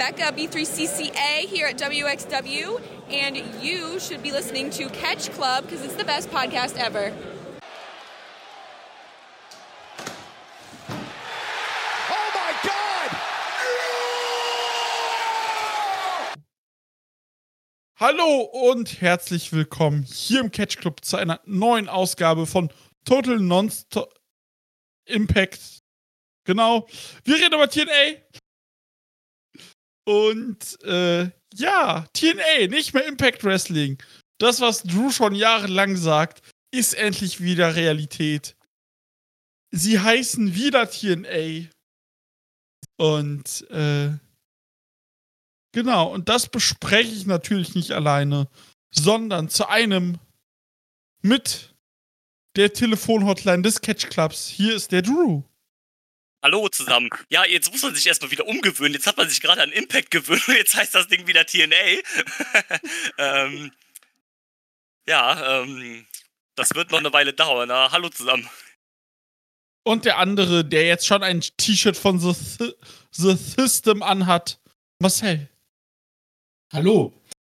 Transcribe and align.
Becca 0.00 0.32
B3CCA 0.32 1.46
here 1.46 1.66
at 1.66 1.76
WXW, 1.76 2.80
and 3.10 3.36
you 3.62 4.00
should 4.00 4.22
be 4.22 4.32
listening 4.32 4.70
to 4.70 4.88
Catch 4.88 5.30
Club 5.34 5.64
because 5.64 5.84
it's 5.84 5.94
the 5.96 6.04
best 6.04 6.30
podcast 6.30 6.78
ever. 6.78 7.12
Oh 12.08 12.30
my 12.34 12.52
God! 12.62 13.10
Hallo 17.96 18.40
und 18.70 19.02
herzlich 19.02 19.52
willkommen 19.52 20.04
hier 20.04 20.40
im 20.40 20.50
Catch 20.50 20.78
Club 20.78 21.04
zu 21.04 21.18
einer 21.18 21.42
neuen 21.44 21.90
Ausgabe 21.90 22.46
von 22.46 22.72
Total 23.04 23.38
Non-Stop 23.38 24.18
Impact. 25.04 25.82
Genau. 26.44 26.88
Wir 27.24 27.34
reden 27.36 27.52
über 27.52 27.68
TNA. 27.68 28.39
Und 30.04 30.82
äh, 30.84 31.30
ja, 31.54 32.06
TNA, 32.12 32.68
nicht 32.68 32.94
mehr 32.94 33.06
Impact 33.06 33.44
Wrestling. 33.44 34.02
Das, 34.38 34.60
was 34.60 34.82
Drew 34.82 35.10
schon 35.10 35.34
jahrelang 35.34 35.96
sagt, 35.96 36.42
ist 36.72 36.94
endlich 36.94 37.40
wieder 37.40 37.76
Realität. 37.76 38.56
Sie 39.72 40.00
heißen 40.00 40.54
wieder 40.54 40.90
TNA. 40.90 41.68
Und 42.96 43.70
äh, 43.70 44.10
genau, 45.72 46.12
und 46.12 46.28
das 46.28 46.48
bespreche 46.48 47.12
ich 47.12 47.26
natürlich 47.26 47.74
nicht 47.74 47.92
alleine, 47.92 48.48
sondern 48.90 49.48
zu 49.48 49.68
einem 49.68 50.18
mit 51.22 51.74
der 52.56 52.72
Telefonhotline 52.72 53.62
des 53.62 53.80
Catch 53.80 54.10
Clubs. 54.10 54.48
Hier 54.48 54.74
ist 54.74 54.92
der 54.92 55.02
Drew. 55.02 55.42
Hallo 56.42 56.68
zusammen. 56.68 57.10
Ja, 57.28 57.44
jetzt 57.44 57.70
muss 57.70 57.82
man 57.82 57.94
sich 57.94 58.06
erstmal 58.06 58.30
wieder 58.30 58.46
umgewöhnen. 58.46 58.94
Jetzt 58.94 59.06
hat 59.06 59.18
man 59.18 59.28
sich 59.28 59.40
gerade 59.40 59.62
an 59.62 59.72
Impact 59.72 60.10
gewöhnt 60.10 60.48
und 60.48 60.54
jetzt 60.54 60.74
heißt 60.74 60.94
das 60.94 61.06
Ding 61.08 61.26
wieder 61.26 61.44
TNA. 61.44 62.00
ähm, 63.18 63.72
ja, 65.06 65.62
ähm, 65.62 66.06
das 66.54 66.74
wird 66.74 66.90
noch 66.90 66.98
eine 66.98 67.12
Weile 67.12 67.34
dauern. 67.34 67.68
Na, 67.68 67.92
hallo 67.92 68.08
zusammen. 68.08 68.48
Und 69.82 70.04
der 70.04 70.18
andere, 70.18 70.64
der 70.64 70.86
jetzt 70.86 71.06
schon 71.06 71.22
ein 71.22 71.40
T-Shirt 71.40 71.96
von 71.96 72.18
The, 72.18 72.32
Th 72.32 72.74
The 73.12 73.36
System 73.36 74.02
anhat, 74.02 74.60
Marcel. 74.98 75.48
Hallo. 76.72 77.12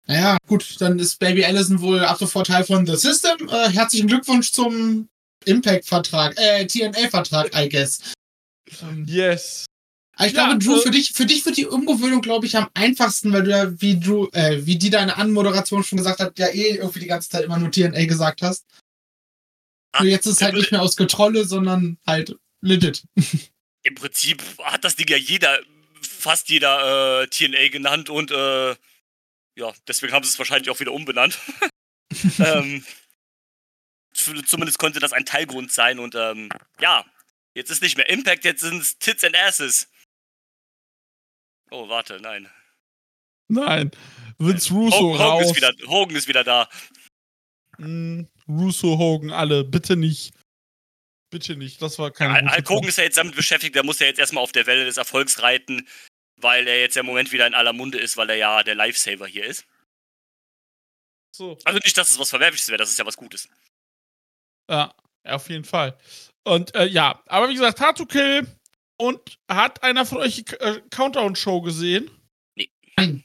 Naja, 0.08 0.38
gut, 0.48 0.82
dann 0.82 1.00
ist 1.00 1.20
Baby 1.20 1.46
Allison 1.46 1.82
wohl 1.82 2.00
ab 2.00 2.18
sofort 2.18 2.48
Teil 2.48 2.66
von 2.66 2.86
The 2.86 2.96
System. 2.98 3.48
Äh, 3.48 3.70
herzlichen 3.70 4.08
Glückwunsch 4.08 4.52
zum 4.52 5.08
Impact-Vertrag, 5.46 6.38
äh, 6.38 6.66
TNA-Vertrag, 6.66 7.56
I 7.56 7.70
guess. 7.70 8.13
Yes. 9.08 9.66
Ich 10.20 10.32
Ja, 10.34 10.46
glaube, 10.46 10.60
Drew, 10.60 10.78
äh, 10.78 10.82
für 10.82 10.92
dich, 10.92 11.12
für 11.14 11.26
dich 11.26 11.44
wird 11.46 11.58
die 11.58 11.66
Umgewöhnung, 11.66 12.22
glaube 12.22 12.46
ich, 12.46 12.56
am 12.56 12.70
einfachsten, 12.76 13.34
weil 13.34 13.44
du 13.44 13.50
ja, 13.50 13.82
wie 13.82 14.00
Drew, 14.00 14.28
äh, 14.34 14.64
wie 14.66 14.78
die 14.78 14.92
deine 14.92 15.18
Anmoderation 15.18 15.84
schon 15.84 15.98
gesagt 15.98 16.20
hat, 16.20 16.38
ja 16.38 16.48
eh 16.50 16.76
irgendwie 16.76 17.00
die 17.00 17.08
ganze 17.08 17.30
Zeit 17.30 17.46
immer 17.46 17.58
nur 17.58 17.72
TNA 17.72 18.06
gesagt 18.06 18.42
hast. 18.44 18.66
Nur 20.00 20.10
jetzt 20.10 20.26
ist 20.26 20.36
es 20.36 20.42
halt 20.42 20.56
nicht 20.56 20.72
mehr 20.72 20.82
aus 20.82 20.96
Getrolle, 20.96 21.46
sondern 21.46 21.98
halt 22.06 22.36
legit. 22.62 23.04
Im 23.84 23.96
Prinzip 23.96 24.42
hat 24.64 24.84
das 24.84 24.96
Ding 24.96 25.08
ja 25.10 25.18
jeder, 25.18 25.60
fast 26.02 26.50
jeder 26.50 27.24
äh, 27.24 27.28
TNA 27.28 27.70
genannt 27.70 28.10
und 28.10 28.32
äh, 28.32 28.76
ja, 29.56 29.72
deswegen 29.88 30.14
haben 30.14 30.24
sie 30.24 30.30
es 30.30 30.40
wahrscheinlich 30.40 30.70
auch 30.70 30.80
wieder 30.80 30.94
umbenannt. 30.94 31.38
ähm, 32.40 32.84
zumindest 34.14 34.80
konnte 34.80 35.00
das 35.00 35.14
ein 35.14 35.26
Teilgrund 35.26 35.72
sein 35.72 36.00
und 36.00 36.16
ähm, 36.16 36.50
ja, 36.80 37.06
jetzt 37.56 37.70
ist 37.72 37.82
nicht 37.82 37.98
mehr 37.98 38.10
Impact, 38.10 38.44
jetzt 38.46 38.62
sind 38.62 38.82
es 38.82 38.98
Tits 38.98 39.24
and 39.24 39.36
Asses. 39.36 39.90
Oh, 41.72 41.90
warte, 41.90 42.20
nein. 42.20 42.50
Nein. 43.50 43.92
Vince 44.38 44.74
Russo 44.74 44.98
Hogan, 44.98 45.14
Hogan, 45.20 45.22
raus. 45.28 45.46
ist 45.52 45.56
wieder, 45.56 45.74
Hogan 45.88 46.16
ist 46.16 46.28
wieder 46.28 46.44
da. 46.44 46.70
Mm, 47.78 48.24
Russo, 48.48 48.98
Hogan, 48.98 49.32
alle. 49.32 49.64
Bitte 49.64 49.96
nicht. 49.96 50.34
Bitte 51.32 51.56
nicht. 51.56 51.82
Das 51.82 51.98
war 52.00 52.12
kein 52.12 52.32
Al- 52.48 52.56
Hulk 52.56 52.70
Hogan 52.70 52.90
ist 52.90 52.98
ja 52.98 53.04
jetzt 53.04 53.18
damit 53.18 53.36
beschäftigt, 53.36 53.76
der 53.76 53.84
muss 53.84 54.00
ja 54.00 54.06
jetzt 54.08 54.20
erstmal 54.20 54.44
auf 54.44 54.52
der 54.52 54.66
Welle 54.68 54.86
des 54.86 54.98
Erfolgs 54.98 55.42
reiten, 55.42 55.88
weil 56.38 56.68
er 56.68 56.80
jetzt 56.80 56.96
ja 56.96 57.00
im 57.00 57.08
Moment 57.08 57.32
wieder 57.32 57.48
in 57.48 57.56
aller 57.56 57.74
Munde 57.74 58.00
ist, 58.00 58.18
weil 58.18 58.30
er 58.30 58.36
ja 58.36 58.64
der 58.64 58.76
Lifesaver 58.76 59.26
hier 59.28 59.46
ist. 59.46 59.66
So. 61.36 61.58
Also 61.66 61.80
nicht, 61.80 61.98
dass 61.98 62.12
es 62.12 62.20
was 62.20 62.30
Verwerfliches 62.30 62.68
wäre, 62.68 62.78
das 62.78 62.92
ist 62.92 63.00
ja 63.00 63.06
was 63.08 63.18
Gutes. 63.18 63.50
Ja, 64.70 64.96
auf 65.26 65.50
jeden 65.50 65.64
Fall. 65.64 65.98
Und 66.44 66.76
äh, 66.76 66.86
ja, 66.86 67.22
aber 67.28 67.50
wie 67.50 67.54
gesagt, 67.54 67.80
Hard 67.80 67.98
to 67.98 68.06
Kill. 68.06 68.48
Und 68.98 69.20
hat 69.50 69.82
einer 69.84 70.06
von 70.06 70.20
euch 70.20 70.36
die 70.36 70.56
äh, 70.58 70.80
Countdown-Show 70.92 71.62
gesehen? 71.62 72.10
Nein. 72.96 73.24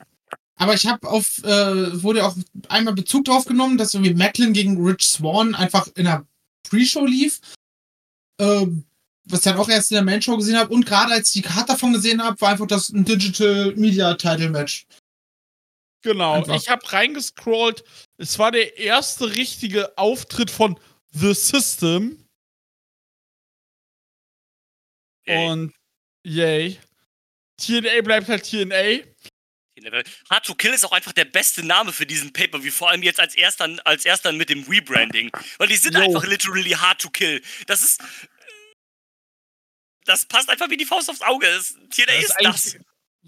Aber 0.57 0.75
ich 0.75 0.87
habe 0.87 1.07
auf, 1.09 1.39
äh, 1.45 2.03
wurde 2.03 2.27
auch 2.27 2.37
einmal 2.69 2.95
Bezug 2.95 3.27
drauf 3.27 3.45
genommen, 3.45 3.79
dass 3.79 3.95
irgendwie 3.95 4.15
Macklin 4.15 4.53
gegen 4.53 4.83
Rich 4.83 5.07
Swan 5.07 5.55
einfach 5.55 5.87
in 5.95 6.05
der 6.05 6.27
Pre-Show 6.69 7.05
lief. 7.05 7.41
Ähm, 8.41 8.85
was 9.25 9.41
ich 9.41 9.45
dann 9.45 9.59
auch 9.59 9.69
erst 9.69 9.91
in 9.91 9.97
der 9.97 10.05
Main-Show 10.05 10.37
gesehen 10.37 10.57
habe. 10.57 10.73
Und 10.73 10.87
gerade 10.87 11.13
als 11.13 11.29
ich 11.29 11.43
die 11.43 11.49
Karte 11.49 11.73
davon 11.73 11.93
gesehen 11.93 12.23
habe, 12.23 12.41
war 12.41 12.51
einfach 12.51 12.67
das 12.67 12.89
ein 12.89 13.05
Digital 13.05 13.75
Media 13.77 14.15
Title 14.15 14.51
Match. 14.51 14.87
Genau. 16.03 16.35
Einfach. 16.35 16.55
Ich 16.57 16.69
habe 16.69 16.93
reingescrollt. 16.93 17.85
Es 18.17 18.39
war 18.39 18.51
der 18.51 18.79
erste 18.79 19.35
richtige 19.35 19.97
Auftritt 19.99 20.51
von 20.51 20.79
The 21.13 21.35
System. 21.35 22.25
Yay. 25.27 25.49
Und 25.51 25.75
yay. 26.25 26.79
TNA 27.59 28.03
bleibt 28.03 28.29
halt 28.29 28.45
TNA. 28.45 29.05
Hard 30.29 30.45
to 30.45 30.55
Kill 30.55 30.73
ist 30.73 30.85
auch 30.85 30.93
einfach 30.93 31.13
der 31.13 31.25
beste 31.25 31.65
Name 31.65 31.93
für 31.93 32.07
diesen 32.07 32.33
Pay-Per-View, 32.33 32.73
vor 32.73 32.91
allem 32.91 33.03
jetzt 33.03 33.21
als 33.21 33.35
erster, 33.37 33.77
als 33.85 34.05
erster 34.05 34.33
mit 34.33 34.51
dem 34.51 34.65
Rebranding. 34.65 35.31
Weil 35.59 35.69
die 35.69 35.77
sind 35.77 35.95
Jo. 35.95 36.01
einfach 36.01 36.25
literally 36.27 36.71
Hard 36.71 37.01
to 37.01 37.11
Kill. 37.11 37.43
Das 37.67 37.83
ist. 37.83 38.01
Das 40.05 40.25
passt 40.25 40.49
einfach 40.49 40.71
wie 40.71 40.77
die 40.77 40.87
Faust 40.87 41.11
aufs 41.11 41.21
Auge. 41.21 41.47
Das, 41.47 41.75
TNA 41.91 42.13
ist, 42.15 42.35
das. 42.41 42.77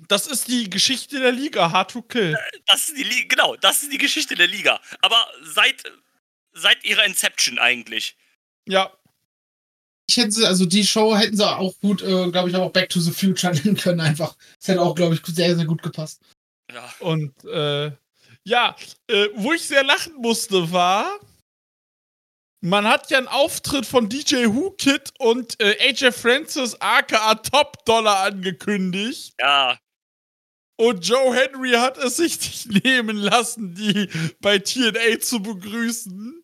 das 0.08 0.26
ist 0.26 0.48
die 0.48 0.68
Geschichte 0.70 1.20
der 1.20 1.32
Liga. 1.32 1.70
Hard 1.70 1.90
to 1.90 2.02
Kill. 2.02 2.36
Das 2.66 2.88
ist 2.88 2.96
die 2.96 3.02
Liga, 3.02 3.28
genau, 3.28 3.56
das 3.56 3.82
ist 3.82 3.92
die 3.92 3.98
Geschichte 3.98 4.34
der 4.34 4.46
Liga. 4.46 4.80
Aber 5.02 5.30
seit, 5.42 5.84
seit 6.52 6.84
ihrer 6.84 7.04
Inception 7.04 7.58
eigentlich. 7.58 8.16
Ja. 8.68 8.92
Ich 10.08 10.16
hätte 10.16 10.32
sie, 10.32 10.46
also 10.46 10.66
die 10.66 10.84
Show 10.84 11.16
hätten 11.16 11.36
sie 11.36 11.48
auch 11.48 11.78
gut, 11.80 12.02
äh, 12.02 12.30
glaube 12.30 12.50
ich, 12.50 12.56
auch 12.56 12.72
Back 12.72 12.88
to 12.90 13.00
the 13.00 13.12
Future 13.12 13.54
nennen 13.64 13.76
können 13.76 14.00
einfach. 14.00 14.36
Das 14.58 14.68
hätte 14.68 14.82
auch, 14.82 14.94
glaube 14.94 15.14
ich, 15.14 15.22
sehr, 15.26 15.54
sehr 15.56 15.66
gut 15.66 15.82
gepasst. 15.82 16.20
Ja. 16.72 16.92
Und 16.98 17.32
äh, 17.44 17.92
ja, 18.44 18.76
äh, 19.08 19.28
wo 19.34 19.52
ich 19.52 19.62
sehr 19.62 19.84
lachen 19.84 20.14
musste, 20.16 20.72
war, 20.72 21.20
man 22.62 22.86
hat 22.86 23.10
ja 23.10 23.18
einen 23.18 23.28
Auftritt 23.28 23.86
von 23.86 24.08
DJ 24.08 24.46
Who 24.46 24.72
Kid 24.72 25.12
und 25.18 25.60
äh, 25.60 25.76
AJ 25.88 26.12
Francis 26.12 26.74
aka 26.80 27.36
Top 27.36 27.84
Dollar 27.84 28.24
angekündigt. 28.24 29.34
Ja, 29.40 29.78
Und 30.76 31.06
Joe 31.06 31.34
Henry 31.34 31.72
hat 31.72 31.98
es 31.98 32.16
sich 32.16 32.38
nicht 32.40 32.84
nehmen 32.84 33.16
lassen, 33.18 33.74
die 33.74 34.08
bei 34.40 34.58
TNA 34.58 35.20
zu 35.20 35.42
begrüßen. 35.42 36.39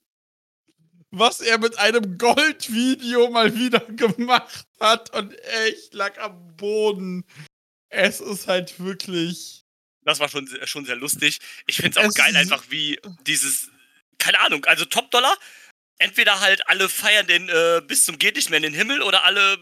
Was 1.13 1.41
er 1.41 1.59
mit 1.59 1.79
einem 1.79 2.19
Goldvideo 2.19 3.31
mal 3.31 3.55
wieder 3.57 3.81
gemacht 3.81 4.67
hat 4.81 5.15
und 5.15 5.33
echt 5.67 5.95
lag 5.95 6.19
am 6.19 6.57
Boden. 6.57 7.25
Es 7.89 8.21
ist 8.21 8.49
halt 8.49 8.79
wirklich. 8.81 9.63
das 10.03 10.19
war 10.21 10.29
schon, 10.29 10.47
sehr- 10.47 10.67
schon 10.67 10.85
sehr 10.85 10.97
lustig. 10.97 11.39
Ich 11.67 11.77
finde 11.77 11.99
es 12.01 12.07
auch 12.07 12.15
geil, 12.15 12.37
einfach 12.37 12.65
wie 12.71 13.01
dieses, 13.23 13.71
keine 14.19 14.41
Ahnung, 14.41 14.65
also 14.67 14.85
Top 14.85 15.11
Dollar, 15.11 15.37
entweder 15.99 16.41
halt 16.41 16.69
alle 16.69 16.89
feiern 16.89 17.27
den 17.27 17.49
äh, 17.49 17.81
bis 17.87 18.05
zum 18.05 18.19
geht 18.19 18.37
nicht 18.37 18.51
mehr 18.51 18.59
in 18.59 18.63
den 18.65 18.75
Himmel 18.75 19.03
oder 19.03 19.25
alle 19.25 19.59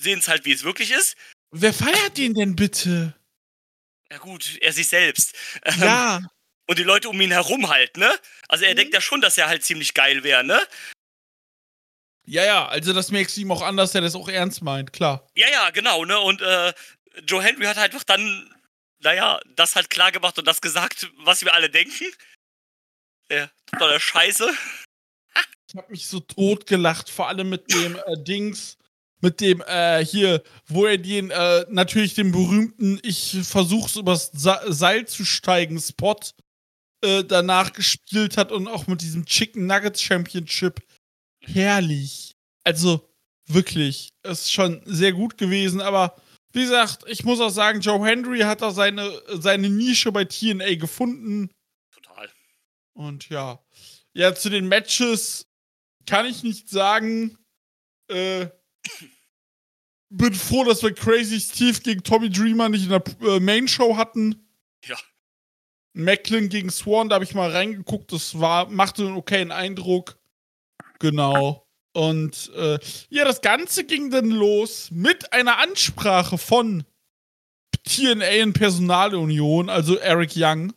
sehen 0.00 0.18
es 0.18 0.28
halt, 0.28 0.44
wie 0.44 0.52
es 0.52 0.64
wirklich 0.64 0.90
ist. 0.90 1.16
Wer 1.50 1.72
feiert 1.72 2.18
den 2.18 2.34
denn 2.34 2.56
bitte? 2.56 3.14
Ja 4.10 4.18
gut, 4.18 4.58
er 4.60 4.72
sich 4.72 4.88
selbst. 4.88 5.34
Ähm, 5.64 5.80
Ja. 5.80 6.20
Und 6.66 6.78
die 6.78 6.82
Leute 6.82 7.08
um 7.08 7.20
ihn 7.20 7.30
herum 7.30 7.68
halt, 7.68 7.96
ne? 7.96 8.10
Also 8.48 8.64
er 8.64 8.72
Mhm. 8.72 8.76
denkt 8.76 8.94
ja 8.94 9.00
schon, 9.00 9.20
dass 9.20 9.36
er 9.38 9.48
halt 9.48 9.64
ziemlich 9.64 9.94
geil 9.94 10.24
wäre, 10.24 10.44
ne? 10.44 10.60
Ja, 12.26 12.44
ja, 12.44 12.66
also 12.68 12.92
das 12.94 13.10
merkst 13.10 13.36
du 13.36 13.42
ihm 13.42 13.52
auch 13.52 13.60
an, 13.62 13.76
dass 13.76 13.94
er 13.94 14.00
das 14.00 14.14
auch 14.14 14.28
ernst 14.28 14.62
meint, 14.62 14.92
klar. 14.94 15.26
Ja, 15.34 15.48
ja, 15.50 15.70
genau, 15.70 16.04
ne? 16.06 16.18
Und 16.18 16.40
äh, 16.40 16.72
Joe 17.26 17.42
Henry 17.42 17.64
hat 17.66 17.76
halt 17.76 17.92
einfach 17.92 18.04
dann, 18.04 18.50
naja, 19.00 19.40
das 19.56 19.76
halt 19.76 19.90
klar 19.90 20.10
gemacht 20.10 20.38
und 20.38 20.46
das 20.46 20.62
gesagt, 20.62 21.10
was 21.18 21.44
wir 21.44 21.52
alle 21.52 21.68
denken. 21.68 22.06
Ja, 23.30 23.50
totaler 23.66 24.00
Scheiße. 24.00 24.50
Ich 25.68 25.76
hab 25.76 25.90
mich 25.90 26.06
so 26.06 26.20
tot 26.20 26.66
gelacht, 26.66 27.10
vor 27.10 27.28
allem 27.28 27.50
mit 27.50 27.70
dem 27.70 27.96
äh, 27.96 28.16
Dings, 28.18 28.78
mit 29.20 29.40
dem 29.40 29.60
äh, 29.62 30.04
hier, 30.04 30.42
wo 30.66 30.86
er 30.86 30.98
den 30.98 31.30
äh, 31.30 31.66
natürlich 31.68 32.14
den 32.14 32.32
berühmten 32.32 33.00
Ich 33.02 33.36
versuch's 33.42 33.96
übers 33.96 34.30
Sa 34.32 34.62
Seil 34.66 35.06
zu 35.06 35.24
steigen 35.24 35.80
Spot 35.80 36.16
äh, 37.04 37.24
danach 37.24 37.72
gespielt 37.72 38.36
hat 38.36 38.50
und 38.50 38.66
auch 38.66 38.86
mit 38.86 39.02
diesem 39.02 39.26
Chicken 39.26 39.66
Nuggets 39.66 40.02
Championship. 40.02 40.82
Herrlich. 41.40 42.34
Also 42.64 43.08
wirklich, 43.46 44.08
ist 44.22 44.52
schon 44.52 44.80
sehr 44.86 45.12
gut 45.12 45.36
gewesen, 45.36 45.80
aber 45.80 46.16
wie 46.52 46.62
gesagt, 46.62 47.04
ich 47.08 47.24
muss 47.24 47.40
auch 47.40 47.50
sagen, 47.50 47.80
Joe 47.80 48.04
Henry 48.06 48.40
hat 48.40 48.62
da 48.62 48.70
seine, 48.70 49.20
seine 49.28 49.68
Nische 49.68 50.12
bei 50.12 50.24
TNA 50.24 50.76
gefunden. 50.76 51.50
Total. 51.92 52.30
Und 52.94 53.28
ja. 53.28 53.58
Ja, 54.14 54.34
zu 54.34 54.48
den 54.48 54.68
Matches 54.68 55.46
kann 56.06 56.26
ich 56.26 56.42
nicht 56.42 56.68
sagen. 56.68 57.36
Äh, 58.08 58.46
bin 60.10 60.32
froh, 60.32 60.64
dass 60.64 60.82
wir 60.82 60.94
Crazy 60.94 61.40
Steve 61.40 61.80
gegen 61.80 62.04
Tommy 62.04 62.30
Dreamer 62.30 62.68
nicht 62.68 62.84
in 62.84 62.90
der 62.90 63.02
äh, 63.22 63.40
Main 63.40 63.66
Show 63.66 63.96
hatten. 63.96 64.48
Ja. 64.84 64.96
Macklin 65.94 66.48
gegen 66.48 66.70
Swan, 66.70 67.08
da 67.08 67.14
habe 67.14 67.24
ich 67.24 67.34
mal 67.34 67.50
reingeguckt, 67.50 68.12
das 68.12 68.38
war, 68.38 68.68
machte 68.68 69.06
einen 69.06 69.16
okayen 69.16 69.52
Eindruck. 69.52 70.18
Genau. 70.98 71.66
Und 71.92 72.50
äh, 72.56 72.78
ja, 73.08 73.24
das 73.24 73.40
Ganze 73.40 73.84
ging 73.84 74.10
dann 74.10 74.30
los 74.30 74.90
mit 74.90 75.32
einer 75.32 75.58
Ansprache 75.58 76.36
von 76.36 76.84
TNA 77.84 78.26
in 78.26 78.52
Personalunion, 78.52 79.68
also 79.68 79.96
Eric 79.96 80.32
Young. 80.34 80.72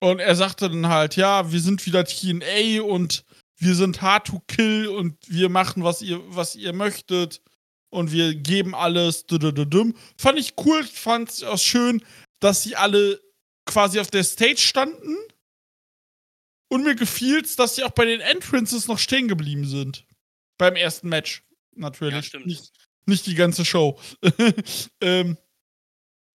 Und 0.00 0.20
er 0.20 0.36
sagte 0.36 0.68
dann 0.68 0.88
halt, 0.88 1.16
ja, 1.16 1.50
wir 1.50 1.60
sind 1.60 1.84
wieder 1.86 2.04
TNA 2.04 2.82
und 2.82 3.24
wir 3.56 3.74
sind 3.74 4.02
hard 4.02 4.26
to 4.26 4.42
kill 4.46 4.88
und 4.88 5.16
wir 5.26 5.48
machen, 5.48 5.82
was 5.82 6.02
ihr, 6.02 6.20
was 6.28 6.54
ihr 6.54 6.72
möchtet. 6.72 7.40
Und 7.90 8.12
wir 8.12 8.34
geben 8.34 8.74
alles. 8.74 9.24
Fand 10.18 10.38
ich 10.38 10.54
cool, 10.64 10.84
fand 10.84 11.30
es 11.30 11.44
auch 11.44 11.58
schön, 11.58 12.02
dass 12.44 12.62
sie 12.62 12.76
alle 12.76 13.22
quasi 13.64 13.98
auf 13.98 14.10
der 14.10 14.22
Stage 14.22 14.58
standen 14.58 15.16
und 16.68 16.84
mir 16.84 16.94
gefiel 16.94 17.40
es, 17.40 17.56
dass 17.56 17.74
sie 17.74 17.84
auch 17.84 17.92
bei 17.92 18.04
den 18.04 18.20
Entrances 18.20 18.86
noch 18.86 18.98
stehen 18.98 19.28
geblieben 19.28 19.66
sind. 19.66 20.04
Beim 20.58 20.76
ersten 20.76 21.08
Match. 21.08 21.42
Natürlich. 21.74 22.14
Ja, 22.14 22.22
stimmt. 22.22 22.46
Nicht, 22.46 22.70
nicht 23.06 23.26
die 23.26 23.34
ganze 23.34 23.64
Show. 23.64 23.98
ähm, 25.00 25.38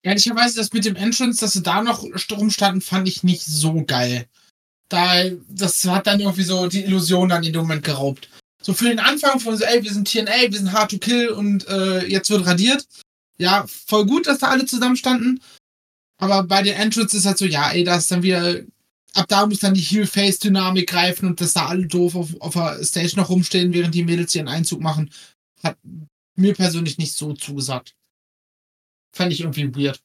Ehrlicherweise, 0.02 0.56
das 0.56 0.74
mit 0.74 0.86
dem 0.86 0.96
Entrance, 0.96 1.42
dass 1.42 1.54
sie 1.54 1.62
da 1.62 1.84
noch 1.84 2.04
rumstanden, 2.32 2.82
fand 2.82 3.08
ich 3.08 3.22
nicht 3.22 3.46
so 3.46 3.86
geil. 3.86 4.28
Da, 4.90 5.30
das 5.48 5.84
hat 5.86 6.08
dann 6.08 6.20
irgendwie 6.20 6.44
so 6.44 6.66
die 6.66 6.86
Illusion 6.86 7.30
dann 7.30 7.44
in 7.44 7.54
dem 7.54 7.62
Moment 7.62 7.84
geraubt. 7.84 8.30
So 8.64 8.74
für 8.74 8.86
den 8.86 9.00
Anfang 9.00 9.40
von 9.40 9.56
so, 9.56 9.64
ey, 9.64 9.84
wir 9.84 9.94
sind 9.94 10.12
TNA, 10.12 10.52
wir 10.52 10.58
sind 10.58 10.74
hard 10.74 10.90
to 10.90 10.98
kill 10.98 11.30
und 11.30 11.68
äh, 11.68 12.08
jetzt 12.08 12.32
wird 12.32 12.48
radiert. 12.48 12.88
Ja, 13.38 13.66
voll 13.68 14.08
gut, 14.08 14.26
dass 14.26 14.40
da 14.40 14.48
alle 14.48 14.66
zusammenstanden. 14.66 15.40
Aber 16.20 16.44
bei 16.44 16.62
den 16.62 16.76
Entrances 16.76 17.22
ist 17.22 17.26
halt 17.26 17.38
so, 17.38 17.46
ja, 17.46 17.72
ey, 17.72 17.84
da 17.84 17.98
ist 17.98 18.12
dann 18.12 18.24
wieder 18.24 18.62
ab 19.14 19.26
da 19.28 19.46
muss 19.46 19.60
dann 19.60 19.74
die 19.74 19.82
Heel-Face-Dynamik 19.82 20.90
greifen 20.90 21.28
und 21.28 21.42
dass 21.42 21.54
da 21.54 21.68
alle 21.68 21.88
doof 21.88 22.16
auf, 22.16 22.42
auf 22.42 22.54
der 22.54 22.84
Stage 22.84 23.16
noch 23.16 23.30
rumstehen, 23.30 23.74
während 23.74 23.96
die 23.96 24.04
Mädels 24.04 24.36
ihren 24.36 24.48
Einzug 24.48 24.82
machen, 24.82 25.12
hat 25.64 25.78
mir 26.36 26.54
persönlich 26.54 26.98
nicht 26.98 27.14
so 27.14 27.34
zugesagt. 27.34 27.96
Fand 29.16 29.34
ich 29.34 29.42
irgendwie 29.42 29.76
weird. 29.76 30.02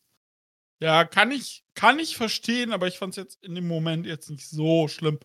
Ja, 0.81 1.05
kann 1.05 1.31
ich, 1.31 1.65
kann 1.75 1.99
ich 1.99 2.17
verstehen, 2.17 2.73
aber 2.73 2.89
ich 2.89 2.99
fand 2.99 3.13
es 3.13 3.17
jetzt 3.17 3.45
in 3.45 3.55
dem 3.55 3.69
Moment 3.69 4.07
jetzt 4.07 4.31
nicht 4.31 4.49
so 4.49 4.89
schlimm. 4.89 5.19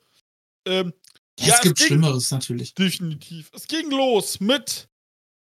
Ähm, 0.67 0.93
ja, 1.39 1.47
ja, 1.47 1.55
es 1.55 1.61
gibt 1.61 1.79
es 1.79 1.87
Schlimmeres 1.87 2.31
natürlich. 2.31 2.73
Definitiv. 2.73 3.49
Es 3.53 3.67
ging 3.67 3.89
los 3.89 4.39
mit 4.39 4.89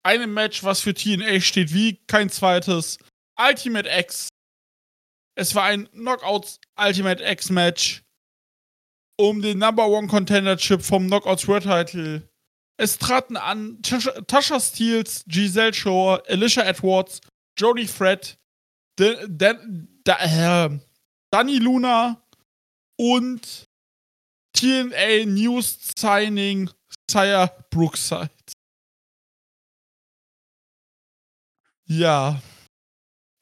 einem 0.03 0.33
Match, 0.33 0.65
was 0.65 0.81
für 0.81 0.95
TNA 0.95 1.41
steht 1.41 1.75
wie 1.75 2.01
kein 2.07 2.31
zweites. 2.31 2.99
Ultimate 3.37 3.89
X. 3.89 4.30
Es 5.41 5.55
war 5.55 5.65
ein 5.65 5.91
Knockout 5.93 6.61
Ultimate 6.77 7.25
X 7.25 7.49
Match 7.49 8.03
um 9.19 9.41
den 9.41 9.57
Number 9.57 9.89
One 9.89 10.07
Contendership 10.07 10.83
vom 10.83 11.07
Knockouts 11.07 11.49
World 11.49 11.63
Title. 11.63 12.29
Es 12.77 12.99
traten 12.99 13.39
an 13.39 13.81
Tasha, 13.81 14.61
Steels, 14.61 15.25
Giselle 15.27 15.73
Shore, 15.73 16.23
Alicia 16.29 16.65
Edwards, 16.65 17.23
Jodie 17.59 17.87
Fred, 17.87 18.39
De, 18.99 19.27
De, 19.29 19.55
De, 20.07 20.15
äh, 20.15 20.79
Danny 21.31 21.57
Luna 21.57 22.23
und 22.99 23.65
TNA 24.53 25.25
News 25.25 25.79
Signing 25.99 26.69
Sire 27.11 27.51
Brookside. 27.71 28.29
Ja. 31.87 32.43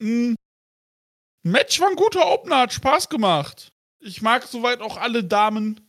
Mm. 0.01 0.35
Match 1.43 1.79
war 1.79 1.89
ein 1.89 1.95
guter 1.95 2.27
Opener, 2.27 2.59
hat 2.59 2.73
Spaß 2.73 3.09
gemacht. 3.09 3.71
Ich 3.99 4.21
mag 4.21 4.43
soweit 4.43 4.81
auch 4.81 4.97
alle 4.97 5.23
Damen. 5.23 5.85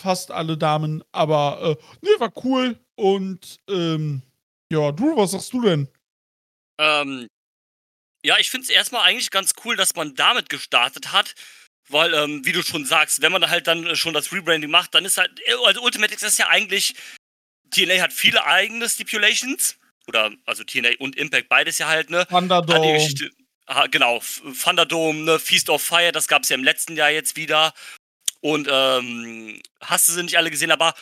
Fast 0.00 0.30
alle 0.30 0.56
Damen, 0.56 1.02
aber 1.10 1.78
äh, 1.78 1.84
nee, 2.02 2.20
war 2.20 2.32
cool. 2.44 2.78
Und 2.94 3.58
ähm, 3.68 4.22
ja, 4.70 4.92
du, 4.92 5.16
was 5.16 5.32
sagst 5.32 5.52
du 5.52 5.62
denn? 5.62 5.88
Ähm, 6.78 7.28
ja, 8.24 8.38
ich 8.38 8.50
finde 8.50 8.64
es 8.64 8.70
erstmal 8.70 9.02
eigentlich 9.02 9.30
ganz 9.30 9.52
cool, 9.64 9.76
dass 9.76 9.94
man 9.94 10.14
damit 10.14 10.48
gestartet 10.48 11.12
hat. 11.12 11.34
Weil, 11.90 12.12
ähm, 12.12 12.44
wie 12.44 12.52
du 12.52 12.62
schon 12.62 12.84
sagst, 12.84 13.22
wenn 13.22 13.32
man 13.32 13.48
halt 13.48 13.66
dann 13.66 13.96
schon 13.96 14.12
das 14.12 14.30
Rebranding 14.30 14.70
macht, 14.70 14.94
dann 14.94 15.06
ist 15.06 15.16
halt, 15.16 15.40
also 15.64 15.82
Ultimate 15.82 16.12
X 16.12 16.22
ist 16.22 16.38
ja 16.38 16.48
eigentlich, 16.48 16.94
TNA 17.70 18.02
hat 18.02 18.12
viele 18.12 18.44
eigene 18.44 18.88
Stipulations. 18.88 19.78
Oder, 20.08 20.32
also 20.46 20.64
TNA 20.64 20.92
und 20.98 21.16
Impact, 21.16 21.48
beides 21.48 21.78
ja 21.78 21.86
halt, 21.86 22.10
ne? 22.10 22.26
Thunderdome. 22.26 23.08
Genau, 23.90 24.22
Thunderdome, 24.62 25.18
ne, 25.20 25.38
Feast 25.38 25.68
of 25.68 25.82
Fire, 25.82 26.10
das 26.10 26.26
gab 26.26 26.42
es 26.42 26.48
ja 26.48 26.54
im 26.54 26.64
letzten 26.64 26.96
Jahr 26.96 27.10
jetzt 27.10 27.36
wieder. 27.36 27.74
Und 28.40 28.66
ähm, 28.70 29.60
hast 29.82 30.08
du 30.08 30.12
sie 30.12 30.22
nicht 30.22 30.38
alle 30.38 30.50
gesehen, 30.50 30.70
aber 30.70 30.94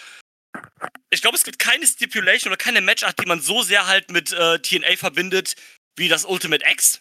ich 1.10 1.22
glaube, 1.22 1.36
es 1.36 1.44
gibt 1.44 1.60
keine 1.60 1.86
Stipulation 1.86 2.52
oder 2.52 2.62
keine 2.62 2.80
Matchart, 2.80 3.20
die 3.20 3.26
man 3.26 3.40
so 3.40 3.62
sehr 3.62 3.86
halt 3.86 4.10
mit 4.10 4.32
äh, 4.32 4.58
TNA 4.58 4.96
verbindet, 4.96 5.54
wie 5.96 6.08
das 6.08 6.24
Ultimate 6.24 6.64
X. 6.68 7.00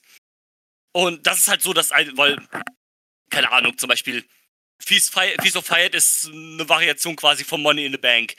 Und 0.94 1.26
das 1.26 1.40
ist 1.40 1.48
halt 1.48 1.62
so, 1.62 1.74
dass, 1.74 1.90
weil, 1.90 2.38
keine 3.32 3.52
Ahnung, 3.52 3.78
zum 3.78 3.90
Beispiel 3.90 4.24
Feast, 4.80 5.12
Fire, 5.12 5.36
Feast 5.42 5.58
of 5.58 5.66
Fire 5.66 5.88
ist 5.88 6.28
eine 6.28 6.68
Variation 6.70 7.16
quasi 7.16 7.44
von 7.44 7.62
Money 7.62 7.86
in 7.86 7.92
the 7.92 7.98
Bank. 7.98 8.36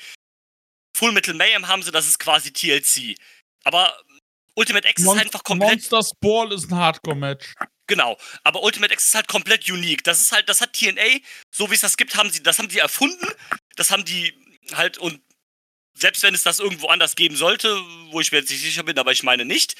Full 0.96 1.12
Metal 1.12 1.34
Mayhem 1.34 1.68
haben 1.68 1.82
sie, 1.82 1.90
das 1.90 2.06
ist 2.06 2.18
quasi 2.18 2.52
TLC. 2.52 3.16
Aber 3.66 3.98
Ultimate 4.54 4.88
X 4.88 5.02
Mon 5.02 5.16
ist 5.16 5.24
einfach 5.24 5.42
komplett. 5.42 5.70
Monsters 5.70 6.12
Ball 6.20 6.52
ist 6.52 6.70
ein 6.70 6.76
Hardcore-Match. 6.76 7.54
Genau, 7.88 8.16
aber 8.44 8.62
Ultimate 8.62 8.94
X 8.94 9.04
ist 9.04 9.14
halt 9.14 9.26
komplett 9.26 9.68
unique. 9.68 10.04
Das 10.04 10.20
ist 10.20 10.30
halt, 10.30 10.48
das 10.48 10.60
hat 10.60 10.72
TNA, 10.72 11.18
so 11.50 11.68
wie 11.70 11.74
es 11.74 11.80
das 11.80 11.96
gibt, 11.96 12.16
haben 12.16 12.30
sie, 12.30 12.42
das 12.42 12.58
haben 12.58 12.70
sie 12.70 12.78
erfunden. 12.78 13.26
Das 13.74 13.90
haben 13.90 14.04
die 14.04 14.34
halt 14.72 14.98
und 14.98 15.20
selbst 15.94 16.22
wenn 16.22 16.34
es 16.34 16.44
das 16.44 16.60
irgendwo 16.60 16.88
anders 16.88 17.16
geben 17.16 17.36
sollte, 17.36 17.76
wo 18.10 18.20
ich 18.20 18.30
mir 18.30 18.38
jetzt 18.38 18.50
nicht 18.50 18.62
sicher 18.62 18.82
bin, 18.82 18.98
aber 18.98 19.12
ich 19.12 19.22
meine 19.22 19.44
nicht, 19.44 19.74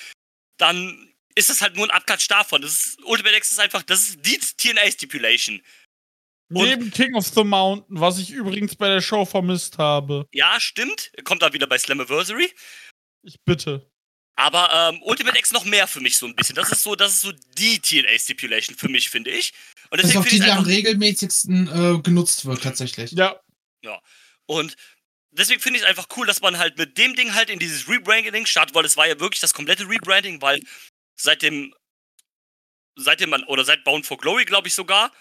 dann 0.57 1.15
ist 1.35 1.51
das 1.51 1.61
halt 1.61 1.77
nur 1.77 1.87
ein 1.87 1.91
Abklatsch 1.91 2.29
davon. 2.29 2.63
Das 2.63 2.73
ist, 2.73 3.05
Ultimate 3.05 3.37
X 3.37 3.53
ist 3.53 3.61
einfach, 3.61 3.83
das 3.83 4.01
ist 4.01 4.27
die 4.27 4.39
TNA 4.39 4.91
Stipulation. 4.91 5.63
Neben 6.49 6.91
King 6.91 7.15
of 7.15 7.27
the 7.27 7.43
Mountain, 7.43 8.01
was 8.01 8.19
ich 8.19 8.31
übrigens 8.31 8.77
bei 8.77 8.89
der 8.89 9.01
Show 9.01 9.25
vermisst 9.25 9.79
habe. 9.79 10.27
Ja, 10.33 10.61
stimmt. 10.61 11.11
Kommt 11.25 11.43
da 11.43 11.53
wieder 11.53 11.67
bei 11.67 11.77
Slammiversary. 11.77 12.53
Ich 13.27 13.41
bitte. 13.45 13.91
Aber 14.37 14.71
ähm, 14.73 15.03
Ultimate 15.03 15.39
X 15.39 15.51
noch 15.51 15.65
mehr 15.65 15.89
für 15.89 16.01
mich 16.01 16.17
so 16.17 16.27
ein 16.27 16.37
bisschen. 16.37 16.55
Das 16.55 16.71
ist 16.71 16.83
so, 16.83 16.95
das 16.95 17.15
ist 17.15 17.21
so 17.23 17.33
die 17.59 17.81
TNA 17.81 18.19
Stipulation 18.19 18.77
für 18.77 18.89
mich, 18.89 19.09
finde 19.09 19.31
ich. 19.31 19.53
Und 19.91 20.01
deswegen 20.01 20.23
das 20.23 20.33
ist 20.33 20.35
auch 20.35 20.39
die, 20.39 20.45
die 20.45 20.51
am 20.51 20.65
regelmäßigsten 20.65 21.69
äh, 21.69 22.03
genutzt 22.03 22.45
wird, 22.45 22.63
tatsächlich. 22.63 23.13
Ja. 23.13 23.41
Ja. 23.83 24.01
Und 24.45 24.77
deswegen 25.31 25.61
finde 25.61 25.79
ich 25.79 25.85
es 25.85 25.89
einfach 25.89 26.09
cool, 26.17 26.27
dass 26.27 26.43
man 26.43 26.59
halt 26.59 26.77
mit 26.77 26.99
dem 26.99 27.17
Ding 27.17 27.35
halt 27.35 27.49
in 27.49 27.59
dieses 27.59 27.89
Rebranding 27.89 28.47
startet, 28.47 28.75
weil 28.75 28.85
es 28.85 28.97
war 28.97 29.09
ja 29.09 29.19
wirklich 29.19 29.41
das 29.41 29.55
komplette 29.55 29.89
Rebranding, 29.89 30.43
weil 30.43 30.61
seit 31.17 31.43
dem, 31.43 31.75
seit 32.95 33.21
dem, 33.21 33.33
oder 33.47 33.65
seit 33.65 33.85
Bound 33.85 34.07
for 34.07 34.19
Glory, 34.19 34.45
glaube 34.45 34.69
ich 34.69 34.75
sogar, 34.75 35.13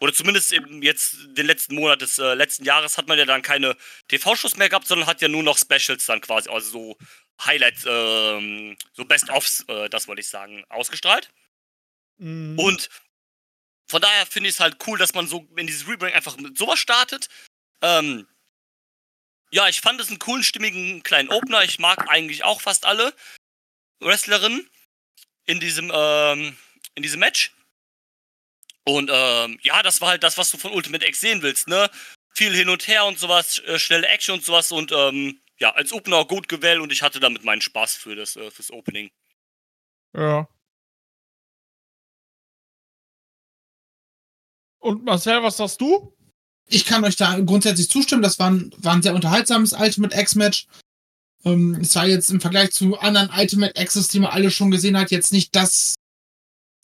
oder 0.00 0.12
zumindest 0.12 0.52
eben 0.52 0.82
jetzt 0.82 1.16
den 1.36 1.46
letzten 1.46 1.76
Monat 1.76 2.02
des 2.02 2.18
äh, 2.18 2.34
letzten 2.34 2.64
Jahres 2.64 2.98
hat 2.98 3.06
man 3.06 3.18
ja 3.18 3.26
dann 3.26 3.42
keine 3.42 3.76
TV-Shows 4.08 4.56
mehr 4.56 4.68
gehabt, 4.68 4.88
sondern 4.88 5.06
hat 5.06 5.22
ja 5.22 5.28
nur 5.28 5.42
noch 5.42 5.56
Specials 5.58 6.06
dann 6.06 6.20
quasi, 6.20 6.48
also 6.48 6.70
so 6.70 6.98
Highlights, 7.42 7.84
ähm, 7.86 8.76
so 8.92 9.04
Best-ofs, 9.04 9.64
äh, 9.68 9.88
das 9.88 10.08
wollte 10.08 10.20
ich 10.20 10.28
sagen, 10.28 10.64
ausgestrahlt. 10.68 11.30
Mhm. 12.18 12.58
Und 12.58 12.88
von 13.86 14.00
daher 14.00 14.26
finde 14.26 14.48
ich 14.48 14.56
es 14.56 14.60
halt 14.60 14.76
cool, 14.86 14.98
dass 14.98 15.14
man 15.14 15.26
so 15.26 15.46
in 15.56 15.66
dieses 15.66 15.86
Rebranding 15.86 16.16
einfach 16.16 16.36
mit 16.36 16.56
sowas 16.56 16.78
startet. 16.78 17.28
Ähm, 17.82 18.26
ja, 19.50 19.68
ich 19.68 19.80
fand 19.80 20.00
es 20.00 20.08
einen 20.08 20.18
coolen, 20.18 20.42
stimmigen 20.42 21.02
kleinen 21.02 21.28
Opener. 21.30 21.62
Ich 21.64 21.78
mag 21.78 22.08
eigentlich 22.08 22.44
auch 22.44 22.60
fast 22.60 22.86
alle 22.86 23.14
Wrestlerinnen 24.00 24.68
in 25.46 25.60
diesem, 25.60 25.92
ähm, 25.94 26.56
in 26.94 27.02
diesem 27.02 27.20
Match. 27.20 27.52
Und 28.84 29.10
ähm, 29.12 29.58
ja, 29.62 29.82
das 29.82 30.00
war 30.00 30.08
halt 30.10 30.22
das, 30.22 30.38
was 30.38 30.50
du 30.50 30.58
von 30.58 30.72
Ultimate 30.72 31.06
X 31.06 31.20
sehen 31.20 31.42
willst, 31.42 31.68
ne? 31.68 31.90
Viel 32.34 32.54
hin 32.54 32.68
und 32.68 32.86
her 32.88 33.04
und 33.04 33.18
sowas, 33.18 33.58
äh, 33.60 33.78
schnelle 33.78 34.08
Action 34.08 34.34
und 34.34 34.44
sowas 34.44 34.72
und 34.72 34.92
ähm, 34.92 35.40
ja, 35.58 35.70
als 35.70 35.92
Opener 35.92 36.24
gut 36.24 36.48
gewählt 36.48 36.80
und 36.80 36.92
ich 36.92 37.02
hatte 37.02 37.20
damit 37.20 37.44
meinen 37.44 37.60
Spaß 37.60 37.94
für 37.94 38.16
das 38.16 38.36
äh, 38.36 38.50
fürs 38.50 38.70
Opening. 38.70 39.10
Ja. 40.16 40.48
Und 44.78 45.04
Marcel, 45.04 45.42
was 45.42 45.56
sagst 45.56 45.80
du? 45.80 46.14
Ich 46.66 46.84
kann 46.84 47.04
euch 47.04 47.16
da 47.16 47.38
grundsätzlich 47.40 47.88
zustimmen. 47.88 48.22
Das 48.22 48.38
war 48.38 48.50
ein, 48.50 48.70
war 48.78 48.94
ein 48.94 49.02
sehr 49.02 49.14
unterhaltsames 49.14 49.72
Ultimate 49.72 50.18
X-Match. 50.18 50.66
Ähm, 51.44 51.78
es 51.80 51.94
war 51.94 52.06
jetzt 52.06 52.30
im 52.30 52.40
Vergleich 52.40 52.72
zu 52.72 52.98
anderen 52.98 53.30
Ultimate 53.30 53.76
Access, 53.76 54.08
die 54.08 54.20
man 54.20 54.30
alle 54.30 54.50
schon 54.50 54.70
gesehen 54.70 54.98
hat, 54.98 55.10
jetzt 55.10 55.32
nicht 55.32 55.54
das 55.54 55.94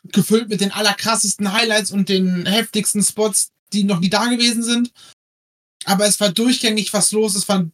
gefüllt 0.05 0.49
mit 0.49 0.61
den 0.61 0.73
allerkrassesten 0.73 1.53
Highlights 1.53 1.91
und 1.91 2.09
den 2.09 2.47
heftigsten 2.47 3.03
Spots, 3.03 3.51
die 3.73 3.85
noch 3.85 4.01
nie 4.01 4.11
da 4.11 4.27
gewesen 4.27 4.63
sind. 4.63 4.93
Aber 5.85 6.07
es 6.07 6.21
war 6.21 6.31
durchgängig 6.31 6.93
was 6.93 7.13
los, 7.13 7.35
es 7.35 7.49
war 7.49 7.71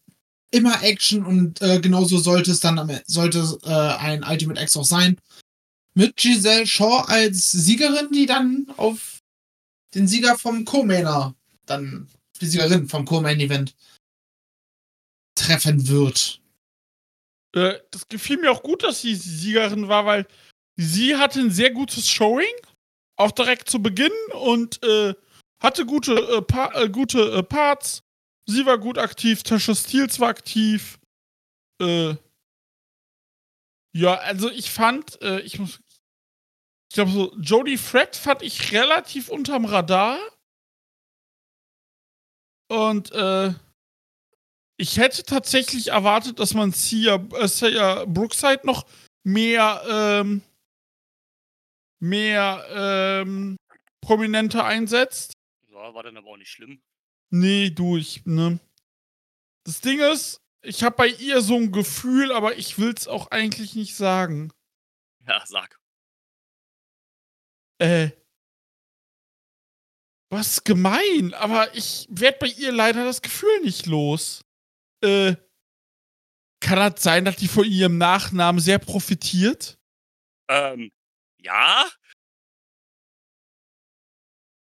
immer 0.57 0.83
Action 0.83 1.25
und 1.25 1.61
äh, 1.63 1.81
genauso 1.81 2.19
sollte 2.19 2.51
es 2.51 2.61
dann 2.61 2.79
am- 2.79 3.01
sollte 3.07 3.59
äh, 3.65 3.71
ein 3.71 4.25
Ultimate 4.25 4.61
X 4.61 4.77
auch 4.77 4.85
sein. 4.85 5.19
Mit 5.95 6.17
Giselle 6.17 6.67
Shaw 6.67 7.05
als 7.07 7.53
Siegerin, 7.53 8.11
die 8.13 8.27
dann 8.27 8.67
auf 8.77 9.21
den 9.95 10.09
Sieger 10.09 10.37
vom 10.37 10.65
Co-Mainer, 10.65 11.35
dann 11.65 12.09
die 12.41 12.47
Siegerin 12.47 12.89
vom 12.89 13.05
Co-Main-Event 13.05 13.75
treffen 15.35 15.89
wird. 15.89 16.41
Äh, 17.55 17.75
das 17.91 18.09
gefiel 18.09 18.39
mir 18.39 18.51
auch 18.51 18.63
gut, 18.63 18.83
dass 18.83 19.01
sie 19.01 19.15
Siegerin 19.15 19.89
war, 19.89 20.05
weil 20.05 20.27
sie 20.77 21.17
hatte 21.17 21.41
ein 21.41 21.51
sehr 21.51 21.71
gutes 21.71 22.09
Showing, 22.09 22.55
auch 23.17 23.31
direkt 23.31 23.71
zu 23.71 23.81
Beginn 23.81 24.13
und 24.33 24.83
äh, 24.83 25.15
hatte 25.61 25.87
gute, 25.87 26.15
äh, 26.15 26.43
pa 26.43 26.73
äh, 26.75 26.89
gute 26.91 27.43
Parts. 27.43 28.03
Sie 28.49 28.65
war 28.65 28.79
gut 28.79 28.97
aktiv, 28.99 29.43
Tasha 29.43 29.75
Steels 29.75 30.21
war 30.21 30.29
aktiv. 30.29 30.99
Äh, 31.81 32.15
ja, 33.93 34.15
also 34.15 34.51
ich 34.51 34.71
fand, 34.71 35.21
äh, 35.23 35.41
ich 35.41 35.59
muss, 35.59 35.81
ich 36.89 36.95
glaube 36.95 37.11
so, 37.11 37.35
Jodie 37.39 37.77
Fred 37.77 38.15
fand 38.15 38.43
ich 38.43 38.73
relativ 38.73 39.29
unterm 39.29 39.65
Radar. 39.65 40.19
Und 42.69 43.13
äh, 43.13 43.55
ich 44.77 44.99
hätte 44.99 45.25
tatsächlich 45.25 45.89
erwartet, 45.89 46.39
dass 46.39 46.55
man 46.55 46.73
Sia, 46.73 47.17
äh, 47.35 47.49
Sia 47.49 48.05
Brookside 48.05 48.61
noch 48.65 48.87
mehr, 49.25 49.83
ähm, 49.89 50.43
mehr 52.01 52.65
ähm, 52.71 53.57
prominenter 54.01 54.65
einsetzt. 54.65 55.33
Ja, 55.69 55.95
war 55.95 56.03
dann 56.03 56.17
aber 56.17 56.31
auch 56.31 56.37
nicht 56.37 56.51
schlimm. 56.51 56.81
Nee, 57.31 57.71
du, 57.71 57.97
ich, 57.97 58.25
ne. 58.25 58.59
Das 59.65 59.81
Ding 59.81 60.01
ist, 60.01 60.41
ich 60.63 60.83
habe 60.83 60.97
bei 60.97 61.09
ihr 61.09 61.41
so 61.41 61.57
ein 61.57 61.73
Gefühl, 61.73 62.33
aber 62.33 62.57
ich 62.57 62.79
will's 62.79 63.09
auch 63.09 63.31
eigentlich 63.31 63.75
nicht 63.75 63.95
sagen. 63.97 64.53
Ja, 65.27 65.45
sag. 65.47 65.81
Äh. 67.79 68.11
Was 70.31 70.65
gemein, 70.65 71.35
aber 71.35 71.75
ich 71.75 72.07
werd 72.11 72.39
bei 72.41 72.49
ihr 72.49 72.73
leider 72.73 73.05
das 73.05 73.23
Gefühl 73.23 73.61
nicht 73.63 73.87
los. 73.87 74.45
Äh. 75.03 75.37
Kann 76.61 76.79
das 76.79 77.03
sein, 77.03 77.25
dass 77.25 77.37
die 77.37 77.49
von 77.49 77.65
ihrem 77.65 77.99
Nachnamen 77.99 78.61
sehr 78.61 78.79
profitiert? 78.79 79.79
Ähm, 80.49 80.91
ja? 81.39 81.85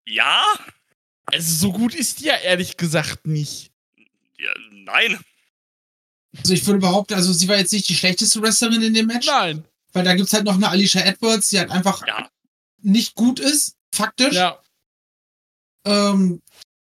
Ja? 0.06 0.44
Also 1.26 1.54
so 1.68 1.72
gut 1.72 1.94
ist 1.94 2.20
die 2.20 2.24
ja 2.26 2.36
ehrlich 2.36 2.76
gesagt 2.76 3.26
nicht. 3.26 3.72
ja 4.38 4.52
nein. 4.70 5.18
Also 6.36 6.52
ich 6.52 6.66
würde 6.66 6.80
behaupten, 6.80 7.14
also 7.14 7.32
sie 7.32 7.46
war 7.48 7.56
jetzt 7.56 7.72
nicht 7.72 7.88
die 7.88 7.94
schlechteste 7.94 8.42
Wrestlerin 8.42 8.82
in 8.82 8.92
dem 8.94 9.06
Match, 9.06 9.26
Nein. 9.26 9.64
weil 9.92 10.02
da 10.04 10.14
gibt's 10.14 10.32
halt 10.32 10.44
noch 10.44 10.54
eine 10.56 10.68
Alicia 10.68 11.00
Edwards, 11.02 11.48
die 11.50 11.58
halt 11.60 11.70
einfach 11.70 12.04
Ja. 12.06 12.28
nicht 12.82 13.14
gut 13.14 13.38
ist, 13.38 13.76
faktisch. 13.92 14.34
Ja. 14.34 14.60
Ähm, 15.86 16.42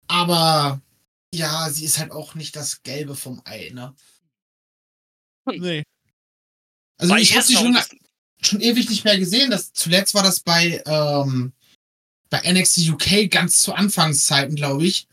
aber 0.06 0.80
ja, 1.34 1.68
sie 1.70 1.84
ist 1.84 1.98
halt 1.98 2.12
auch 2.12 2.36
nicht 2.36 2.54
das 2.54 2.82
Gelbe 2.84 3.16
vom 3.16 3.42
Ei, 3.44 3.70
ne? 3.74 3.94
Nee. 5.46 5.82
Also 6.96 7.12
Bei 7.14 7.20
ich 7.20 7.34
habe 7.34 7.44
sie 7.44 7.54
schon, 7.56 7.76
schon 8.40 8.60
ewig 8.60 8.88
nicht 8.88 9.04
mehr 9.04 9.18
gesehen. 9.18 9.50
Das, 9.50 9.72
zuletzt 9.72 10.14
war 10.14 10.22
das 10.22 10.40
bei, 10.40 10.80
ähm, 10.86 11.52
bei 12.34 12.52
NXT 12.52 12.90
UK 12.90 13.30
ganz 13.30 13.60
zu 13.60 13.74
Anfangszeiten, 13.74 14.56
glaube 14.56 14.84
ich. 14.84 15.06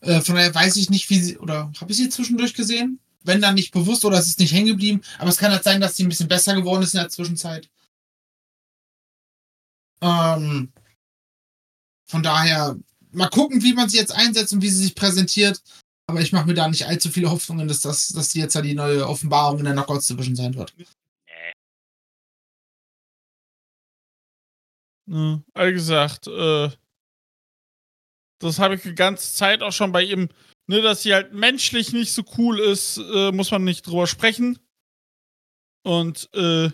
Äh, 0.00 0.20
von 0.20 0.34
daher 0.34 0.54
weiß 0.54 0.76
ich 0.76 0.90
nicht, 0.90 1.08
wie 1.10 1.20
sie, 1.20 1.38
oder 1.38 1.72
habe 1.80 1.90
ich 1.90 1.96
sie 1.96 2.08
zwischendurch 2.08 2.54
gesehen? 2.54 2.98
Wenn 3.22 3.40
dann 3.40 3.54
nicht 3.54 3.72
bewusst 3.72 4.04
oder 4.04 4.18
es 4.18 4.26
ist 4.26 4.40
nicht 4.40 4.52
hängen 4.52 4.68
geblieben. 4.68 5.02
Aber 5.18 5.30
es 5.30 5.36
kann 5.36 5.52
halt 5.52 5.62
sein, 5.64 5.80
dass 5.80 5.96
sie 5.96 6.04
ein 6.04 6.08
bisschen 6.08 6.28
besser 6.28 6.54
geworden 6.54 6.82
ist 6.82 6.94
in 6.94 7.00
der 7.00 7.08
Zwischenzeit. 7.08 7.68
Ähm, 10.00 10.72
von 12.06 12.22
daher, 12.22 12.76
mal 13.12 13.28
gucken, 13.28 13.62
wie 13.62 13.74
man 13.74 13.88
sie 13.88 13.98
jetzt 13.98 14.12
einsetzt 14.12 14.52
und 14.52 14.62
wie 14.62 14.70
sie 14.70 14.82
sich 14.82 14.94
präsentiert. 14.94 15.62
Aber 16.06 16.20
ich 16.20 16.32
mache 16.32 16.46
mir 16.46 16.54
da 16.54 16.68
nicht 16.68 16.86
allzu 16.86 17.10
viele 17.10 17.30
Hoffnungen, 17.30 17.68
dass 17.68 17.80
das, 17.80 18.08
dass 18.08 18.30
die 18.30 18.38
jetzt 18.40 18.54
ja 18.54 18.62
die 18.62 18.74
neue 18.74 19.06
Offenbarung 19.06 19.58
in 19.58 19.64
der 19.64 19.74
Knockouts 19.74 20.06
Division 20.06 20.36
sein 20.36 20.54
wird. 20.54 20.74
Ne, 25.10 25.42
wie 25.56 25.72
gesagt, 25.72 26.26
äh, 26.26 26.68
das 28.40 28.58
habe 28.58 28.74
ich 28.74 28.82
die 28.82 28.94
ganze 28.94 29.34
Zeit 29.34 29.62
auch 29.62 29.72
schon 29.72 29.90
bei 29.90 30.02
ihm, 30.02 30.28
ne, 30.66 30.82
dass 30.82 31.02
sie 31.02 31.14
halt 31.14 31.32
menschlich 31.32 31.92
nicht 31.92 32.12
so 32.12 32.22
cool 32.36 32.60
ist, 32.60 32.98
äh, 32.98 33.32
muss 33.32 33.50
man 33.50 33.64
nicht 33.64 33.86
drüber 33.86 34.06
sprechen. 34.06 34.58
Und, 35.82 36.28
äh, 36.34 36.70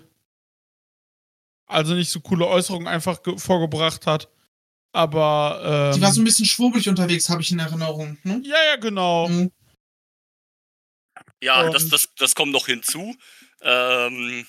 also 1.67 1.95
nicht 1.95 2.11
so 2.11 2.21
coole 2.21 2.47
Äußerungen 2.47 2.89
einfach 2.89 3.23
ge- 3.23 3.39
vorgebracht 3.39 4.07
hat. 4.07 4.29
Aber, 4.93 5.91
ähm, 5.93 5.95
Die 5.97 6.03
war 6.03 6.13
so 6.13 6.21
ein 6.21 6.25
bisschen 6.25 6.47
schwurbelig 6.47 6.89
unterwegs, 6.89 7.29
habe 7.29 7.41
ich 7.43 7.51
in 7.53 7.59
Erinnerung. 7.61 8.19
Ne? 8.25 8.41
ja, 8.45 8.57
ja, 8.71 8.77
genau. 8.77 9.29
Mhm. 9.29 9.53
Ja, 11.43 11.71
das, 11.71 11.89
das, 11.89 12.09
das 12.17 12.35
kommt 12.35 12.53
noch 12.53 12.67
hinzu. 12.67 13.15
Ähm, 13.61 14.47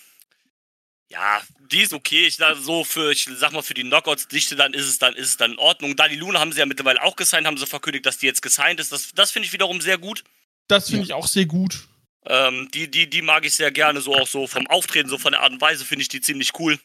ja, 1.15 1.41
die 1.71 1.81
ist 1.81 1.93
okay. 1.93 2.27
Ich 2.27 2.35
sag 2.35 2.57
so 2.57 2.83
für, 2.83 3.09
ich 3.13 3.23
sag 3.37 3.53
mal, 3.53 3.61
für 3.63 3.73
die 3.73 3.83
Knockouts-Dichte, 3.83 4.57
dann 4.57 4.73
ist 4.73 4.85
es 4.85 4.99
dann, 4.99 5.13
ist 5.15 5.29
es 5.29 5.37
dann 5.37 5.53
in 5.53 5.57
Ordnung. 5.59 5.95
Dali 5.95 6.15
Luna 6.15 6.41
haben 6.41 6.51
sie 6.51 6.59
ja 6.59 6.65
mittlerweile 6.65 7.01
auch 7.01 7.15
gesigned, 7.15 7.47
haben 7.47 7.57
sie 7.57 7.65
verkündigt, 7.65 8.05
dass 8.05 8.17
die 8.17 8.25
jetzt 8.25 8.41
gesigned 8.41 8.81
ist. 8.81 8.91
Das, 8.91 9.13
das 9.13 9.31
finde 9.31 9.45
ich 9.47 9.53
wiederum 9.53 9.79
sehr 9.79 9.97
gut. 9.97 10.25
Das 10.67 10.89
finde 10.89 11.01
Ja. 11.01 11.05
ich 11.05 11.13
auch 11.13 11.27
sehr 11.27 11.45
gut. 11.45 11.87
Ähm, 12.25 12.69
die, 12.73 12.91
die, 12.91 13.09
die 13.09 13.21
mag 13.21 13.45
ich 13.45 13.55
sehr 13.55 13.71
gerne, 13.71 14.01
so 14.01 14.13
auch 14.13 14.27
so 14.27 14.45
vom 14.45 14.67
Auftreten, 14.67 15.07
so 15.07 15.17
von 15.17 15.31
der 15.31 15.41
Art 15.41 15.53
und 15.53 15.61
Weise 15.61 15.85
finde 15.85 16.01
ich 16.01 16.09
die 16.09 16.19
ziemlich 16.21 16.51
cool. 16.59 16.77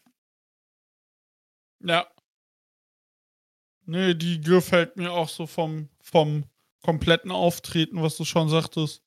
Ja. 1.83 2.07
Nee, 3.87 4.15
die 4.15 4.41
gefällt 4.41 4.97
mir 4.97 5.11
auch 5.13 5.29
so 5.29 5.47
vom, 5.49 5.89
vom 6.03 6.45
kompletten 6.83 7.33
Auftreten, 7.33 8.01
was 8.01 8.17
du 8.17 8.25
schon 8.25 8.49
sagtest. 8.49 9.03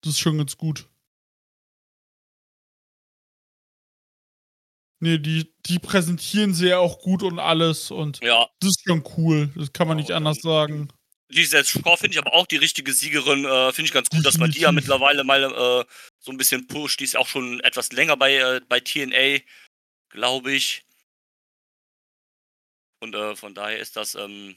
Das 0.00 0.14
ist 0.14 0.20
schon 0.20 0.38
ganz 0.38 0.56
gut. 0.56 0.88
Nee, 5.02 5.18
die, 5.18 5.52
die 5.66 5.78
präsentieren 5.78 6.52
sie 6.52 6.68
ja 6.68 6.78
auch 6.78 6.98
gut 6.98 7.22
und 7.22 7.38
alles 7.38 7.90
und 7.90 8.20
Ja, 8.22 8.46
das 8.60 8.68
ist 8.70 8.82
schon 8.86 9.02
cool. 9.16 9.50
Das 9.56 9.72
kann 9.72 9.88
man 9.88 9.96
nicht 9.96 10.10
anders 10.12 10.38
sagen. 10.42 10.88
die 11.30 11.44
Seth 11.44 11.68
Shaw 11.68 11.96
finde 11.96 12.12
ich 12.14 12.18
aber 12.18 12.34
auch 12.34 12.46
die 12.46 12.56
richtige 12.58 12.92
Siegerin. 12.92 13.46
Äh, 13.46 13.72
finde 13.72 13.86
ich 13.86 13.94
ganz 13.94 14.10
gut, 14.10 14.26
dass 14.26 14.36
man 14.36 14.50
die 14.50 14.60
ja 14.60 14.72
mittlerweile 14.72 15.24
mal 15.24 15.42
äh, 15.42 15.84
so 16.18 16.30
ein 16.30 16.36
bisschen 16.36 16.66
pusht. 16.66 17.00
Die 17.00 17.04
ist 17.04 17.16
auch 17.16 17.28
schon 17.28 17.60
etwas 17.60 17.92
länger 17.92 18.16
bei, 18.16 18.34
äh, 18.36 18.60
bei 18.68 18.80
TNA, 18.80 19.40
glaube 20.10 20.52
ich. 20.52 20.84
Und 23.02 23.14
äh, 23.14 23.34
von 23.36 23.54
daher 23.54 23.78
ist 23.78 23.96
das, 23.96 24.14
ähm, 24.14 24.56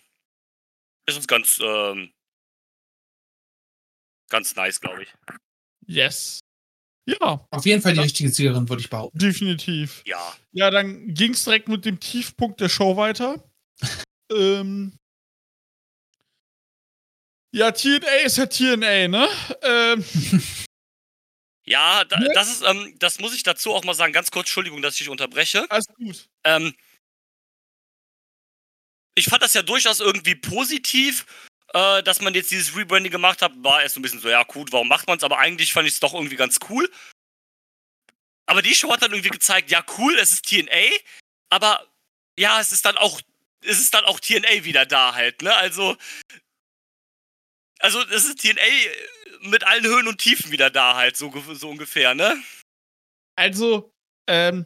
ist 1.06 1.16
uns 1.16 1.28
ganz, 1.28 1.60
ähm, 1.64 2.12
ganz 4.30 4.56
nice, 4.56 4.82
glaube 4.82 5.04
ich. 5.04 5.14
Yes. 5.88 6.42
Ja, 7.06 7.46
Auf 7.52 7.66
jeden 7.66 7.82
Fall 7.82 7.94
die 7.94 8.00
richtige 8.00 8.30
Siegerin, 8.30 8.68
würde 8.70 8.82
ich 8.82 8.90
behaupten. 8.90 9.18
definitiv. 9.20 10.02
Ja, 10.06 10.36
Ja, 10.54 10.72
dann 10.72 11.14
ging 11.14 11.34
es 11.34 11.44
direkt 11.44 11.68
mit 11.68 11.84
dem 11.86 12.00
Tiefpunkt 12.00 12.62
der 12.62 12.70
Show 12.70 12.96
weiter. 12.96 13.44
ähm, 14.32 14.98
ja, 17.54 17.72
TNA 17.72 18.16
ist 18.26 18.38
ja 18.38 18.46
TNA, 18.46 19.08
ne? 19.10 19.28
Ähm, 19.62 20.04
ja, 21.66 22.04
da, 22.06 22.20
Ne? 22.20 22.30
das 22.34 22.52
ist, 22.52 22.64
ähm, 22.64 22.96
das 23.00 23.20
muss 23.20 23.36
ich 23.36 23.44
dazu 23.44 23.74
auch 23.74 23.84
mal 23.84 23.94
sagen. 23.94 24.14
Ganz 24.14 24.32
kurz, 24.32 24.48
Entschuldigung, 24.48 24.82
dass 24.82 24.94
ich 24.94 25.00
dich 25.00 25.10
unterbreche. 25.10 25.70
alles 25.70 25.86
gut. 25.98 26.30
Ähm, 26.46 26.74
ich 29.16 29.26
fand 29.26 29.44
das 29.44 29.54
ja 29.54 29.62
durchaus 29.62 30.00
irgendwie 30.00 30.36
positiv, 30.36 31.26
äh, 31.74 32.04
dass 32.04 32.22
man 32.22 32.34
jetzt 32.34 32.52
dieses 32.52 32.76
Rebranding 32.76 33.12
gemacht 33.12 33.42
hat. 33.42 33.52
War 33.58 33.82
erst 33.82 33.96
so 33.96 34.00
ein 34.00 34.04
bisschen 34.04 34.20
so, 34.20 34.30
ja 34.30 34.44
gut, 34.44 34.72
warum 34.72 34.88
macht 34.88 35.08
man 35.08 35.18
es? 35.18 35.24
Aber 35.24 35.40
eigentlich 35.40 35.74
fand 35.74 35.88
ich 35.88 35.96
es 35.96 36.00
doch 36.00 36.14
irgendwie 36.14 36.36
ganz 36.36 36.60
cool. 36.70 36.90
Aber 38.46 38.62
die 38.62 38.76
Show 38.76 38.92
hat 38.92 39.02
dann 39.02 39.12
irgendwie 39.12 39.30
gezeigt, 39.30 39.72
ja 39.72 39.84
cool, 39.98 40.16
es 40.18 40.32
ist 40.32 40.46
TNA, 40.48 40.98
aber 41.50 41.88
ja, 42.38 42.60
es 42.60 42.72
ist 42.72 42.86
dann 42.86 42.98
auch, 42.98 43.22
es 43.62 43.80
ist 43.80 43.94
dann 43.94 44.06
auch 44.06 44.20
TNA 44.20 44.66
wieder 44.66 44.86
da 44.86 45.16
halt, 45.16 45.42
ne? 45.42 45.56
Also, 45.56 45.96
also 47.80 48.02
es 48.02 48.26
ist 48.26 48.40
TNA 48.42 48.62
mit 49.42 49.64
allen 49.64 49.86
Höhen 49.86 50.08
und 50.08 50.18
Tiefen 50.20 50.52
wieder 50.52 50.70
da 50.70 50.96
halt, 50.96 51.16
so, 51.16 51.32
so 51.54 51.70
ungefähr, 51.70 52.16
ne? 52.16 52.42
Also, 53.36 53.94
ähm, 54.28 54.66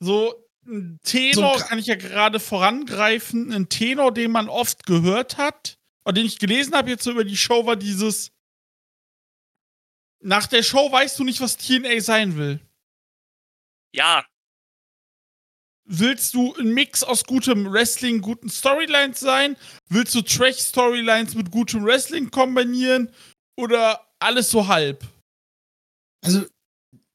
so 0.00 0.41
ein 0.66 0.98
Tenor 1.02 1.58
So- 1.58 1.64
kann 1.66 1.78
ich 1.78 1.86
ja 1.86 1.94
gerade 1.96 2.38
vorangreifen. 2.40 3.52
Ein 3.52 3.68
Tenor, 3.68 4.12
den 4.12 4.30
man 4.30 4.48
oft 4.48 4.86
gehört 4.86 5.36
hat, 5.38 5.78
oder 6.04 6.14
den 6.14 6.26
ich 6.26 6.38
gelesen 6.38 6.74
habe 6.74 6.90
jetzt 6.90 7.04
so 7.04 7.10
über 7.12 7.24
die 7.24 7.36
Show, 7.36 7.66
war 7.66 7.76
dieses 7.76 8.30
nach 10.24 10.46
der 10.46 10.62
Show 10.62 10.90
weißt 10.92 11.18
du 11.18 11.24
nicht, 11.24 11.40
was 11.40 11.56
TNA 11.56 12.00
sein 12.00 12.36
will. 12.36 12.60
Ja, 13.94 14.24
Willst 15.84 16.34
du 16.34 16.54
ein 16.54 16.72
Mix 16.74 17.02
aus 17.02 17.24
gutem 17.24 17.70
Wrestling, 17.70 18.20
guten 18.22 18.48
Storylines 18.48 19.18
sein? 19.18 19.56
Willst 19.88 20.14
du 20.14 20.22
Trash-Storylines 20.22 21.34
mit 21.34 21.50
gutem 21.50 21.84
Wrestling 21.84 22.30
kombinieren? 22.30 23.12
Oder 23.58 24.00
alles 24.20 24.48
so 24.50 24.68
halb? 24.68 25.04
Also, 26.24 26.46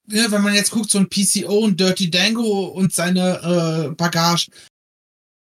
wenn 0.08 0.42
man 0.42 0.56
jetzt 0.56 0.72
guckt, 0.72 0.90
so 0.90 0.98
ein 0.98 1.10
PCO 1.10 1.60
und 1.60 1.80
Dirty 1.80 2.10
Dango 2.10 2.66
und 2.66 2.94
seine 2.94 3.90
äh, 3.90 3.96
Bagage, 3.96 4.50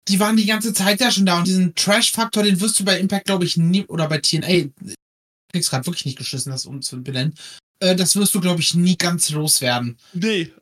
die 0.08 0.18
waren 0.18 0.36
die 0.36 0.46
ganze 0.46 0.72
Zeit 0.72 1.00
ja 1.00 1.10
schon 1.10 1.26
da 1.26 1.38
und 1.38 1.46
diesen 1.46 1.74
Trash-Faktor, 1.74 2.42
den 2.42 2.60
wirst 2.60 2.80
du 2.80 2.84
bei 2.84 2.98
Impact, 2.98 3.26
glaube 3.26 3.44
ich, 3.44 3.56
nie, 3.56 3.84
oder 3.86 4.08
bei 4.08 4.18
TNA, 4.18 4.48
ich 4.48 4.70
krieg's 5.52 5.70
gerade 5.70 5.86
wirklich 5.86 6.06
nicht 6.06 6.18
geschissen, 6.18 6.50
das 6.50 6.66
umzubenennen, 6.66 7.34
äh, 7.80 7.94
das 7.94 8.16
wirst 8.16 8.34
du, 8.34 8.40
glaube 8.40 8.60
ich, 8.60 8.74
nie 8.74 8.96
ganz 8.96 9.30
loswerden. 9.30 9.98
Nee. 10.12 10.52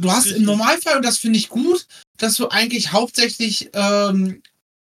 Du 0.00 0.10
hast 0.10 0.26
Richtig. 0.26 0.40
im 0.40 0.46
Normalfall, 0.46 0.96
und 0.96 1.04
das 1.04 1.18
finde 1.18 1.38
ich 1.38 1.48
gut, 1.48 1.86
dass 2.16 2.36
du 2.36 2.48
eigentlich 2.48 2.92
hauptsächlich 2.92 3.70
ähm, 3.74 4.42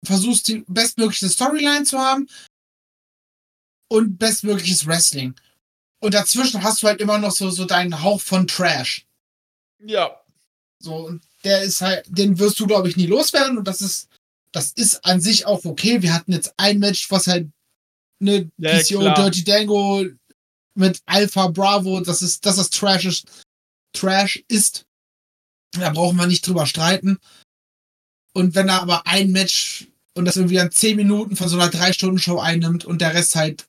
versuchst, 0.04 0.48
die 0.48 0.64
bestmögliche 0.68 1.28
Storyline 1.28 1.84
zu 1.84 1.98
haben 1.98 2.28
und 3.90 4.18
bestmögliches 4.18 4.86
Wrestling. 4.86 5.34
Und 6.04 6.12
dazwischen 6.12 6.62
hast 6.62 6.82
du 6.82 6.86
halt 6.86 7.00
immer 7.00 7.16
noch 7.16 7.30
so, 7.30 7.48
so 7.48 7.64
deinen 7.64 8.02
Hauch 8.02 8.20
von 8.20 8.46
Trash. 8.46 9.06
Ja. 9.82 10.20
So, 10.78 10.96
und 10.96 11.24
der 11.44 11.62
ist 11.62 11.80
halt, 11.80 12.04
den 12.08 12.38
wirst 12.38 12.60
du, 12.60 12.66
glaube 12.66 12.90
ich, 12.90 12.98
nie 12.98 13.06
loswerden. 13.06 13.56
Und 13.56 13.66
das 13.66 13.80
ist, 13.80 14.10
das 14.52 14.72
ist 14.72 15.02
an 15.06 15.22
sich 15.22 15.46
auch 15.46 15.64
okay. 15.64 16.02
Wir 16.02 16.12
hatten 16.12 16.32
jetzt 16.32 16.52
ein 16.58 16.78
Match, 16.78 17.10
was 17.10 17.26
halt 17.26 17.48
eine 18.20 18.50
Ja, 18.58 18.78
PCO 18.78 19.00
klar. 19.00 19.14
Dirty 19.14 19.44
Dango 19.44 20.04
mit 20.74 21.00
Alpha 21.06 21.48
Bravo, 21.48 21.98
das 22.00 22.20
ist, 22.20 22.44
dass 22.44 22.56
das 22.56 22.68
Trash 22.68 23.06
ist, 23.06 23.26
Trash 23.94 24.44
ist. 24.48 24.84
Da 25.72 25.88
brauchen 25.88 26.18
wir 26.18 26.26
nicht 26.26 26.46
drüber 26.46 26.66
streiten. 26.66 27.18
Und 28.34 28.54
wenn 28.54 28.68
er 28.68 28.82
aber 28.82 29.06
ein 29.06 29.32
Match 29.32 29.86
und 30.12 30.26
das 30.26 30.36
irgendwie 30.36 30.56
dann 30.56 30.70
zehn 30.70 30.96
Minuten 30.96 31.34
von 31.34 31.48
so 31.48 31.58
einer 31.58 31.70
Drei-Stunden-Show 31.70 32.38
einnimmt 32.40 32.84
und 32.84 33.00
der 33.00 33.14
Rest 33.14 33.36
halt 33.36 33.68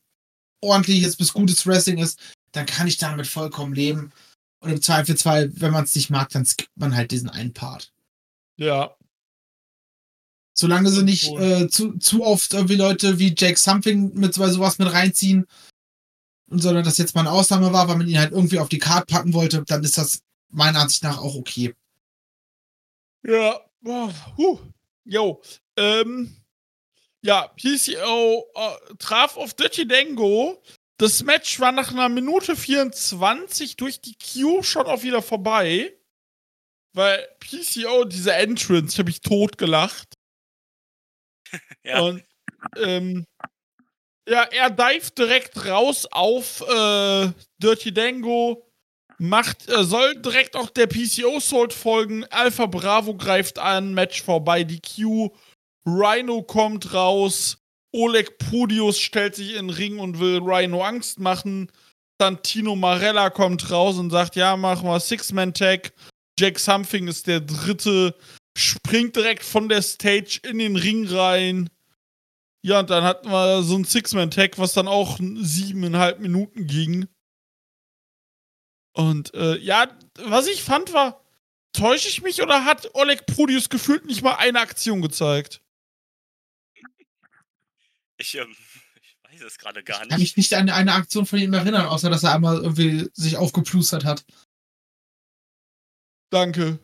ordentliches 0.66 1.16
bis 1.16 1.34
gutes 1.34 1.66
Wrestling 1.66 1.98
ist, 2.00 2.20
dann 2.52 2.66
kann 2.66 2.88
ich 2.88 2.98
damit 2.98 3.28
vollkommen 3.28 3.74
leben. 3.74 4.12
Und 4.60 4.72
im 4.72 4.82
Zweifelsfall, 4.82 5.52
wenn 5.60 5.72
man 5.72 5.84
es 5.84 5.96
nicht 5.96 6.10
mag, 6.10 6.30
dann 6.30 6.46
skippt 6.46 6.76
man 6.76 6.96
halt 6.96 7.12
diesen 7.12 7.30
einen 7.30 7.54
Part. 7.54 7.94
Ja. 8.58 8.96
Solange 10.58 10.90
sie 10.90 11.04
nicht 11.04 11.30
äh, 11.34 11.68
zu, 11.68 11.98
zu 11.98 12.24
oft 12.24 12.54
irgendwie 12.54 12.76
Leute 12.78 13.20
wie 13.20 13.36
Jake 13.38 13.60
Something 13.60 14.14
mit 14.16 14.34
so- 14.34 14.48
sowas 14.48 14.80
mit 14.80 14.92
reinziehen, 14.92 15.46
und 16.48 16.60
sondern 16.62 16.86
das 16.86 16.98
jetzt 16.98 17.16
mal 17.16 17.22
eine 17.22 17.32
Ausnahme 17.32 17.74
war, 17.74 17.88
weil 17.88 17.98
man 17.98 18.08
ihn 18.08 18.20
halt 18.20 18.32
irgendwie 18.32 18.60
auf 18.60 18.70
die 18.70 18.78
Karte 18.78 19.08
packen 19.12 19.34
wollte, 19.34 19.64
dann 19.64 19.84
ist 19.84 19.98
das 19.98 20.22
meiner 20.50 20.80
Ansicht 20.80 21.04
nach 21.04 21.18
auch 21.18 21.36
okay. 21.36 21.74
Ja. 23.24 23.60
Oh, 23.84 24.12
huh. 24.38 24.60
Jo. 25.04 25.42
Ähm. 25.76 26.36
Ja, 27.26 27.48
PCO 27.58 28.46
äh, 28.54 28.96
traf 29.00 29.36
auf 29.36 29.56
Dirty 29.56 29.88
Dango. 29.88 30.62
Das 30.98 31.24
Match 31.24 31.60
war 31.60 31.72
nach 31.72 31.92
einer 31.92 32.08
Minute 32.08 32.56
24 32.56 33.78
durch 33.78 34.00
die 34.00 34.16
Q 34.16 34.62
schon 34.62 34.86
auch 34.86 35.02
wieder 35.02 35.24
vorbei. 35.24 35.92
Weil 36.94 37.28
PCO, 37.40 38.04
diese 38.04 38.32
Entrance, 38.32 38.94
ich 38.94 39.00
habe 39.00 39.10
ich 39.10 39.22
tot 39.22 39.58
gelacht. 39.58 40.14
ja. 41.84 42.02
Und 42.02 42.24
ähm, 42.78 43.26
ja, 44.30 44.44
er 44.44 44.70
dived 44.70 45.18
direkt 45.18 45.66
raus 45.66 46.06
auf 46.12 46.62
äh, 46.62 47.32
Dirty 47.58 47.92
Dango, 47.92 48.72
macht, 49.18 49.68
äh, 49.68 49.84
soll 49.84 50.22
direkt 50.22 50.56
auch 50.56 50.70
der 50.70 50.86
PCO 50.86 51.40
Sold 51.40 51.74
folgen. 51.74 52.24
Alpha 52.26 52.68
Bravo 52.68 53.16
greift 53.16 53.58
an, 53.58 53.96
Match 53.96 54.22
vorbei, 54.22 54.64
die 54.64 54.80
Q. 54.80 55.36
Rhino 55.86 56.42
kommt 56.42 56.94
raus. 56.94 57.58
Oleg 57.94 58.38
Podius 58.38 59.00
stellt 59.00 59.36
sich 59.36 59.56
in 59.56 59.68
den 59.68 59.70
Ring 59.70 60.00
und 60.00 60.20
will 60.20 60.40
Rhino 60.40 60.84
Angst 60.84 61.20
machen. 61.20 61.72
Dann 62.18 62.42
Tino 62.44 62.76
Marella 62.76 63.30
kommt 63.30 63.72
raus 63.72 63.98
und 63.98 64.10
sagt, 64.10 64.36
ja, 64.36 64.58
machen 64.58 64.88
wir 64.88 65.00
Six-Man-Tag. 65.00 65.94
Jack 66.40 66.60
Something 66.60 67.08
ist 67.08 67.28
der 67.28 67.40
dritte, 67.40 68.16
springt 68.58 69.16
direkt 69.16 69.44
von 69.44 69.70
der 69.70 69.82
Stage 69.82 70.40
in 70.44 70.60
den 70.60 70.76
Ring 70.76 71.08
rein. 71.08 71.70
Ja, 72.62 72.80
und 72.80 72.90
dann 72.90 73.04
hatten 73.04 73.30
wir 73.30 73.64
so 73.64 73.76
ein 73.76 73.86
Six-Man-Tag, 73.86 74.58
was 74.58 74.74
dann 74.74 74.88
auch 74.88 75.20
siebeneinhalb 75.20 76.20
Minuten 76.20 76.68
ging. 76.68 77.08
Und 78.94 79.34
äh, 79.34 79.58
ja, 79.58 79.88
was 80.24 80.48
ich 80.48 80.64
fand 80.64 80.94
war, 80.94 81.22
täusche 81.74 82.08
ich 82.08 82.22
mich 82.22 82.42
oder 82.42 82.66
hat 82.66 82.90
Oleg 82.96 83.26
Podius 83.26 83.70
gefühlt 83.70 84.06
nicht 84.06 84.22
mal 84.22 84.36
eine 84.36 84.62
Aktion 84.62 85.02
gezeigt? 85.02 85.62
Ich, 88.26 88.36
ähm, 88.36 88.56
ich 89.02 89.18
weiß 89.24 89.42
es 89.42 89.58
gerade 89.60 89.84
gar 89.84 90.00
Kann 90.00 90.08
nicht. 90.10 90.20
mich 90.20 90.38
nicht 90.38 90.54
an 90.56 90.70
eine 90.70 90.94
Aktion 90.94 91.26
von 91.28 91.38
ihm 91.40 91.54
erinnern, 91.54 91.86
außer 91.86 92.10
dass 92.10 92.24
er 92.24 92.34
einmal 92.34 92.58
irgendwie 92.58 93.10
sich 93.14 93.38
aufgeplustert 93.38 94.04
hat. 94.04 94.26
Danke. 96.32 96.80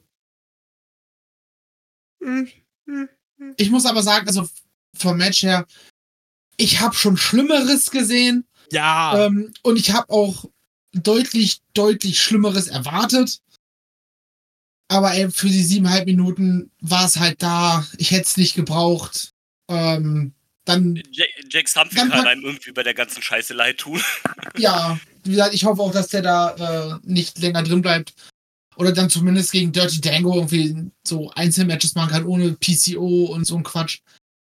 Ich 3.58 3.70
muss 3.72 3.86
aber 3.88 4.04
sagen, 4.04 4.28
also 4.28 4.48
vom 4.96 5.18
Match 5.18 5.42
her, 5.44 5.66
ich 6.58 6.80
habe 6.80 6.94
schon 6.94 7.18
Schlimmeres 7.18 7.90
gesehen 7.90 8.46
Ja. 8.72 9.26
ähm, 9.26 9.52
und 9.64 9.78
ich 9.78 9.92
habe 9.92 10.10
auch 10.12 10.46
deutlich, 10.94 11.62
deutlich 11.74 12.22
Schlimmeres 12.22 12.68
erwartet. 12.68 13.42
Aber 14.90 15.14
ey, 15.14 15.32
für 15.32 15.48
die 15.48 15.64
siebeneinhalb 15.64 16.06
Minuten 16.06 16.70
war 16.82 17.06
es 17.06 17.18
halt 17.18 17.42
da. 17.42 17.88
Ich 17.98 18.12
hätte 18.12 18.24
es 18.24 18.38
nicht 18.38 18.54
gebraucht. 18.56 19.34
Ähm, 19.70 20.34
dann 20.66 21.02
Jack, 21.12 21.30
Jack 21.50 21.74
Dann 21.74 22.10
kann 22.10 22.28
einem 22.28 22.44
irgendwie 22.44 22.72
bei 22.72 22.84
der 22.84 22.94
ganzen 22.94 23.22
Scheiße 23.22 23.54
leid 23.54 23.80
tun. 23.80 24.02
ja, 24.58 25.00
wie 25.24 25.32
gesagt, 25.32 25.54
ich 25.54 25.66
hoffe 25.66 25.82
auch, 25.82 25.92
dass 25.92 26.10
der 26.10 26.22
da 26.22 26.96
äh, 26.96 27.00
nicht 27.04 27.40
länger 27.40 27.64
drin 27.64 27.82
bleibt. 27.82 28.14
Oder 28.76 28.92
dann 28.92 29.10
zumindest 29.10 29.52
gegen 29.52 29.72
Dirty 29.72 30.02
Dango 30.02 30.36
irgendwie 30.36 30.92
so 31.06 31.30
Einzelmatches 31.32 31.96
machen 31.96 32.12
kann, 32.12 32.26
ohne 32.26 32.54
PCO 32.54 33.26
und 33.26 33.46
so 33.46 33.58
ein 33.58 33.64
Quatsch. 33.64 34.00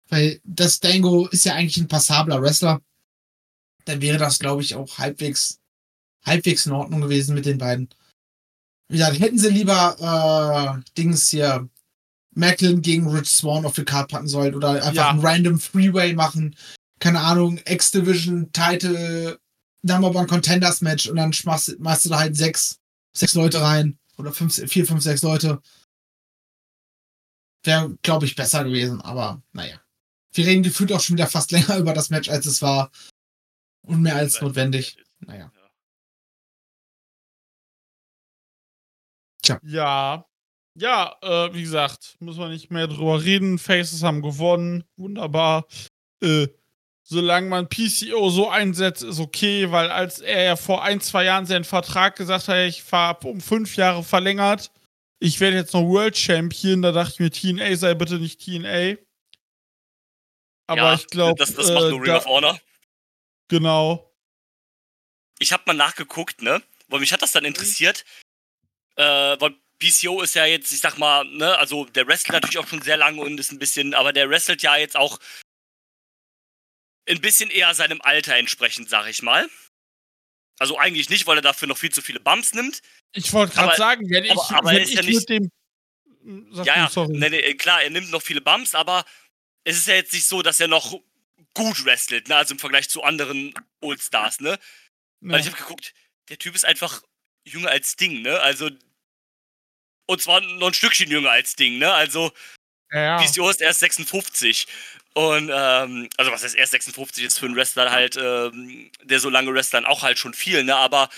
Weil 0.09 0.39
das 0.43 0.79
Dango 0.79 1.27
ist 1.27 1.45
ja 1.45 1.55
eigentlich 1.55 1.77
ein 1.77 1.87
passabler 1.87 2.41
Wrestler. 2.41 2.81
Dann 3.85 4.01
wäre 4.01 4.17
das, 4.17 4.39
glaube 4.39 4.61
ich, 4.61 4.75
auch 4.75 4.97
halbwegs, 4.97 5.59
halbwegs 6.25 6.65
in 6.65 6.73
Ordnung 6.73 7.01
gewesen 7.01 7.33
mit 7.33 7.45
den 7.45 7.57
beiden. 7.57 7.89
Wie 8.87 8.97
gesagt, 8.97 9.19
hätten 9.19 9.37
sie 9.37 9.49
lieber 9.49 10.81
äh, 10.83 10.91
Dings 10.97 11.29
hier 11.29 11.69
Macklin 12.35 12.81
gegen 12.81 13.07
Rich 13.09 13.29
Swan 13.29 13.65
auf 13.65 13.75
die 13.75 13.83
Karte 13.85 14.13
packen 14.13 14.27
sollen 14.27 14.55
oder 14.55 14.71
einfach 14.71 14.93
Ja. 14.93 15.09
ein 15.09 15.19
random 15.19 15.59
Freeway 15.59 16.13
machen. 16.13 16.55
Keine 16.99 17.21
Ahnung, 17.21 17.59
X-Division, 17.65 18.51
Title, 18.51 19.39
Number 19.81 20.13
One 20.13 20.27
Contenders 20.27 20.81
Match 20.81 21.07
und 21.07 21.15
dann 21.15 21.31
schmeißt, 21.33 21.79
machst 21.79 22.05
du 22.05 22.09
da 22.09 22.19
halt 22.19 22.35
sechs, 22.35 22.79
sechs 23.15 23.33
Leute 23.33 23.61
rein. 23.61 23.97
Oder 24.17 24.33
fünf, 24.33 24.53
vier, 24.55 24.85
fünf, 24.85 25.01
sechs 25.01 25.21
Leute. 25.21 25.61
Wäre, 27.63 27.97
glaube 28.01 28.25
ich, 28.25 28.35
besser 28.35 28.63
gewesen, 28.65 29.01
aber 29.01 29.41
naja. 29.53 29.79
Wir 30.33 30.45
reden 30.45 30.63
gefühlt 30.63 30.91
auch 30.91 30.99
schon 30.99 31.15
wieder 31.17 31.27
fast 31.27 31.51
länger 31.51 31.77
über 31.77 31.93
das 31.93 32.09
Match, 32.09 32.29
als 32.29 32.45
es 32.45 32.61
war. 32.61 32.91
Und 33.87 34.01
mehr 34.01 34.15
als 34.17 34.39
notwendig. 34.41 34.97
Naja. 35.19 35.51
Ja. 39.63 40.25
Ja, 40.79 41.15
äh, 41.21 41.53
wie 41.53 41.61
gesagt, 41.63 42.15
muss 42.19 42.37
man 42.37 42.51
nicht 42.51 42.71
mehr 42.71 42.87
drüber 42.87 43.21
reden. 43.23 43.59
Faces 43.59 44.01
haben 44.03 44.21
gewonnen. 44.21 44.83
Wunderbar. 44.95 45.65
Äh, 46.21 46.47
solange 47.03 47.49
man 47.49 47.67
PCO 47.67 48.29
so 48.29 48.49
einsetzt, 48.49 49.03
ist 49.03 49.19
okay, 49.19 49.71
weil 49.71 49.89
als 49.91 50.19
er 50.19 50.43
ja 50.43 50.55
vor 50.55 50.83
ein, 50.83 51.01
zwei 51.01 51.25
Jahren 51.25 51.45
seinen 51.45 51.65
Vertrag 51.65 52.15
gesagt 52.15 52.47
hat, 52.47 52.57
ich 52.67 52.83
habe 52.91 53.27
um 53.27 53.41
fünf 53.41 53.75
Jahre 53.75 54.03
verlängert, 54.03 54.71
ich 55.19 55.39
werde 55.41 55.57
jetzt 55.57 55.73
noch 55.73 55.83
World 55.83 56.15
Champion, 56.17 56.81
da 56.81 56.91
dachte 56.93 57.11
ich 57.13 57.19
mir, 57.19 57.31
TNA 57.31 57.75
sei 57.75 57.93
bitte 57.93 58.19
nicht 58.19 58.39
TNA. 58.39 58.95
Aber 60.67 60.81
ja, 60.81 60.93
ich 60.93 61.07
glaube, 61.07 61.37
das, 61.37 61.53
das 61.55 61.71
macht 61.71 61.85
äh, 61.85 61.89
nur 61.89 61.99
Ring 61.99 62.05
da- 62.05 62.17
of 62.17 62.25
Honor. 62.25 62.59
genau. 63.49 64.05
Ich 65.39 65.51
habe 65.51 65.63
mal 65.65 65.73
nachgeguckt, 65.73 66.41
ne? 66.41 66.61
Weil 66.89 66.99
mich 66.99 67.11
hat 67.13 67.21
das 67.21 67.31
dann 67.31 67.45
interessiert. 67.45 68.03
Äh, 68.95 69.03
weil 69.39 69.55
PCO 69.79 70.21
ist 70.21 70.35
ja 70.35 70.45
jetzt, 70.45 70.71
ich 70.71 70.81
sag 70.81 70.97
mal, 70.97 71.23
ne, 71.25 71.57
also 71.57 71.85
der 71.85 72.05
wrestelt 72.07 72.33
natürlich 72.33 72.57
auch 72.57 72.67
schon 72.67 72.81
sehr 72.81 72.97
lange 72.97 73.21
und 73.21 73.39
ist 73.39 73.51
ein 73.51 73.59
bisschen, 73.59 73.93
aber 73.93 74.11
der 74.13 74.29
wrestelt 74.29 74.61
ja 74.61 74.75
jetzt 74.75 74.95
auch 74.97 75.19
ein 77.07 77.21
bisschen 77.21 77.49
eher 77.49 77.73
seinem 77.73 78.01
Alter 78.01 78.35
entsprechend, 78.35 78.89
sag 78.89 79.07
ich 79.07 79.21
mal. 79.21 79.49
Also 80.59 80.77
eigentlich 80.77 81.09
nicht, 81.09 81.25
weil 81.27 81.37
er 81.37 81.41
dafür 81.41 81.67
noch 81.67 81.77
viel 81.77 81.91
zu 81.91 82.01
viele 82.01 82.19
Bumps 82.19 82.53
nimmt. 82.53 82.81
Ich 83.13 83.31
wollte 83.33 83.55
gerade 83.55 83.77
sagen, 83.77 84.09
wenn 84.09 84.25
ich, 84.25 84.31
aber- 84.31 84.51
aber 84.57 84.71
wenn 84.71 84.83
ich 84.83 84.93
ja 84.93 85.01
nicht- 85.01 85.29
mit 85.29 85.29
dem. 85.29 85.51
Sag 86.51 86.65
ja, 86.65 86.75
ja, 86.75 86.89
sorry. 86.89 87.17
nee, 87.17 87.29
nee, 87.29 87.53
klar, 87.55 87.81
er 87.81 87.89
nimmt 87.89 88.11
noch 88.11 88.21
viele 88.21 88.41
Bumps, 88.41 88.75
aber 88.75 89.05
es 89.63 89.77
ist 89.77 89.87
ja 89.87 89.95
jetzt 89.95 90.11
nicht 90.13 90.27
so, 90.27 90.41
dass 90.41 90.59
er 90.59 90.67
noch 90.67 90.99
gut 91.53 91.85
wrestelt, 91.85 92.27
ne? 92.27 92.35
Also 92.35 92.53
im 92.53 92.59
Vergleich 92.59 92.89
zu 92.89 93.01
anderen 93.03 93.53
Old 93.79 94.01
Stars, 94.01 94.41
ne? 94.41 94.49
Ja. 94.51 94.57
Weil 95.21 95.39
ich 95.39 95.47
habe 95.47 95.57
geguckt, 95.57 95.93
der 96.27 96.37
Typ 96.37 96.53
ist 96.55 96.65
einfach 96.65 97.01
jünger 97.45 97.69
als 97.69 97.95
Ding, 97.95 98.21
ne? 98.21 98.39
Also. 98.41 98.69
Und 100.09 100.19
zwar 100.23 100.41
noch 100.41 100.67
ein 100.67 100.73
Stückchen 100.73 101.11
jünger 101.11 101.29
als 101.29 101.55
Ding, 101.55 101.77
ne? 101.77 101.93
Also, 101.93 102.31
Ja. 102.91 103.21
PCO 103.21 103.47
ist 103.47 103.61
erst 103.61 103.81
56. 103.81 104.65
Und, 105.13 105.51
ähm, 105.53 106.09
also 106.17 106.31
was 106.31 106.43
heißt 106.43 106.55
erst 106.55 106.71
56 106.71 107.23
ist 107.25 107.37
für 107.37 107.45
einen 107.45 107.55
Wrestler 107.55 107.91
halt, 107.91 108.17
ähm, 108.17 108.89
der 109.03 109.19
so 109.19 109.29
lange 109.29 109.53
wrestlern 109.53 109.85
auch 109.85 110.01
halt 110.01 110.17
schon 110.17 110.33
viel, 110.33 110.63
ne? 110.63 110.75
Aber, 110.75 111.09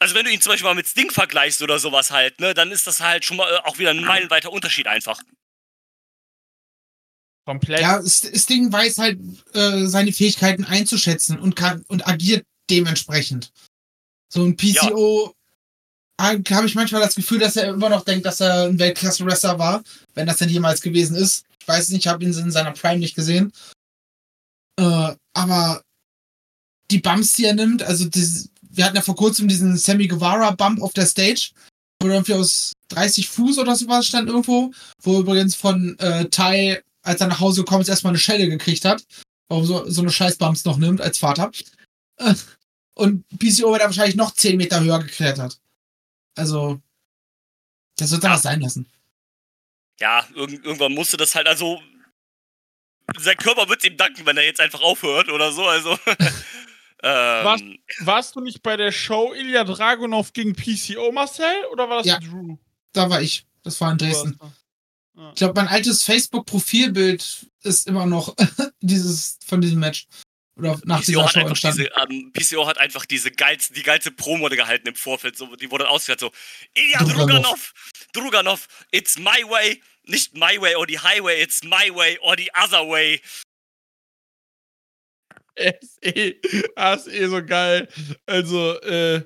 also 0.00 0.16
wenn 0.16 0.24
du 0.24 0.32
ihn 0.32 0.40
zum 0.40 0.50
Beispiel 0.50 0.68
mal 0.68 0.74
mit 0.74 0.88
Sting 0.88 1.12
vergleichst 1.12 1.62
oder 1.62 1.78
sowas 1.78 2.10
halt, 2.10 2.40
ne? 2.40 2.52
Dann 2.52 2.72
ist 2.72 2.88
das 2.88 2.98
halt 2.98 3.24
schon 3.24 3.36
mal 3.36 3.48
äh, 3.48 3.58
auch 3.58 3.78
wieder 3.78 3.90
ein 3.90 4.04
meilenweiter 4.04 4.50
Unterschied 4.50 4.88
einfach. 4.88 5.22
Komplett. 7.46 7.80
Ja, 7.80 8.02
Sting 8.04 8.72
weiß 8.72 8.98
halt 8.98 9.20
äh, 9.54 9.86
seine 9.86 10.12
Fähigkeiten 10.12 10.64
einzuschätzen 10.64 11.38
und 11.38 11.54
kann 11.54 11.84
und 11.86 12.08
agiert 12.08 12.44
dementsprechend. 12.70 13.52
So 14.32 14.42
ein 14.44 14.56
PCO 14.56 15.32
habe 16.20 16.66
ich 16.66 16.74
manchmal 16.74 17.00
das 17.00 17.14
Gefühl, 17.14 17.38
dass 17.38 17.56
er 17.56 17.68
immer 17.68 17.88
noch 17.88 18.04
denkt, 18.04 18.26
dass 18.26 18.40
er 18.40 18.64
ein 18.64 18.78
Weltklasse-Wrestler 18.78 19.58
war, 19.58 19.82
wenn 20.14 20.26
das 20.26 20.36
denn 20.36 20.48
jemals 20.48 20.82
gewesen 20.82 21.16
ist. 21.16 21.44
Ich 21.60 21.66
weiß 21.66 21.84
es 21.84 21.88
nicht, 21.90 22.00
ich 22.00 22.08
habe 22.08 22.22
ihn 22.22 22.32
in 22.32 22.50
seiner 22.50 22.72
Prime 22.72 22.98
nicht 22.98 23.14
gesehen. 23.14 23.52
Äh, 24.78 25.14
aber 25.32 25.82
die 26.90 26.98
Bumps, 26.98 27.34
die 27.34 27.44
er 27.44 27.54
nimmt, 27.54 27.82
also 27.82 28.04
das, 28.06 28.48
wir 28.60 28.84
hatten 28.84 28.96
ja 28.96 29.02
vor 29.02 29.16
kurzem 29.16 29.48
diesen 29.48 29.76
Sammy 29.76 30.08
Guevara 30.08 30.50
Bump 30.50 30.82
auf 30.82 30.92
der 30.92 31.06
Stage, 31.06 31.50
wo 32.00 32.08
er 32.08 32.14
irgendwie 32.14 32.34
aus 32.34 32.72
30 32.88 33.28
Fuß 33.28 33.58
oder 33.58 33.76
sowas 33.76 34.06
stand 34.06 34.28
irgendwo, 34.28 34.72
wo 35.02 35.20
übrigens 35.20 35.54
von 35.54 35.98
äh, 35.98 36.26
Ty, 36.26 36.78
als 37.02 37.20
er 37.20 37.28
nach 37.28 37.40
Hause 37.40 37.62
gekommen 37.62 37.82
ist, 37.82 37.88
erstmal 37.88 38.12
eine 38.12 38.18
Schelle 38.18 38.48
gekriegt 38.48 38.84
hat, 38.84 39.04
warum 39.48 39.64
so, 39.64 39.88
so 39.88 40.02
eine 40.02 40.10
Scheißbumps 40.10 40.64
noch 40.64 40.76
nimmt 40.76 41.00
als 41.00 41.18
Vater. 41.18 41.50
Äh, 42.16 42.34
und 42.94 43.26
PCO 43.38 43.72
wird 43.72 43.80
er 43.80 43.86
wahrscheinlich 43.86 44.16
noch 44.16 44.34
10 44.34 44.56
Meter 44.56 44.80
höher 44.80 44.98
geklettert. 44.98 45.58
Also, 46.36 46.80
das 47.96 48.10
wird 48.12 48.22
was 48.22 48.42
sein 48.42 48.60
lassen. 48.60 48.90
Ja, 49.98 50.26
irg 50.34 50.52
irgendwann 50.52 50.94
musste 50.94 51.16
das 51.16 51.34
halt, 51.34 51.46
also. 51.46 51.80
Sein 53.18 53.36
Körper 53.36 53.68
wird 53.68 53.84
ihm 53.84 53.96
danken, 53.96 54.24
wenn 54.24 54.36
er 54.36 54.44
jetzt 54.44 54.60
einfach 54.60 54.80
aufhört 54.82 55.28
oder 55.30 55.50
so, 55.52 55.66
also. 55.66 55.98
Was? 57.02 57.60
ähm, 57.62 57.78
Warst 58.00 58.36
du 58.36 58.40
nicht 58.40 58.62
bei 58.62 58.76
der 58.76 58.92
Show 58.92 59.34
Ilya 59.34 59.64
Dragunov 59.64 60.32
gegen 60.32 60.54
PCO, 60.54 61.10
Marcel? 61.10 61.64
Oder 61.72 61.88
war 61.88 61.98
das 61.98 62.06
Ja. 62.06 62.20
Drew? 62.20 62.56
Da 62.92 63.10
war 63.10 63.20
ich. 63.20 63.46
Das 63.62 63.80
war 63.80 63.90
in 63.92 63.98
Dresden. 63.98 64.38
Ja. 65.16 65.30
Ich 65.30 65.36
glaube, 65.36 65.54
mein 65.60 65.68
altes 65.68 66.02
Facebook-Profilbild 66.04 67.50
ist 67.62 67.86
immer 67.88 68.06
noch 68.06 68.34
dieses 68.80 69.38
von 69.44 69.60
diesem 69.60 69.80
Match. 69.80 70.06
Oder 70.60 70.80
nach 70.84 71.00
PCO 71.00 71.02
dieser 71.02 71.24
hat, 71.24 71.32
Show 71.32 71.38
einfach 71.40 71.50
entstanden. 71.50 71.78
diese, 71.78 71.90
ähm, 71.96 72.32
PCO 72.32 72.66
hat 72.66 72.78
einfach 72.78 73.06
diese 73.06 73.30
geilste, 73.30 73.74
die 73.74 73.82
geilste 73.82 74.10
Promo 74.10 74.48
gehalten 74.48 74.88
im 74.88 74.94
Vorfeld. 74.96 75.36
So, 75.36 75.54
die 75.56 75.70
wurde 75.70 75.88
ausgehört 75.88 76.20
so, 76.20 76.32
Ilya 76.74 77.04
Druganov. 77.04 77.72
Druganov, 78.12 78.66
it's 78.92 79.18
my 79.18 79.44
way, 79.48 79.82
nicht 80.04 80.34
my 80.34 80.60
way 80.60 80.74
or 80.76 80.86
the 80.88 80.98
highway, 80.98 81.40
it's 81.42 81.62
my 81.64 81.90
way 81.94 82.18
or 82.20 82.36
the 82.36 82.50
other 82.54 82.86
way. 82.88 83.20
Ist 85.56 85.98
eh, 86.02 86.30
ist 86.40 87.08
eh 87.08 87.26
so 87.26 87.44
geil. 87.44 87.88
Also, 88.26 88.80
äh, 88.80 89.22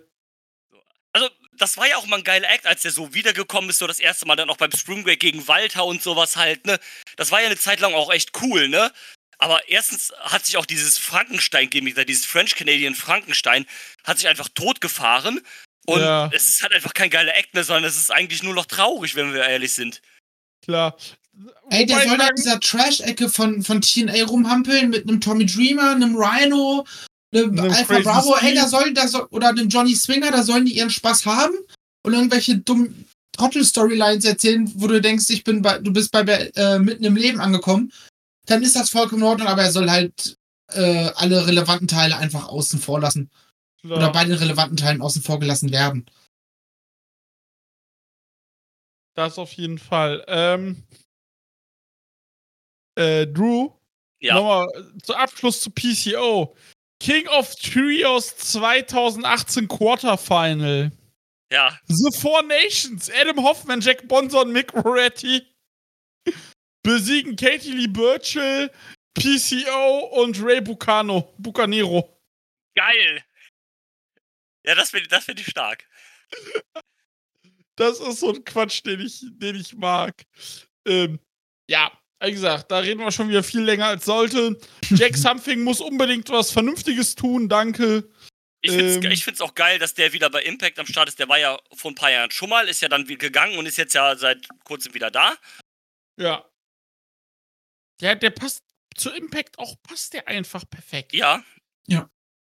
Also, 1.12 1.28
das 1.52 1.76
war 1.76 1.86
ja 1.86 1.96
auch 1.96 2.06
mal 2.06 2.16
ein 2.18 2.24
geiler 2.24 2.50
Act, 2.50 2.66
als 2.66 2.82
der 2.82 2.90
so 2.90 3.14
wiedergekommen 3.14 3.70
ist, 3.70 3.78
so 3.78 3.86
das 3.86 4.00
erste 4.00 4.26
Mal 4.26 4.34
dann 4.36 4.50
auch 4.50 4.56
beim 4.56 4.72
Spring 4.72 5.04
Break 5.04 5.20
gegen 5.20 5.46
Walter 5.46 5.84
und 5.84 6.02
sowas 6.02 6.36
halt, 6.36 6.66
ne? 6.66 6.80
Das 7.16 7.30
war 7.30 7.40
ja 7.40 7.46
eine 7.46 7.56
Zeit 7.56 7.78
lang 7.80 7.94
auch 7.94 8.10
echt 8.12 8.30
cool, 8.42 8.68
ne? 8.68 8.90
Aber 9.44 9.68
erstens 9.68 10.10
hat 10.20 10.46
sich 10.46 10.56
auch 10.56 10.64
dieses 10.64 10.96
Frankenstein-Gimmick, 10.96 12.06
dieses 12.06 12.24
French-Canadian 12.24 12.94
Frankenstein, 12.94 13.66
hat 14.02 14.16
sich 14.16 14.26
einfach 14.26 14.48
totgefahren. 14.48 15.42
Und 15.84 16.00
Ja. 16.00 16.30
es 16.32 16.48
ist 16.48 16.62
halt 16.62 16.72
einfach 16.72 16.94
kein 16.94 17.10
geiler 17.10 17.36
Act 17.36 17.52
mehr, 17.52 17.62
sondern 17.62 17.84
es 17.84 17.98
ist 17.98 18.10
eigentlich 18.10 18.42
nur 18.42 18.54
noch 18.54 18.64
traurig, 18.64 19.16
wenn 19.16 19.34
wir 19.34 19.44
ehrlich 19.44 19.74
sind. 19.74 20.00
klar. 20.64 20.96
Ey, 21.68 21.84
der 21.84 21.96
Wobei 21.96 22.08
soll 22.08 22.16
da 22.18 22.28
in 22.28 22.36
dieser 22.36 22.58
Trash-Ecke 22.60 23.28
von, 23.28 23.62
von 23.62 23.82
TNA 23.82 24.24
rumhampeln 24.24 24.88
mit 24.88 25.06
einem 25.06 25.20
Tommy 25.20 25.44
Dreamer, 25.44 25.90
einem 25.90 26.16
Rhino, 26.16 26.86
einem 27.34 27.58
Einem 27.58 27.70
Alpha 27.70 27.84
Crazy 27.96 28.02
Bravo. 28.02 28.34
Ey, 28.36 28.38
Steve. 28.38 28.54
da 28.54 28.68
soll, 28.68 28.94
da 28.94 29.08
soll, 29.08 29.26
oder 29.30 29.48
einem 29.50 29.68
Johnny 29.68 29.94
Swinger, 29.94 30.30
da 30.30 30.42
sollen 30.42 30.64
die 30.64 30.78
ihren 30.78 30.88
Spaß 30.88 31.26
haben 31.26 31.54
und 32.02 32.14
irgendwelche 32.14 32.56
dummen 32.56 33.04
Trottel-Storylines 33.32 34.24
erzählen, 34.24 34.72
wo 34.76 34.86
du 34.86 35.02
denkst, 35.02 35.26
ich 35.28 35.44
bin 35.44 35.60
bei, 35.60 35.78
du 35.80 35.92
bist 35.92 36.12
bei 36.12 36.22
äh, 36.22 36.78
mitten 36.78 37.04
im 37.04 37.16
Leben 37.16 37.40
angekommen. 37.40 37.92
Dann 38.46 38.62
ist 38.62 38.76
das 38.76 38.90
vollkommen 38.90 39.22
in 39.22 39.28
Ordnung, 39.28 39.48
aber 39.48 39.62
er 39.62 39.72
soll 39.72 39.90
halt 39.90 40.36
äh, 40.72 41.10
alle 41.16 41.46
relevanten 41.46 41.88
Teile 41.88 42.16
einfach 42.16 42.48
außen 42.48 42.78
vor 42.80 43.00
lassen. 43.00 43.30
Klar. 43.80 43.98
Oder 43.98 44.12
bei 44.12 44.24
den 44.24 44.34
relevanten 44.34 44.76
Teilen 44.76 45.02
außen 45.02 45.22
vor 45.22 45.38
gelassen 45.40 45.70
werden. 45.72 46.06
Das 49.16 49.38
auf 49.38 49.52
jeden 49.52 49.78
Fall. 49.78 50.24
Ähm, 50.26 50.82
äh, 52.96 53.26
Drew, 53.26 53.70
Ja. 54.20 54.34
nochmal 54.34 54.66
äh, 54.74 54.98
zu 55.02 55.14
Abschluss 55.14 55.60
zu 55.60 55.70
PCO. 55.70 56.56
King 57.00 57.28
of 57.28 57.54
Trios 57.56 58.36
2018 58.36 59.68
Quarterfinal. 59.68 60.90
Ja, 61.52 61.78
The 61.86 62.10
Four 62.18 62.42
Nations, 62.42 63.10
Adam 63.10 63.44
Hoffman, 63.44 63.80
Jack 63.80 64.08
Bonson, 64.08 64.50
Mick 64.52 64.74
Moretti 64.74 65.42
besiegen 66.84 67.34
Katie 67.34 67.72
Lee 67.72 67.88
Burchill, 67.88 68.70
PCO 69.14 69.98
und 70.22 70.40
Ray 70.40 70.60
Bucano, 70.60 71.34
Bucanero. 71.38 72.16
geil. 72.76 73.24
Ja, 74.66 74.74
das 74.74 74.90
finde 74.90 75.08
das 75.08 75.24
find 75.24 75.40
ich 75.40 75.46
stark. 75.48 75.84
Das 77.76 77.98
ist 78.00 78.20
so 78.20 78.32
ein 78.32 78.44
Quatsch, 78.44 78.82
den 78.86 79.00
ich, 79.00 79.20
den 79.32 79.56
ich 79.56 79.74
mag. 79.74 80.22
Ähm, 80.86 81.18
ja, 81.68 81.92
wie 82.22 82.30
gesagt, 82.32 82.70
da 82.70 82.78
reden 82.78 83.00
wir 83.00 83.10
schon 83.12 83.28
wieder 83.28 83.42
viel 83.42 83.60
länger 83.62 83.86
als 83.86 84.04
sollte. 84.04 84.58
Jack 84.90 85.16
Something 85.16 85.62
muss 85.62 85.80
unbedingt 85.80 86.30
was 86.30 86.50
Vernünftiges 86.50 87.14
tun, 87.14 87.48
danke. 87.48 88.08
Ich 88.62 88.72
finde 88.72 89.12
es 89.12 89.26
Ähm. 89.26 89.46
auch 89.46 89.54
geil, 89.54 89.78
dass 89.78 89.92
der 89.92 90.14
wieder 90.14 90.30
bei 90.30 90.42
Impact 90.42 90.78
am 90.78 90.86
Start 90.86 91.08
ist. 91.08 91.18
Der 91.18 91.28
war 91.28 91.38
ja 91.38 91.58
vor 91.74 91.90
ein 91.90 91.94
paar 91.94 92.10
Jahren 92.10 92.30
schon 92.30 92.48
mal, 92.48 92.66
ist 92.66 92.80
ja 92.80 92.88
dann 92.88 93.06
wieder 93.08 93.18
gegangen 93.18 93.58
und 93.58 93.66
ist 93.66 93.76
jetzt 93.76 93.94
ja 93.94 94.16
seit 94.16 94.46
kurzem 94.64 94.94
wieder 94.94 95.10
da. 95.10 95.36
Ja. 96.18 96.48
Der, 98.00 98.16
der 98.16 98.30
passt 98.30 98.62
zu 98.96 99.10
Impact 99.10 99.58
auch, 99.58 99.76
passt 99.82 100.12
der 100.12 100.28
einfach 100.28 100.68
perfekt. 100.68 101.12
Ja, 101.12 101.42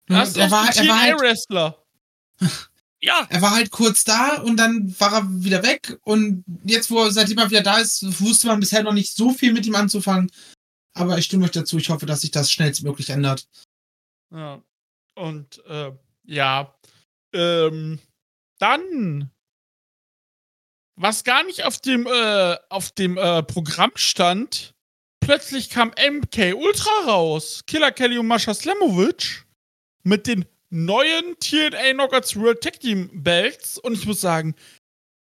Das 0.07 0.29
ist 0.29 0.38
er, 0.38 0.51
war, 0.51 0.63
ein 0.63 0.75
er, 0.75 0.88
war 0.88 1.01
halt, 1.01 1.17
TNA-Wrestler. 1.17 1.86
ja. 3.01 3.27
er 3.29 3.41
war 3.41 3.51
halt 3.51 3.71
kurz 3.71 4.03
da 4.03 4.41
und 4.41 4.57
dann 4.57 4.99
war 4.99 5.13
er 5.13 5.43
wieder 5.43 5.63
weg. 5.63 5.99
Und 6.03 6.43
jetzt, 6.63 6.89
wo 6.89 7.03
er 7.03 7.12
seitdem 7.12 7.38
er 7.38 7.49
wieder 7.49 7.63
da 7.63 7.77
ist, 7.77 8.21
wusste 8.21 8.47
man 8.47 8.60
bisher 8.60 8.83
noch 8.83 8.93
nicht 8.93 9.15
so 9.15 9.31
viel 9.31 9.53
mit 9.53 9.65
ihm 9.65 9.75
anzufangen. 9.75 10.31
Aber 10.93 11.17
ich 11.17 11.25
stimme 11.25 11.45
euch 11.45 11.51
dazu. 11.51 11.77
Ich 11.77 11.89
hoffe, 11.89 12.05
dass 12.05 12.21
sich 12.21 12.31
das 12.31 12.51
schnellstmöglich 12.51 13.10
ändert. 13.10 13.47
Ja. 14.33 14.63
Und 15.15 15.63
äh, 15.65 15.91
ja. 16.23 16.73
Ähm, 17.33 17.99
dann. 18.60 19.31
Was 20.99 21.23
gar 21.23 21.43
nicht 21.43 21.63
auf 21.63 21.77
dem, 21.77 22.07
äh, 22.07 22.57
auf 22.69 22.91
dem 22.91 23.17
äh, 23.17 23.43
Programm 23.43 23.91
stand, 23.95 24.73
plötzlich 25.27 25.69
kam 25.69 25.89
MK 25.89 26.55
Ultra 26.55 27.05
raus. 27.05 27.61
Killer 27.67 27.91
Kelly 27.91 28.17
und 28.17 28.27
Mascha 28.27 28.53
Slamovic 28.53 29.45
mit 30.03 30.25
den 30.25 30.45
neuen 30.69 31.37
TNA 31.39 31.93
Knockouts 31.93 32.37
World 32.37 32.61
Tag 32.61 32.79
Team 32.79 33.09
Belts. 33.13 33.77
Und 33.77 33.93
ich 33.93 34.05
muss 34.05 34.21
sagen, 34.21 34.55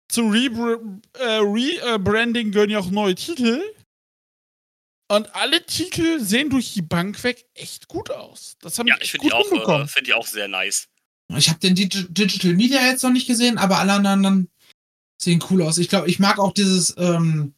zum 0.10 0.32
Rebranding 0.32 1.02
äh, 1.14 1.38
Rebranding 1.38 2.52
gehören 2.52 2.70
ja 2.70 2.80
auch 2.80 2.92
neue 2.92 3.16
Titel. 3.16 3.62
Und 5.08 5.34
alle 5.34 5.66
Titel 5.66 6.20
sehen 6.20 6.50
durch 6.50 6.74
die 6.74 6.82
Bank 6.82 7.24
weg 7.24 7.46
echt 7.54 7.88
gut 7.88 8.12
aus. 8.12 8.58
Das 8.60 8.78
haben 8.78 8.88
Ja, 8.88 8.98
ich 9.00 9.12
finde 9.12 9.28
die, 9.28 9.34
auch, 9.34 9.50
äh, 9.52 9.88
find 9.88 10.08
die 10.08 10.14
auch 10.14 10.28
sehr 10.28 10.50
nice. 10.50 10.90
Ich 11.38 11.48
habe 11.48 11.60
den 11.60 11.74
Digi 11.74 12.06
Digital 12.10 12.54
Media 12.54 12.86
jetzt 12.86 13.04
noch 13.04 13.12
nicht 13.12 13.28
gesehen, 13.28 13.58
aber 13.58 13.80
alle 13.80 13.94
anderen 13.94 14.50
sehen 15.22 15.42
cool 15.50 15.62
aus. 15.62 15.78
Ich 15.78 15.88
glaube, 15.88 16.10
ich 16.10 16.20
mag 16.20 16.38
auch 16.38 16.54
dieses, 16.54 16.94
ähm, 16.98 17.54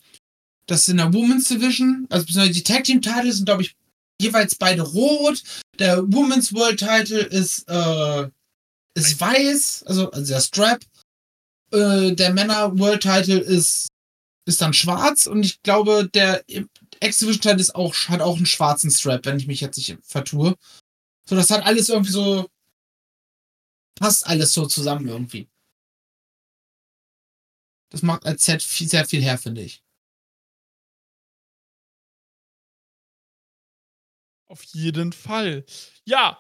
das 0.68 0.88
in 0.88 0.98
der 0.98 1.14
Women's 1.14 1.48
Division, 1.48 2.08
also 2.10 2.26
die 2.26 2.64
Tag 2.64 2.84
Team 2.84 3.02
Titles 3.02 3.38
sind, 3.38 3.46
glaube 3.46 3.64
ich, 3.64 3.76
jeweils 4.22 4.56
beide 4.56 4.82
rot. 4.82 5.42
Der 5.80 6.04
Women's 6.12 6.54
World 6.54 6.80
Title 6.80 7.22
ist, 7.22 7.68
äh, 7.70 8.30
ist 8.94 9.20
weiß, 9.20 9.84
also, 9.88 10.12
also 10.12 10.34
der 10.34 10.42
Strap. 10.42 10.84
Äh, 11.72 12.14
der 12.14 12.34
Männer 12.34 12.78
World 12.78 13.02
Title 13.02 13.40
ist, 13.40 13.88
ist 14.46 14.62
dann 14.62 14.74
schwarz 14.74 15.26
und 15.26 15.44
ich 15.44 15.62
glaube, 15.64 16.10
der 16.14 16.44
X-Division 17.00 17.42
Title 17.42 17.62
ist 17.62 17.76
auch, 17.76 17.94
hat 18.08 18.22
auch 18.22 18.38
einen 18.38 18.46
schwarzen 18.46 18.92
Strap, 18.92 19.26
wenn 19.26 19.38
ich 19.38 19.48
mich 19.48 19.62
jetzt 19.62 19.78
nicht 19.78 19.98
vertue. 20.04 20.56
So, 21.30 21.36
das 21.36 21.50
hat 21.50 21.66
alles 21.66 21.90
irgendwie 21.90 22.12
so, 22.12 22.50
passt 23.96 24.26
alles 24.26 24.54
so 24.54 24.66
zusammen 24.66 25.08
irgendwie. 25.08 25.50
Das 27.90 28.02
macht 28.02 28.26
als 28.26 28.44
Set 28.44 28.64
viel, 28.64 28.88
sehr 28.88 29.06
viel 29.06 29.22
her, 29.22 29.38
finde 29.38 29.62
ich. 29.62 29.82
Auf 34.50 34.64
jeden 34.64 35.12
Fall. 35.12 35.66
Ja, 36.06 36.40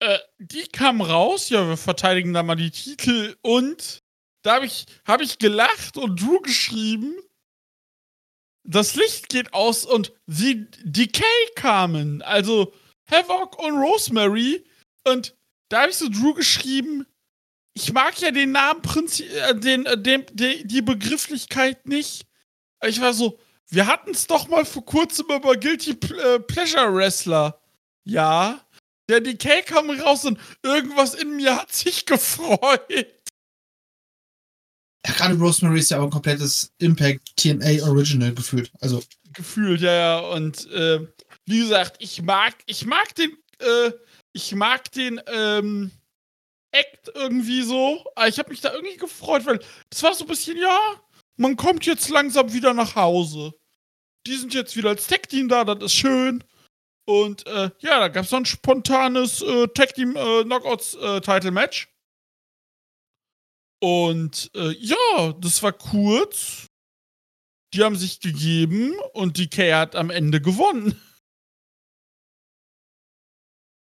äh, 0.00 0.18
die 0.38 0.66
kam 0.68 1.00
raus, 1.00 1.48
ja, 1.48 1.66
wir 1.68 1.76
verteidigen 1.76 2.32
da 2.32 2.42
mal 2.42 2.54
die 2.54 2.70
Titel 2.70 3.36
und 3.42 4.02
da 4.42 4.54
habe 4.54 4.66
ich, 4.66 4.86
hab 5.04 5.20
ich 5.20 5.38
gelacht 5.38 5.96
und 5.96 6.20
Drew 6.20 6.40
geschrieben, 6.40 7.16
das 8.62 8.94
Licht 8.94 9.28
geht 9.28 9.54
aus 9.54 9.84
und 9.84 10.12
sie 10.26 10.66
Decay 10.84 11.24
kamen, 11.56 12.22
also 12.22 12.72
Havoc 13.10 13.58
und 13.58 13.74
Rosemary 13.74 14.64
und 15.04 15.34
da 15.68 15.82
habe 15.82 15.90
ich 15.90 15.96
so 15.96 16.08
Drew 16.08 16.34
geschrieben, 16.34 17.06
ich 17.74 17.92
mag 17.92 18.20
ja 18.20 18.30
den 18.30 18.52
Namen, 18.52 18.82
äh, 18.84 19.54
den, 19.54 19.86
äh, 19.86 20.00
den, 20.00 20.24
die, 20.32 20.66
die 20.66 20.82
Begrifflichkeit 20.82 21.86
nicht. 21.86 22.26
Ich 22.86 23.00
war 23.00 23.12
so, 23.12 23.38
wir 23.70 23.86
hatten 23.86 24.10
es 24.10 24.26
doch 24.26 24.48
mal 24.48 24.64
vor 24.64 24.84
kurzem 24.84 25.26
über 25.26 25.56
Guilty 25.56 25.90
äh, 25.90 26.40
Pleasure 26.40 26.94
Wrestler. 26.94 27.60
Ja. 28.04 28.60
Der 29.08 29.20
Decay 29.20 29.62
kam 29.62 29.90
raus 29.90 30.24
und 30.24 30.38
irgendwas 30.62 31.14
in 31.14 31.36
mir 31.36 31.56
hat 31.56 31.72
sich 31.72 32.06
gefreut. 32.06 33.06
Ja, 35.06 35.12
gerade 35.14 35.38
Rosemary 35.38 35.78
ist 35.78 35.90
ja 35.90 36.00
auch 36.00 36.04
ein 36.04 36.10
komplettes 36.10 36.72
Impact 36.78 37.36
TNA 37.36 37.86
Original 37.86 38.34
gefühlt. 38.34 38.70
Also. 38.80 39.02
Gefühlt, 39.32 39.80
ja, 39.80 39.92
ja. 39.92 40.18
Und 40.18 40.70
äh, 40.70 41.06
wie 41.46 41.60
gesagt, 41.60 41.96
ich 42.00 42.22
mag, 42.22 42.54
ich 42.66 42.84
mag 42.84 43.14
den, 43.14 43.32
äh, 43.58 43.92
ich 44.32 44.54
mag 44.54 44.90
den, 44.92 45.20
ähm, 45.26 45.90
Act 46.70 47.10
irgendwie 47.14 47.62
so. 47.62 48.04
Ich 48.26 48.38
habe 48.38 48.50
mich 48.50 48.60
da 48.60 48.72
irgendwie 48.72 48.96
gefreut, 48.96 49.46
weil 49.46 49.60
das 49.90 50.02
war 50.02 50.14
so 50.14 50.24
ein 50.24 50.28
bisschen, 50.28 50.58
ja, 50.58 50.78
man 51.38 51.56
kommt 51.56 51.86
jetzt 51.86 52.10
langsam 52.10 52.52
wieder 52.52 52.74
nach 52.74 52.94
Hause. 52.94 53.54
Die 54.26 54.36
sind 54.36 54.52
jetzt 54.52 54.76
wieder 54.76 54.90
als 54.90 55.06
Tag-Team 55.06 55.48
da, 55.48 55.64
das 55.64 55.84
ist 55.84 55.94
schön. 55.94 56.44
Und 57.06 57.46
äh, 57.46 57.70
ja, 57.78 58.00
da 58.00 58.08
gab 58.08 58.26
es 58.26 58.34
ein 58.34 58.44
spontanes 58.44 59.40
äh, 59.40 59.68
Tag-Team 59.68 60.16
äh, 60.16 60.44
Knockouts-Title-Match. 60.44 61.86
Äh, 61.86 63.86
und 63.86 64.50
äh, 64.54 64.72
ja, 64.72 65.32
das 65.40 65.62
war 65.62 65.72
kurz. 65.72 66.66
Die 67.72 67.84
haben 67.84 67.96
sich 67.96 68.20
gegeben 68.20 68.94
und 69.12 69.38
die 69.38 69.48
Kay 69.48 69.72
hat 69.72 69.94
am 69.94 70.10
Ende 70.10 70.40
gewonnen. 70.40 71.00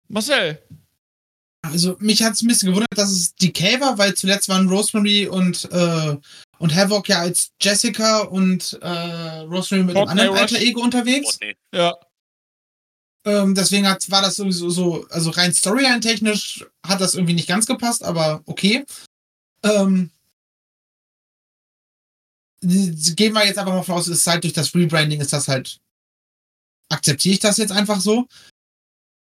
Marcel. 0.07 0.61
Also 1.61 1.97
mich 1.99 2.23
hat 2.23 2.33
es 2.33 2.41
ein 2.41 2.47
bisschen 2.47 2.69
gewundert, 2.69 2.97
dass 2.97 3.11
es 3.11 3.35
Decay 3.35 3.79
war, 3.81 3.97
weil 3.97 4.15
zuletzt 4.15 4.49
waren 4.49 4.69
Rosemary 4.69 5.27
und, 5.27 5.65
äh, 5.71 6.17
und 6.59 6.75
Havoc 6.75 7.07
ja 7.07 7.19
als 7.19 7.51
Jessica 7.61 8.19
und 8.19 8.77
äh, 8.81 9.39
Rosemary 9.39 9.85
mit 9.85 9.97
einem 9.97 10.09
anderen 10.09 10.29
Rush. 10.31 10.41
Alter 10.41 10.59
Ego 10.59 10.81
unterwegs. 10.81 11.39
Courtney. 11.39 11.55
Ja. 11.73 11.95
Ähm, 13.25 13.55
deswegen 13.55 13.87
hat, 13.87 14.09
war 14.11 14.21
das 14.21 14.35
sowieso 14.35 14.69
so, 14.69 15.07
also 15.09 15.29
rein 15.31 15.53
Storyline-technisch 15.53 16.65
hat 16.85 17.01
das 17.01 17.15
irgendwie 17.15 17.33
nicht 17.33 17.47
ganz 17.47 17.65
gepasst, 17.65 18.03
aber 18.03 18.41
okay. 18.45 18.85
Ähm, 19.63 20.11
gehen 22.61 23.33
wir 23.33 23.45
jetzt 23.45 23.57
einfach 23.57 23.73
mal 23.73 23.83
voraus, 23.83 24.07
es 24.07 24.19
ist 24.19 24.27
halt 24.27 24.43
durch 24.43 24.53
das 24.53 24.73
Rebranding 24.75 25.21
ist 25.21 25.33
das 25.33 25.47
halt, 25.47 25.79
akzeptiere 26.89 27.33
ich 27.33 27.39
das 27.39 27.57
jetzt 27.57 27.71
einfach 27.71 28.01
so. 28.01 28.27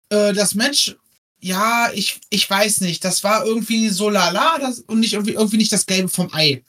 Äh, 0.09 0.33
das 0.33 0.55
Match, 0.55 0.95
ja, 1.39 1.91
ich, 1.93 2.19
ich 2.29 2.49
weiß 2.49 2.81
nicht, 2.81 3.03
das 3.03 3.23
war 3.23 3.45
irgendwie 3.45 3.89
so 3.89 4.09
lala 4.09 4.59
das, 4.59 4.79
und 4.79 4.99
nicht 4.99 5.13
irgendwie, 5.13 5.33
irgendwie 5.33 5.57
nicht 5.57 5.71
das 5.71 5.85
Gelbe 5.85 6.09
vom 6.09 6.33
Ei. 6.33 6.63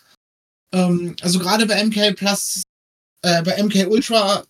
Ähm, 0.74 1.14
also 1.20 1.38
gerade 1.38 1.66
bei 1.66 1.82
MK 1.84 2.16
Plus, 2.16 2.62
äh, 3.22 3.42
bei 3.42 3.62
MK 3.62 3.86
Ultra 3.88 4.44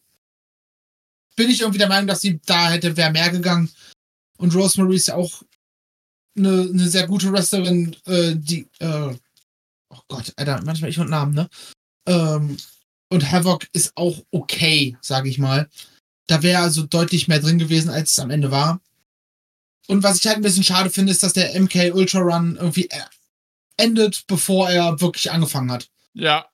bin 1.36 1.50
ich 1.50 1.60
irgendwie 1.60 1.78
der 1.78 1.88
Meinung, 1.88 2.06
dass 2.06 2.22
sie 2.22 2.40
da 2.46 2.70
hätte 2.70 2.96
wäre 2.96 3.12
mehr 3.12 3.30
gegangen. 3.30 3.70
Und 4.38 4.54
Rosemary 4.54 4.96
ist 4.96 5.08
ja 5.08 5.16
auch 5.16 5.42
eine, 6.36 6.62
eine 6.62 6.88
sehr 6.88 7.06
gute 7.06 7.30
Wrestlerin, 7.30 7.94
äh, 8.06 8.34
die, 8.36 8.66
äh, 8.78 9.14
oh 9.90 10.00
Gott, 10.08 10.32
Alter, 10.36 10.62
manchmal 10.64 10.90
ich 10.90 10.98
und 10.98 11.10
Namen, 11.10 11.34
ne? 11.34 11.48
Ähm, 12.06 12.56
und 13.10 13.30
Havoc 13.30 13.68
ist 13.72 13.92
auch 13.96 14.24
okay, 14.30 14.96
sage 15.02 15.28
ich 15.28 15.38
mal. 15.38 15.68
Da 16.26 16.42
wäre 16.42 16.62
also 16.62 16.84
deutlich 16.84 17.28
mehr 17.28 17.40
drin 17.40 17.58
gewesen, 17.58 17.90
als 17.90 18.12
es 18.12 18.18
am 18.18 18.30
Ende 18.30 18.50
war. 18.50 18.80
Und 19.86 20.02
was 20.02 20.16
ich 20.16 20.26
halt 20.26 20.36
ein 20.36 20.42
bisschen 20.42 20.64
schade 20.64 20.88
finde, 20.88 21.12
ist, 21.12 21.22
dass 21.22 21.34
der 21.34 21.60
MK 21.60 21.92
Ultra 21.92 22.20
Run 22.20 22.56
irgendwie 22.56 22.88
äh, 22.88 23.02
endet, 23.76 24.26
bevor 24.26 24.70
er 24.70 25.00
wirklich 25.00 25.30
angefangen 25.30 25.70
hat. 25.70 25.90
Ja. 26.14 26.48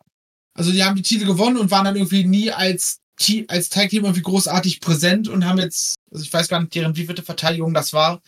Also 0.54 0.72
die 0.72 0.82
haben 0.82 0.96
die 0.96 1.02
Titel 1.02 1.26
gewonnen 1.26 1.56
und 1.56 1.70
waren 1.70 1.84
dann 1.84 1.96
irgendwie 1.96 2.24
nie 2.24 2.50
als, 2.50 3.00
als 3.48 3.68
Tag 3.68 3.90
Team 3.90 4.04
irgendwie 4.04 4.22
großartig 4.22 4.80
präsent 4.80 5.28
und 5.28 5.44
haben 5.44 5.58
jetzt, 5.58 5.96
also 6.10 6.24
ich 6.24 6.32
weiß 6.32 6.48
gar 6.48 6.60
nicht, 6.60 6.74
deren 6.74 6.96
wievielte 6.96 7.22
Verteidigung 7.22 7.72
das 7.72 7.92
war. 7.92 8.20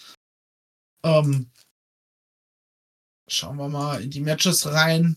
Ähm, 1.04 1.50
schauen 3.28 3.56
wir 3.56 3.68
mal 3.68 4.02
in 4.02 4.10
die 4.10 4.20
Matches 4.20 4.66
rein. 4.66 5.16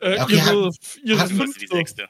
Äh, 0.00 0.20
Okay, 0.20 0.36
ihre 0.36 0.70
ihre 1.02 1.18
hatten 1.18 1.40
ist 1.40 1.60
die 1.60 1.66
sechste. 1.66 2.08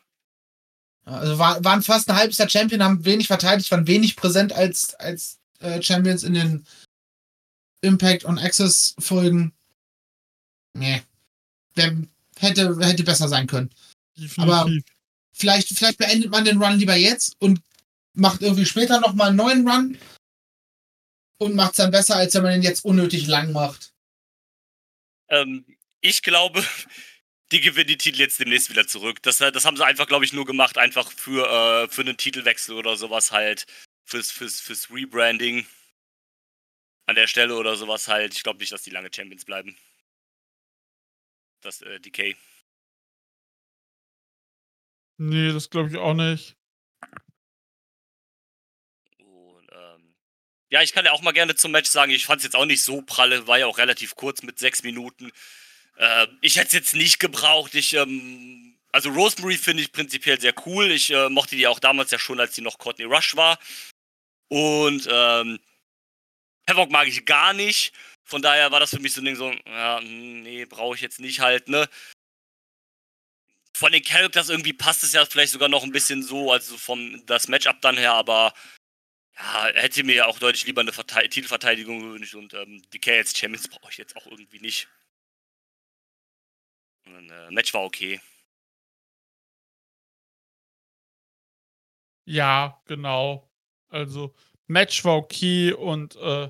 Also 1.05 1.39
war, 1.39 1.65
waren 1.65 1.83
fast 1.83 2.11
ein 2.11 2.17
halbes 2.17 2.37
Jahr 2.37 2.51
Champion, 2.51 2.83
haben 2.83 3.05
wenig 3.07 3.29
verteidigt, 3.29 3.71
waren 3.71 3.87
wenig 3.87 4.15
präsent 4.15 4.53
als, 4.53 4.95
als 4.97 5.39
äh, 5.61 5.81
Champions 5.81 6.23
in 6.23 6.35
den 6.35 6.67
Impact 7.81 8.27
on 8.27 8.39
Access 8.39 8.95
Folgen. 8.99 9.55
Nee. 10.75 11.03
Wer 11.75 11.97
hätte, 12.41 12.77
hätte 12.81 13.05
besser 13.05 13.29
sein 13.29 13.47
können. 13.47 13.71
Definitiv. 14.17 14.85
Vielleicht, 15.33 15.69
vielleicht 15.69 15.99
beendet 15.99 16.31
man 16.31 16.45
den 16.45 16.61
Run 16.61 16.79
lieber 16.79 16.97
jetzt 16.97 17.37
und 17.39 17.61
macht 18.15 18.43
irgendwie 18.43 18.67
später 18.67 19.01
nochmal 19.01 19.29
einen 19.29 19.37
neuen 19.37 19.69
Run 19.69 19.99
und 21.39 21.55
macht 21.55 21.71
es 21.73 21.77
dann 21.77 21.93
besser, 21.93 22.17
als 22.17 22.35
wenn 22.35 22.43
man 22.43 22.53
den 22.53 22.63
jetzt 22.63 22.85
unnötig 22.85 23.27
lang 23.27 23.53
macht. 23.53 23.93
Ähm, 25.29 25.65
ich 26.01 26.23
glaube, 26.23 26.65
die 27.53 27.61
gewinnen 27.61 27.87
die 27.87 27.99
Titel 27.99 28.19
jetzt 28.19 28.41
demnächst 28.41 28.71
wieder 28.71 28.87
zurück. 28.87 29.23
Das, 29.23 29.39
das 29.39 29.65
haben 29.65 29.77
sie 29.77 29.87
einfach, 29.87 30.09
glaube 30.09 30.25
ich, 30.25 30.33
nur 30.33 30.45
gemacht, 30.45 30.77
einfach 30.77 31.11
für, 31.13 31.47
äh, 31.47 31.89
für 31.89 32.03
einen 32.03 32.17
Titelwechsel 32.17 32.75
oder 32.75 32.97
sowas 32.97 33.31
halt. 33.31 33.67
Fürs, 34.05 34.31
fürs, 34.31 34.61
fürs 34.61 34.91
Rebranding. 34.91 35.67
An 37.07 37.15
der 37.15 37.27
Stelle 37.27 37.57
oder 37.57 37.77
sowas 37.77 38.09
halt. 38.09 38.35
Ich 38.35 38.43
glaube 38.43 38.59
nicht, 38.59 38.73
dass 38.73 38.83
die 38.83 38.91
lange 38.91 39.11
Champions 39.15 39.45
bleiben. 39.45 39.77
Das 41.61 41.83
äh, 41.83 42.01
Decay. 42.01 42.37
Nee, 45.17 45.53
das 45.53 45.69
glaube 45.71 45.91
ich 45.91 45.97
auch 45.97 46.15
nicht. 46.15 46.57
Und, 49.19 49.69
ähm, 49.73 50.15
ja, 50.71 50.83
ich 50.83 50.93
kann 50.93 51.05
ja 51.05 51.13
auch 51.13 51.23
mal 51.23 51.33
gerne 51.33 51.57
zum 51.57 51.73
Match 51.73 51.91
sagen, 51.91 52.13
ich 52.13 52.27
fand 52.27 52.39
es 52.39 52.45
jetzt 52.45 52.55
auch 52.55 52.67
nicht 52.67 52.83
so 52.83 53.03
pralle, 53.03 53.49
war 53.49 53.59
ja 53.59 53.67
auch 53.67 53.79
relativ 53.79 54.15
kurz 54.15 54.43
mit 54.43 54.61
sechs 54.61 54.85
Minuten. 54.85 55.33
Äh, 55.97 56.29
ich 56.41 56.57
hätte 56.57 56.69
es 56.69 56.73
jetzt 56.73 56.95
nicht 56.95 57.19
gebraucht. 57.19 57.75
Ich, 57.75 57.95
ähm, 57.95 58.77
also 58.93 59.11
Rosemary 59.11 59.59
finde 59.59 59.83
ich 59.83 59.93
prinzipiell 59.93 60.41
sehr 60.41 60.55
cool. 60.67 60.91
Ich 60.93 61.11
äh, 61.11 61.29
mochte 61.29 61.57
die 61.57 61.67
auch 61.67 61.81
damals 61.81 62.13
ja 62.13 62.19
schon, 62.21 62.39
als 62.39 62.55
sie 62.55 62.63
noch 62.63 62.79
Courtney 62.79 63.05
Rush 63.05 63.35
war. 63.35 63.59
Und 64.49 65.09
ähm, 65.11 65.59
Havoc 66.69 66.91
mag 66.91 67.09
ich 67.09 67.27
gar 67.27 67.53
nicht. 67.53 67.93
Von 68.29 68.43
daher 68.43 68.71
war 68.71 68.79
das 68.81 68.91
für 68.91 69.01
mich 69.01 69.13
so 69.15 69.23
ein 69.23 69.25
Ding 69.25 69.37
so, 69.37 69.51
ja, 69.67 70.01
hm, 70.01 70.43
nee, 70.43 70.67
brauche 70.67 70.95
ich 70.95 71.01
jetzt 71.01 71.19
nicht 71.19 71.41
halt, 71.41 71.69
ne? 71.69 71.89
Von 73.75 73.93
den 73.93 74.03
Characters 74.03 74.49
irgendwie 74.51 74.73
passt 74.73 75.03
es 75.05 75.13
ja 75.13 75.25
vielleicht 75.25 75.53
sogar 75.53 75.69
noch 75.69 75.83
ein 75.85 75.93
bisschen 75.93 76.23
so, 76.23 76.53
also 76.53 76.77
vom 76.77 77.25
das 77.27 77.49
Matchup 77.49 77.81
dann 77.81 77.97
her, 77.97 78.13
aber 78.13 78.53
ja, 79.37 79.67
hätte 79.75 80.05
mir 80.05 80.15
ja 80.17 80.27
auch 80.27 80.39
deutlich 80.41 80.67
lieber 80.67 80.83
eine 80.83 80.93
Verte 80.93 81.29
Titelverteidigung 81.29 82.01
gewünscht 82.01 82.35
und 82.37 82.55
ähm, 82.55 82.83
DK 82.95 83.19
als 83.19 83.37
Champions 83.39 83.69
brauche 83.69 83.91
ich 83.93 83.99
jetzt 83.99 84.17
auch 84.17 84.27
irgendwie 84.27 84.61
nicht. 84.61 84.89
Und, 87.07 87.31
äh, 87.31 87.51
Match 87.51 87.75
war 87.75 87.83
okay. 87.85 88.21
Ja, 92.27 92.81
genau. 92.87 93.51
Also, 93.89 94.35
Match 94.67 95.05
war 95.05 95.17
okay 95.17 95.73
und 95.73 96.15
äh, 96.17 96.49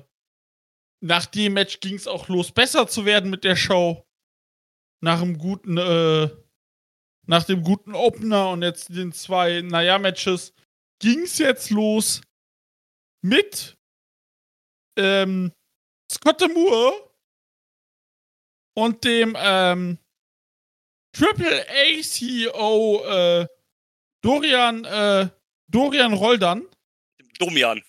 nach 1.01 1.25
dem 1.25 1.53
Match 1.53 1.79
ging 1.79 1.95
es 1.95 2.07
auch 2.07 2.27
los, 2.27 2.51
besser 2.51 2.87
zu 2.87 3.05
werden 3.05 3.29
mit 3.29 3.43
der 3.43 3.55
Show. 3.55 4.05
Nach 5.01 5.19
dem 5.21 5.37
guten, 5.37 5.77
äh, 5.77 6.29
nach 7.25 7.43
dem 7.43 7.63
guten 7.63 7.95
Opener 7.95 8.49
und 8.49 8.63
jetzt 8.63 8.89
den 8.89 9.13
zwei, 9.13 9.61
naja, 9.61 9.97
Matches 9.97 10.53
ging 10.99 11.21
es 11.21 11.37
jetzt 11.37 11.69
los 11.69 12.21
mit 13.21 13.77
ähm, 14.97 15.53
Scott 16.11 16.41
Moore 16.53 17.11
und 18.75 19.03
dem 19.03 19.37
ähm, 19.37 19.97
Triple 21.13 21.65
A 21.69 22.01
CEO 22.01 23.03
äh, 23.05 23.47
Dorian 24.21 24.83
äh, 24.83 25.29
Dorian 25.67 26.13
Roldan. 26.13 26.67
Domian. 27.39 27.81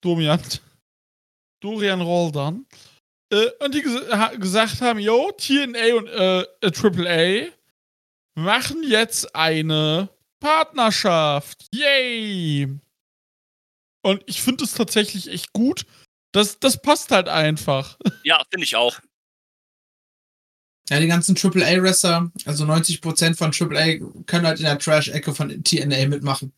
Domian. 0.00 0.40
Dorian 1.60 2.00
Roldan. 2.00 2.66
Äh, 3.30 3.50
und 3.60 3.74
die 3.74 3.82
ges 3.82 3.94
ha 4.10 4.28
gesagt 4.36 4.80
haben, 4.80 4.98
yo, 4.98 5.32
TNA 5.32 5.94
und 5.96 6.08
äh, 6.08 6.40
äh, 6.60 7.46
AAA 7.46 7.52
machen 8.34 8.82
jetzt 8.82 9.34
eine 9.34 10.08
Partnerschaft. 10.40 11.66
Yay! 11.72 12.68
Und 14.02 14.22
ich 14.26 14.40
finde 14.42 14.64
es 14.64 14.72
tatsächlich 14.72 15.28
echt 15.28 15.52
gut, 15.52 15.84
Das, 16.32 16.58
das 16.58 16.80
passt 16.80 17.10
halt 17.10 17.28
einfach. 17.28 17.98
Ja, 18.24 18.42
finde 18.50 18.64
ich 18.64 18.76
auch. 18.76 19.00
Ja, 20.90 21.00
die 21.00 21.06
ganzen 21.06 21.36
AAA-Wrestler, 21.36 22.30
also 22.44 22.64
90% 22.64 23.36
von 23.36 23.52
AAA 23.52 23.98
können 24.26 24.46
halt 24.46 24.58
in 24.58 24.64
der 24.64 24.78
Trash-Ecke 24.78 25.34
von 25.34 25.62
TNA 25.62 26.08
mitmachen. 26.08 26.52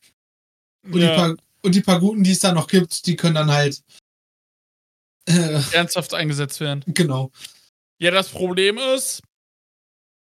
Und, 0.84 0.94
die 0.94 1.00
Ja, 1.00 1.14
paar, 1.14 1.36
und 1.62 1.74
die 1.74 1.80
paar 1.80 2.00
Guten, 2.00 2.22
die 2.22 2.32
es 2.32 2.38
da 2.38 2.52
noch 2.52 2.68
gibt, 2.68 3.06
die 3.06 3.16
können 3.16 3.34
dann 3.34 3.50
halt. 3.50 3.82
Äh, 5.26 5.60
ernsthaft 5.72 6.14
eingesetzt 6.14 6.60
werden. 6.60 6.82
genau. 6.86 7.30
Ja, 7.98 8.10
das 8.10 8.30
Problem 8.30 8.78
ist, 8.78 9.22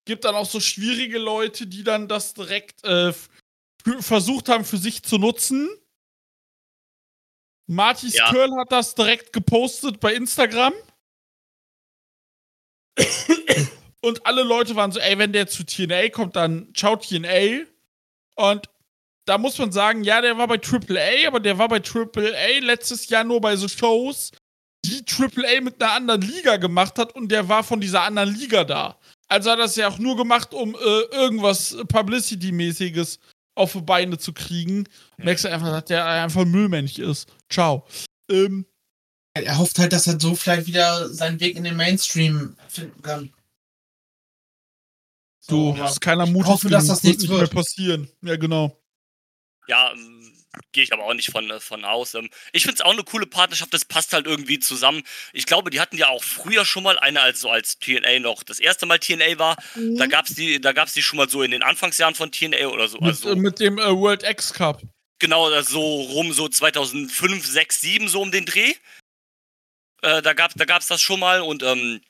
gibt 0.05 0.25
dann 0.25 0.35
auch 0.35 0.45
so 0.45 0.59
schwierige 0.59 1.17
Leute, 1.17 1.67
die 1.67 1.83
dann 1.83 2.07
das 2.07 2.33
direkt 2.33 2.83
äh, 2.83 3.13
versucht 3.99 4.49
haben, 4.49 4.65
für 4.65 4.77
sich 4.77 5.03
zu 5.03 5.17
nutzen. 5.17 5.69
Marty 7.67 8.07
Ja. 8.09 8.27
Skirl 8.27 8.51
hat 8.57 8.71
das 8.71 8.95
direkt 8.95 9.31
gepostet 9.31 9.99
bei 9.99 10.13
Instagram. 10.13 10.73
Und 14.01 14.25
alle 14.25 14.43
Leute 14.43 14.75
waren 14.75 14.91
so, 14.91 14.99
ey, 14.99 15.17
wenn 15.17 15.33
der 15.33 15.47
zu 15.47 15.63
TNA 15.65 16.09
kommt, 16.09 16.35
dann 16.35 16.73
ciao 16.73 16.95
TNA. 16.95 17.65
Und 18.35 18.69
da 19.25 19.37
muss 19.37 19.57
man 19.57 19.71
sagen, 19.71 20.03
ja, 20.03 20.21
der 20.21 20.37
war 20.37 20.47
bei 20.47 20.59
AAA, 20.59 21.27
aber 21.27 21.39
der 21.39 21.57
war 21.57 21.67
bei 21.67 21.81
AAA 21.81 22.59
letztes 22.61 23.09
Jahr 23.09 23.23
nur 23.23 23.41
bei 23.41 23.55
so 23.55 23.67
Shows, 23.67 24.31
die 24.85 25.03
AAA 25.05 25.61
mit 25.61 25.81
einer 25.81 25.93
anderen 25.93 26.21
Liga 26.21 26.57
gemacht 26.57 26.97
hat 26.97 27.13
und 27.15 27.29
der 27.29 27.47
war 27.49 27.63
von 27.63 27.81
dieser 27.81 28.03
anderen 28.03 28.33
Liga 28.33 28.63
da. 28.63 28.97
Also 29.27 29.51
hat 29.51 29.59
er 29.59 29.65
es 29.65 29.75
ja 29.75 29.87
auch 29.87 29.99
nur 29.99 30.17
gemacht, 30.17 30.53
um 30.53 30.75
äh, 30.75 31.15
irgendwas 31.15 31.77
Publicity-mäßiges 31.87 33.19
auf 33.55 33.73
die 33.73 33.81
Beine 33.81 34.17
zu 34.17 34.33
kriegen. 34.33 34.87
Merkst 35.17 35.45
du 35.45 35.49
einfach, 35.49 35.69
dass 35.69 35.85
der 35.85 36.05
einfach 36.05 36.41
ein 36.41 36.51
Müllmensch 36.51 36.97
ist. 36.97 37.29
Ciao. 37.49 37.85
Ähm, 38.29 38.65
Er 39.33 39.57
hofft 39.57 39.77
halt, 39.77 39.93
dass 39.93 40.07
er 40.07 40.19
so 40.19 40.33
vielleicht 40.33 40.67
wieder 40.67 41.09
seinen 41.09 41.39
Weg 41.39 41.57
in 41.57 41.63
den 41.63 41.75
Mainstream 41.75 42.55
finden 42.67 43.01
kann. 43.01 43.33
du, 45.47 45.75
ja. 45.75 45.87
ist 45.87 46.01
keiner 46.01 46.25
mutig 46.25 46.49
hoffe, 46.49 46.69
dass 46.69 46.83
genug, 46.83 46.95
das 46.95 47.03
nichts 47.03 47.23
nicht 47.23 47.31
mehr 47.31 47.47
passieren. 47.47 48.09
Ja, 48.21 48.35
genau. 48.37 48.75
Ja, 49.67 49.93
gehe 50.71 50.83
ich 50.83 50.93
aber 50.93 51.05
auch 51.05 51.13
nicht 51.13 51.31
von, 51.31 51.49
äh, 51.49 51.59
von 51.59 51.85
aus. 51.85 52.13
Ähm, 52.15 52.29
Ich 52.53 52.63
finde 52.63 52.75
es 52.75 52.81
auch 52.81 52.91
eine 52.93 53.03
coole 53.03 53.27
Partnerschaft, 53.27 53.73
das 53.73 53.85
passt 53.85 54.13
halt 54.13 54.25
irgendwie 54.25 54.59
zusammen. 54.59 55.03
Ich 55.33 55.45
glaube, 55.45 55.69
die 55.69 55.79
hatten 55.79 55.97
ja 55.97 56.07
auch 56.09 56.23
früher 56.23 56.65
schon 56.65 56.83
mal 56.83 56.97
eine, 56.99 57.21
als 57.21 57.41
so 57.41 57.49
als 57.49 57.77
TNA 57.79 58.19
noch 58.19 58.43
das 58.43 58.59
erste 58.59 58.85
Mal 58.85 58.99
TNA 58.99 59.37
war. 59.39 59.55
Da 59.75 59.79
Mhm. 59.79 60.09
gab 60.09 60.25
es 60.25 60.35
die, 60.35 60.59
da 60.59 60.71
gab's 60.73 60.93
die 60.93 61.01
schon 61.03 61.17
mal 61.17 61.29
so 61.29 61.43
in 61.43 61.51
den 61.51 61.61
Anfangsjahren 61.63 62.15
von 62.15 62.31
TNA 62.31 62.67
oder 62.69 62.87
so. 62.87 62.97
Mit, 62.97 63.07
Also 63.07 63.31
äh, 63.31 63.35
mit 63.35 63.59
dem 63.59 63.77
äh, 63.77 63.95
World 63.95 64.23
X 64.23 64.53
Cup. 64.53 64.81
genau 65.19 65.51
äh, 65.51 65.63
so 65.63 65.79
rum, 65.81 66.33
so 66.33 66.47
2005, 66.49 67.45
6, 67.45 67.81
7, 67.81 68.07
so 68.07 68.21
um 68.21 68.31
den 68.31 68.45
Dreh. 68.45 68.73
Äh, 70.01 70.21
da 70.21 70.33
gab 70.33 70.53
da 70.55 70.65
gab's 70.65 70.87
das 70.87 71.01
schon 71.01 71.19
mal 71.19 71.41
und 71.41 71.61
ähm, 71.61 72.01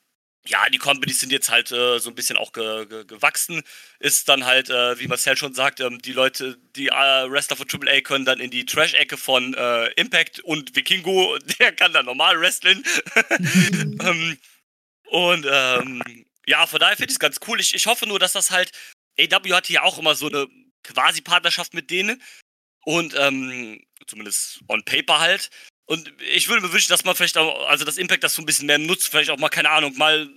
ja, 0.46 0.68
die 0.70 0.78
Companies 0.78 1.20
sind 1.20 1.32
jetzt 1.32 1.50
halt 1.50 1.70
äh, 1.70 1.98
so 1.98 2.10
ein 2.10 2.14
bisschen 2.14 2.36
auch 2.36 2.52
ge 2.52 2.86
ge 2.86 3.04
gewachsen. 3.04 3.62
Ist 3.98 4.28
dann 4.28 4.46
halt, 4.46 4.70
äh, 4.70 4.98
wie 4.98 5.06
Marcel 5.06 5.36
schon 5.36 5.54
sagt, 5.54 5.80
ähm, 5.80 6.00
die 6.00 6.12
Leute, 6.12 6.58
die 6.76 6.88
äh, 6.88 7.30
Wrestler 7.30 7.56
von 7.56 7.66
AAA 7.70 8.00
können 8.00 8.24
dann 8.24 8.40
in 8.40 8.50
die 8.50 8.64
Trash-Ecke 8.64 9.16
von 9.16 9.54
äh, 9.54 9.88
Impact 9.92 10.40
und 10.40 10.74
Vikingo, 10.74 11.38
der 11.60 11.72
kann 11.72 11.92
dann 11.92 12.06
normal 12.06 12.40
wrestlen. 12.40 12.82
ähm, 13.38 14.38
und 15.04 15.46
ähm, 15.48 16.02
ja, 16.46 16.66
von 16.66 16.80
daher 16.80 16.96
finde 16.96 17.10
ich 17.10 17.16
es 17.16 17.20
ganz 17.20 17.38
cool. 17.46 17.60
Ich, 17.60 17.74
ich 17.74 17.86
hoffe 17.86 18.06
nur, 18.06 18.18
dass 18.18 18.32
das 18.32 18.50
halt, 18.50 18.72
AW 19.18 19.52
hatte 19.52 19.72
ja 19.72 19.82
auch 19.82 19.98
immer 19.98 20.14
so 20.14 20.28
eine 20.28 20.46
quasi 20.82 21.20
Partnerschaft 21.20 21.74
mit 21.74 21.90
denen. 21.90 22.22
Und 22.84 23.14
ähm, 23.16 23.84
zumindest 24.06 24.60
on 24.68 24.82
paper 24.84 25.20
halt. 25.20 25.50
Und 25.90 26.12
ich 26.32 26.48
würde 26.48 26.62
mir 26.62 26.72
wünschen, 26.72 26.90
dass 26.90 27.02
man 27.02 27.16
vielleicht 27.16 27.36
auch, 27.36 27.66
also 27.68 27.84
das 27.84 27.98
Impact 27.98 28.22
das 28.22 28.34
so 28.34 28.42
ein 28.42 28.46
bisschen 28.46 28.66
mehr 28.66 28.78
nutzt, 28.78 29.08
vielleicht 29.08 29.30
auch 29.30 29.38
mal, 29.38 29.48
keine 29.48 29.70
Ahnung, 29.70 29.96
mal 29.96 30.28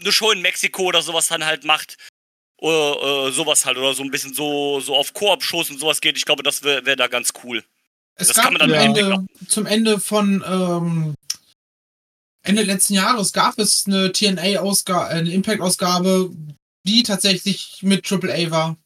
eine 0.00 0.12
Show 0.12 0.30
in 0.30 0.40
Mexiko 0.40 0.84
oder 0.84 1.02
sowas 1.02 1.26
dann 1.26 1.44
halt 1.44 1.64
macht. 1.64 1.96
Oder 2.58 3.26
äh, 3.26 3.32
sowas 3.32 3.66
halt, 3.66 3.76
oder 3.76 3.92
so 3.92 4.04
ein 4.04 4.12
bisschen 4.12 4.34
so, 4.34 4.78
so 4.78 4.94
auf 4.94 5.12
Koop-Shows 5.14 5.68
und 5.70 5.80
sowas 5.80 6.00
geht. 6.00 6.16
Ich 6.16 6.24
glaube, 6.24 6.44
das 6.44 6.62
wäre 6.62 6.86
wär 6.86 6.94
da 6.94 7.08
ganz 7.08 7.32
cool. 7.42 7.64
Es 8.14 8.28
Das 8.28 8.36
gab 8.36 8.44
kann 8.44 8.52
man 8.54 8.60
dann 8.60 8.70
ja 8.70 8.82
Ende, 8.82 9.26
zum 9.48 9.66
Ende 9.66 9.98
von 9.98 10.44
ähm, 10.46 11.14
Ende 12.44 12.62
letzten 12.62 12.94
Jahres 12.94 13.32
gab 13.32 13.58
es 13.58 13.86
eine 13.88 14.12
TNA-Ausgabe, 14.12 15.08
eine 15.08 15.32
Impact-Ausgabe, 15.32 16.30
die 16.84 17.02
tatsächlich 17.02 17.78
mit 17.82 18.10
AAA 18.10 18.52
war. 18.52 18.76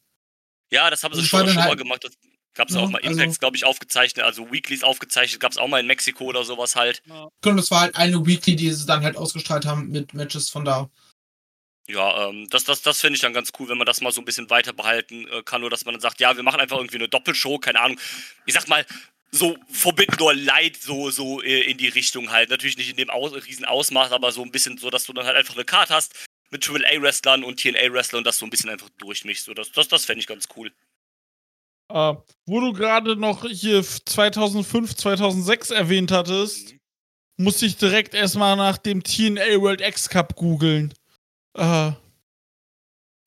Ja, 0.71 0.89
das 0.89 1.03
haben 1.03 1.13
sie 1.13 1.21
Das 1.21 1.29
schon, 1.29 1.45
schon 1.45 1.55
mal 1.55 1.65
halt- 1.65 1.77
gemacht. 1.77 2.03
Das 2.03 2.13
gab 2.57 2.67
es 2.69 2.75
Ja, 2.75 2.81
auch 2.81 2.89
mal 2.89 3.01
also- 3.01 3.09
Impacts, 3.11 3.39
glaube 3.39 3.55
ich, 3.55 3.63
aufgezeichnet, 3.63 4.25
also 4.25 4.51
Weeklies 4.51 4.83
aufgezeichnet, 4.83 5.39
gab 5.39 5.51
es 5.53 5.57
auch 5.57 5.67
mal 5.67 5.79
in 5.79 5.87
Mexiko 5.87 6.25
oder 6.25 6.43
sowas 6.43 6.75
halt. 6.75 7.01
Genau, 7.05 7.31
das 7.55 7.71
war 7.71 7.81
halt 7.81 7.95
eine 7.95 8.25
Weekly, 8.25 8.55
die 8.55 8.71
sie 8.71 8.85
dann 8.85 9.03
halt 9.03 9.15
ausgestrahlt 9.15 9.65
haben 9.65 9.89
mit 9.89 10.13
Matches 10.13 10.49
von 10.49 10.65
da. 10.65 10.89
Ja, 11.89 12.27
ähm, 12.27 12.47
das, 12.49 12.65
das, 12.65 12.81
das 12.81 12.99
finde 12.99 13.15
ich 13.15 13.21
dann 13.21 13.31
ganz 13.33 13.51
cool, 13.57 13.69
wenn 13.69 13.77
man 13.77 13.85
das 13.87 14.01
mal 14.01 14.11
so 14.11 14.19
ein 14.19 14.25
bisschen 14.25 14.49
weiter 14.49 14.73
behalten 14.73 15.25
äh, 15.29 15.41
kann, 15.43 15.61
oder 15.63 15.69
dass 15.69 15.85
man 15.85 15.93
dann 15.93 16.01
sagt, 16.01 16.19
ja, 16.19 16.35
wir 16.35 16.43
machen 16.43 16.59
einfach 16.59 16.77
irgendwie 16.77 16.97
eine 16.97 17.07
Doppelshow, 17.07 17.59
keine 17.59 17.79
Ahnung. 17.79 17.97
Ich 18.45 18.53
sag 18.53 18.67
mal, 18.67 18.85
so 19.31 19.57
Forbidden 19.71 20.17
Door 20.17 20.33
Light, 20.35 20.77
so, 20.77 21.11
so 21.11 21.41
äh, 21.41 21.61
in 21.61 21.77
die 21.77 21.87
Richtung 21.87 22.31
halt. 22.31 22.49
Natürlich 22.49 22.77
nicht 22.77 22.89
in 22.89 22.97
dem 22.97 23.09
Aus 23.09 23.33
riesen 23.33 23.63
Ausmaß, 23.65 24.11
aber 24.11 24.31
so 24.33 24.41
ein 24.43 24.51
bisschen 24.51 24.77
so, 24.77 24.89
dass 24.89 25.05
du 25.05 25.13
dann 25.13 25.25
halt 25.25 25.37
einfach 25.37 25.55
eine 25.55 25.63
Karte 25.65 25.93
hast 25.93 26.13
mit 26.49 26.67
AAA-Wrestlern 26.67 27.43
und 27.43 27.59
TNA-Wrestlern 27.59 28.19
und 28.19 28.23
das 28.27 28.37
so 28.37 28.45
ein 28.45 28.49
bisschen 28.49 28.69
einfach 28.69 28.89
durchmischst. 28.97 29.45
So, 29.45 29.53
das 29.53 29.71
das, 29.71 29.87
das 29.87 30.05
fände 30.05 30.19
ich 30.21 30.27
ganz 30.27 30.47
cool. 30.57 30.71
Äh, 31.89 32.13
wo 32.45 32.59
du 32.59 32.73
gerade 32.73 33.15
noch 33.15 33.45
hier 33.45 33.83
2005, 33.83 34.95
2006 34.95 35.71
erwähnt 35.71 36.11
hattest, 36.11 36.75
musste 37.37 37.65
ich 37.65 37.77
direkt 37.77 38.13
erstmal 38.13 38.55
nach 38.55 38.77
dem 38.77 39.03
TNA 39.03 39.61
World 39.61 39.81
X 39.81 40.09
Cup 40.09 40.35
googeln. 40.35 40.93
Äh, 41.53 41.91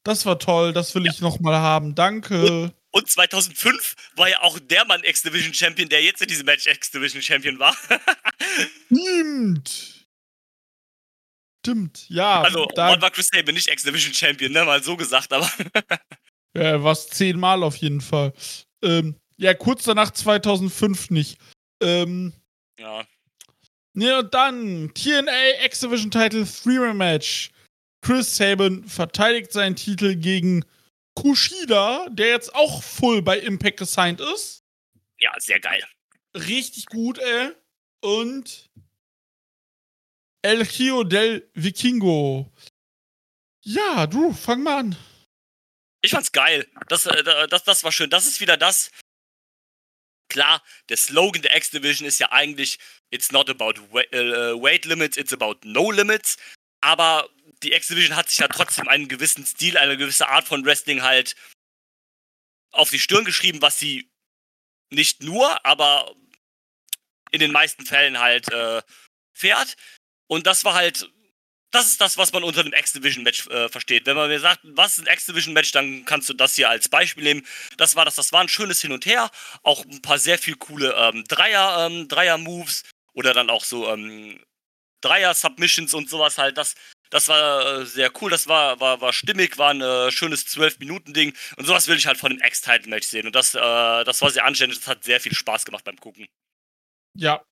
das 0.04 0.26
war 0.26 0.38
toll, 0.38 0.72
das 0.72 0.94
will 0.94 1.06
ich 1.06 1.20
noch 1.20 1.40
mal 1.40 1.58
haben. 1.58 1.94
Danke. 1.94 2.72
Und 2.90 3.08
2005 3.08 3.94
war 4.16 4.28
ja 4.28 4.42
auch 4.42 4.58
der 4.58 4.84
Mann 4.84 5.04
X-Division 5.04 5.54
Champion, 5.54 5.88
der 5.88 6.02
jetzt 6.02 6.22
in 6.22 6.28
diesem 6.28 6.46
Match 6.46 6.66
X-Division 6.66 7.22
Champion 7.22 7.58
war. 7.58 7.76
Stimmt. 8.86 10.06
Stimmt, 11.62 12.08
ja. 12.08 12.40
also, 12.40 12.66
da 12.74 13.00
war 13.02 13.10
Chris 13.10 13.28
Sabin 13.30 13.54
nicht 13.54 13.68
X-Division 13.68 14.14
Champion, 14.14 14.50
ne? 14.50 14.64
Mal 14.64 14.82
so 14.82 14.96
gesagt, 14.96 15.30
aber. 15.32 15.48
ja, 16.56 16.82
was 16.82 17.08
zehnmal 17.08 17.62
auf 17.62 17.76
jeden 17.76 18.00
Fall. 18.00 18.32
Ähm, 18.82 19.16
ja, 19.36 19.54
kurz 19.54 19.84
danach 19.84 20.10
2005 20.10 21.10
nicht. 21.10 21.38
Ähm, 21.82 22.32
ja. 22.78 23.04
Ja, 23.94 24.20
und 24.20 24.32
dann 24.32 24.92
TNA 24.94 25.64
X-Division 25.64 26.10
Title 26.10 26.46
Three-Man 26.46 26.96
Match. 26.96 27.50
Chris 28.02 28.36
Sabin 28.36 28.84
verteidigt 28.84 29.52
seinen 29.52 29.76
Titel 29.76 30.14
gegen 30.14 30.64
Kushida, 31.14 32.06
der 32.10 32.28
jetzt 32.28 32.54
auch 32.54 32.82
full 32.82 33.20
bei 33.20 33.38
Impact 33.38 33.78
gesigned 33.78 34.20
ist. 34.20 34.62
Ja, 35.18 35.32
sehr 35.38 35.60
geil. 35.60 35.84
Richtig 36.34 36.86
gut, 36.86 37.18
ey. 37.18 37.52
Und 38.02 38.70
El 40.42 40.64
Gio 40.64 41.04
del 41.04 41.50
Vikingo. 41.54 42.50
Ja, 43.62 44.06
du, 44.06 44.32
fang 44.32 44.62
mal 44.62 44.78
an. 44.78 44.96
Ich 46.02 46.12
fand's 46.12 46.32
geil. 46.32 46.66
Das, 46.88 47.06
äh, 47.06 47.48
das, 47.48 47.64
das 47.64 47.84
war 47.84 47.92
schön. 47.92 48.10
Das 48.10 48.26
ist 48.26 48.40
wieder 48.40 48.56
das. 48.56 48.90
Klar, 50.28 50.62
der 50.88 50.96
Slogan 50.96 51.42
der 51.42 51.56
X-Division 51.56 52.06
ist 52.06 52.20
ja 52.20 52.30
eigentlich, 52.30 52.78
it's 53.10 53.32
not 53.32 53.50
about 53.50 53.74
wa 53.90 54.00
äh, 54.00 54.54
weight 54.54 54.84
limits, 54.84 55.16
it's 55.16 55.32
about 55.32 55.58
no 55.64 55.90
limits. 55.90 56.36
Aber 56.80 57.28
die 57.62 57.72
X-Division 57.72 58.16
hat 58.16 58.30
sich 58.30 58.38
ja 58.38 58.48
trotzdem 58.48 58.88
einen 58.88 59.08
gewissen 59.08 59.44
Stil, 59.44 59.76
eine 59.76 59.96
gewisse 59.96 60.28
Art 60.28 60.46
von 60.46 60.64
Wrestling 60.64 61.02
halt 61.02 61.34
auf 62.72 62.90
die 62.90 63.00
Stirn 63.00 63.24
geschrieben, 63.24 63.60
was 63.60 63.78
sie 63.78 64.08
nicht 64.90 65.22
nur, 65.22 65.64
aber 65.66 66.14
in 67.32 67.40
den 67.40 67.52
meisten 67.52 67.84
Fällen 67.84 68.18
halt 68.18 68.50
äh, 68.52 68.82
fährt. 69.32 69.76
Und 70.28 70.46
das 70.46 70.64
war 70.64 70.74
halt 70.74 71.10
das 71.70 71.86
ist 71.86 72.00
das, 72.00 72.18
was 72.18 72.32
man 72.32 72.42
unter 72.42 72.60
einem 72.60 72.72
X-Division-Match 72.72 73.46
äh, 73.48 73.68
versteht. 73.68 74.06
Wenn 74.06 74.16
man 74.16 74.28
mir 74.28 74.40
sagt, 74.40 74.60
was 74.64 74.98
ist 74.98 75.06
ein 75.06 75.12
X-Division-Match, 75.12 75.72
dann 75.72 76.04
kannst 76.04 76.28
du 76.28 76.34
das 76.34 76.56
hier 76.56 76.68
als 76.68 76.88
Beispiel 76.88 77.24
nehmen. 77.24 77.46
Das 77.76 77.96
war 77.96 78.04
das, 78.04 78.16
das 78.16 78.32
war 78.32 78.40
ein 78.40 78.48
schönes 78.48 78.80
Hin 78.80 78.92
und 78.92 79.06
Her, 79.06 79.30
auch 79.62 79.84
ein 79.84 80.02
paar 80.02 80.18
sehr 80.18 80.38
viel 80.38 80.56
coole 80.56 80.94
ähm, 80.96 81.24
Dreier, 81.28 81.86
ähm, 81.86 82.08
Dreier-Moves 82.08 82.82
oder 83.12 83.34
dann 83.34 83.50
auch 83.50 83.64
so 83.64 83.88
ähm, 83.88 84.42
Dreier-Submissions 85.00 85.94
und 85.94 86.10
sowas 86.10 86.38
halt. 86.38 86.58
Das, 86.58 86.74
das 87.10 87.28
war 87.28 87.80
äh, 87.80 87.86
sehr 87.86 88.10
cool, 88.20 88.30
das 88.30 88.48
war, 88.48 88.80
war, 88.80 89.00
war 89.00 89.12
stimmig, 89.12 89.56
war 89.56 89.70
ein 89.70 89.80
äh, 89.80 90.10
schönes 90.10 90.46
12-Minuten-Ding 90.46 91.34
und 91.56 91.66
sowas 91.66 91.86
will 91.86 91.96
ich 91.96 92.06
halt 92.06 92.18
von 92.18 92.32
einem 92.32 92.42
X-Title-Match 92.42 93.06
sehen. 93.06 93.26
Und 93.26 93.34
das, 93.36 93.54
äh, 93.54 94.04
das 94.04 94.20
war 94.22 94.30
sehr 94.30 94.44
anständig, 94.44 94.78
das 94.78 94.88
hat 94.88 95.04
sehr 95.04 95.20
viel 95.20 95.34
Spaß 95.34 95.64
gemacht 95.64 95.84
beim 95.84 95.98
Gucken. 95.98 96.26
Ja. 97.16 97.44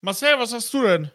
Marcel, 0.00 0.38
was 0.38 0.52
hast 0.52 0.72
du 0.74 0.82
denn? 0.82 1.10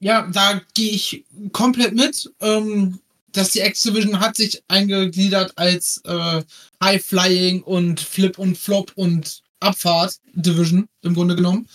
Ja, 0.00 0.28
da 0.32 0.60
gehe 0.74 0.90
ich 0.90 1.24
komplett 1.52 1.94
mit. 1.94 2.30
Ähm, 2.40 2.98
dass 3.32 3.50
die 3.50 3.60
X-Division 3.60 4.20
hat 4.20 4.36
sich 4.36 4.62
eingegliedert 4.68 5.56
als 5.56 6.00
äh, 6.04 6.42
High 6.82 7.04
Flying 7.04 7.62
und 7.62 8.00
Flip 8.00 8.36
und 8.38 8.58
Flop 8.58 8.92
und 8.96 9.42
Abfahrt 9.60 10.18
Division 10.32 10.88
im 11.02 11.14
Grunde 11.14 11.36
genommen. 11.36 11.68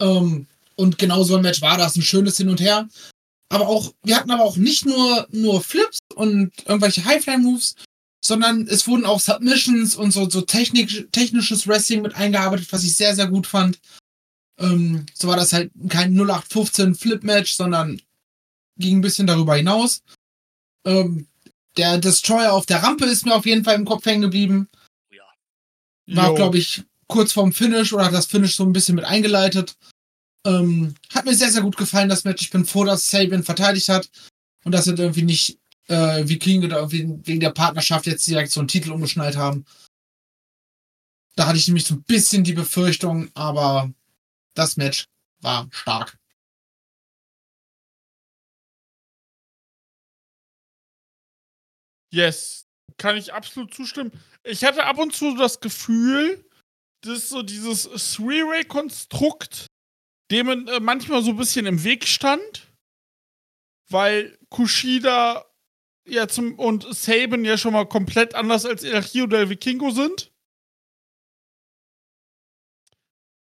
Ähm, 0.00 0.46
Und 0.76 0.98
genau 0.98 1.22
so 1.22 1.36
ein 1.36 1.42
Match 1.42 1.62
war 1.62 1.78
das, 1.78 1.96
ein 1.96 2.02
schönes 2.02 2.36
Hin 2.36 2.48
und 2.48 2.60
Her. 2.60 2.88
Aber 3.48 3.68
auch, 3.68 3.94
wir 4.02 4.16
hatten 4.16 4.30
aber 4.30 4.42
auch 4.42 4.56
nicht 4.56 4.84
nur, 4.84 5.26
nur 5.30 5.62
Flips 5.62 5.98
und 6.16 6.52
irgendwelche 6.66 7.04
Highfly-Moves, 7.04 7.76
sondern 8.24 8.66
es 8.66 8.86
wurden 8.88 9.04
auch 9.04 9.20
Submissions 9.20 9.94
und 9.94 10.10
so, 10.10 10.28
so 10.28 10.40
technisch, 10.40 11.06
technisches 11.12 11.68
Wrestling 11.68 12.02
mit 12.02 12.14
eingearbeitet, 12.16 12.66
was 12.72 12.82
ich 12.82 12.96
sehr, 12.96 13.14
sehr 13.14 13.28
gut 13.28 13.46
fand. 13.46 13.78
Ähm, 14.58 15.06
so 15.14 15.28
war 15.28 15.36
das 15.36 15.52
halt 15.52 15.72
kein 15.88 16.14
0815 16.14 16.94
Flip-Match, 16.94 17.54
sondern 17.54 18.00
ging 18.76 18.98
ein 18.98 19.02
bisschen 19.02 19.26
darüber 19.26 19.56
hinaus. 19.56 20.02
Ähm, 20.84 21.26
der 21.76 21.98
Destroyer 21.98 22.52
auf 22.52 22.66
der 22.66 22.82
Rampe 22.82 23.04
ist 23.04 23.26
mir 23.26 23.34
auf 23.34 23.46
jeden 23.46 23.64
Fall 23.64 23.74
im 23.74 23.84
Kopf 23.84 24.06
hängen 24.06 24.22
geblieben. 24.22 24.68
War, 26.06 26.28
Jo. 26.28 26.34
glaube 26.34 26.58
ich, 26.58 26.82
kurz 27.08 27.32
vorm 27.32 27.52
Finish 27.52 27.92
oder 27.92 28.04
hat 28.04 28.12
das 28.12 28.26
Finish 28.26 28.56
so 28.56 28.64
ein 28.64 28.72
bisschen 28.72 28.94
mit 28.94 29.04
eingeleitet. 29.04 29.76
Ähm, 30.46 30.94
hat 31.12 31.24
mir 31.24 31.34
sehr, 31.34 31.50
sehr 31.50 31.62
gut 31.62 31.76
gefallen, 31.76 32.08
das 32.08 32.24
Match. 32.24 32.42
Ich 32.42 32.50
bin 32.50 32.66
froh, 32.66 32.84
dass 32.84 33.08
Sabian 33.08 33.42
verteidigt 33.42 33.88
hat 33.88 34.10
und 34.64 34.72
dass 34.72 34.86
er 34.86 34.98
irgendwie 34.98 35.22
nicht 35.22 35.58
äh, 35.88 36.28
wie 36.28 36.38
King 36.38 36.64
oder 36.64 36.90
wegen 36.92 37.40
der 37.40 37.50
Partnerschaft 37.50 38.06
jetzt 38.06 38.26
direkt 38.26 38.50
so 38.52 38.60
einen 38.60 38.68
Titel 38.68 38.92
umgeschnallt 38.92 39.36
haben. 39.36 39.64
Da 41.36 41.46
hatte 41.46 41.58
ich 41.58 41.66
nämlich 41.66 41.84
so 41.84 41.94
ein 41.94 42.02
bisschen 42.02 42.44
die 42.44 42.52
Befürchtung, 42.52 43.30
aber 43.34 43.90
das 44.54 44.76
Match 44.76 45.06
war 45.40 45.68
stark. 45.72 46.16
Yes, 52.12 52.66
kann 52.96 53.16
ich 53.16 53.32
absolut 53.32 53.74
zustimmen. 53.74 54.12
Ich 54.44 54.64
hatte 54.64 54.84
ab 54.84 54.98
und 54.98 55.14
zu 55.14 55.36
das 55.36 55.60
Gefühl, 55.60 56.48
dass 57.02 57.28
so 57.28 57.42
dieses 57.42 57.88
Three-Way-Konstrukt 58.14 59.66
dem 60.30 60.68
äh, 60.68 60.80
manchmal 60.80 61.22
so 61.22 61.30
ein 61.30 61.36
bisschen 61.36 61.66
im 61.66 61.82
Weg 61.84 62.06
stand, 62.06 62.72
weil 63.90 64.38
Kushida 64.48 65.44
ja 66.06 66.28
zum 66.28 66.58
und 66.58 66.86
Saban 66.94 67.44
ja 67.44 67.58
schon 67.58 67.72
mal 67.72 67.86
komplett 67.86 68.34
anders 68.34 68.64
als 68.64 68.84
El 68.84 68.98
Rio 68.98 69.26
del 69.26 69.50
Vikingo 69.50 69.90
sind. 69.90 70.33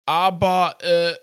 Aber 0.05 0.77
äh, 0.81 1.13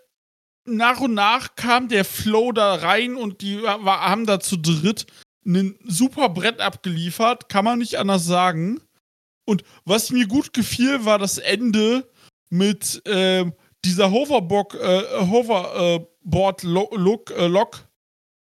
nach 0.64 1.00
und 1.00 1.14
nach 1.14 1.54
kam 1.56 1.88
der 1.88 2.04
Flow 2.04 2.52
da 2.52 2.76
rein 2.76 3.16
und 3.16 3.42
die 3.42 3.62
war, 3.62 4.02
haben 4.08 4.26
da 4.26 4.40
zu 4.40 4.56
dritt 4.56 5.06
ein 5.44 5.78
super 5.84 6.28
Brett 6.28 6.60
abgeliefert, 6.60 7.48
kann 7.48 7.64
man 7.64 7.78
nicht 7.78 7.96
anders 7.96 8.26
sagen. 8.26 8.80
Und 9.46 9.64
was 9.84 10.10
mir 10.10 10.26
gut 10.26 10.52
gefiel, 10.52 11.04
war 11.04 11.18
das 11.18 11.38
Ende 11.38 12.08
mit 12.50 13.02
ähm, 13.06 13.54
dieser 13.84 14.10
Hoverboard, 14.10 14.74
äh, 14.74 15.26
Hoverboard 15.26 16.62
Look, 16.62 17.30
äh, 17.30 17.46
Lock 17.46 17.88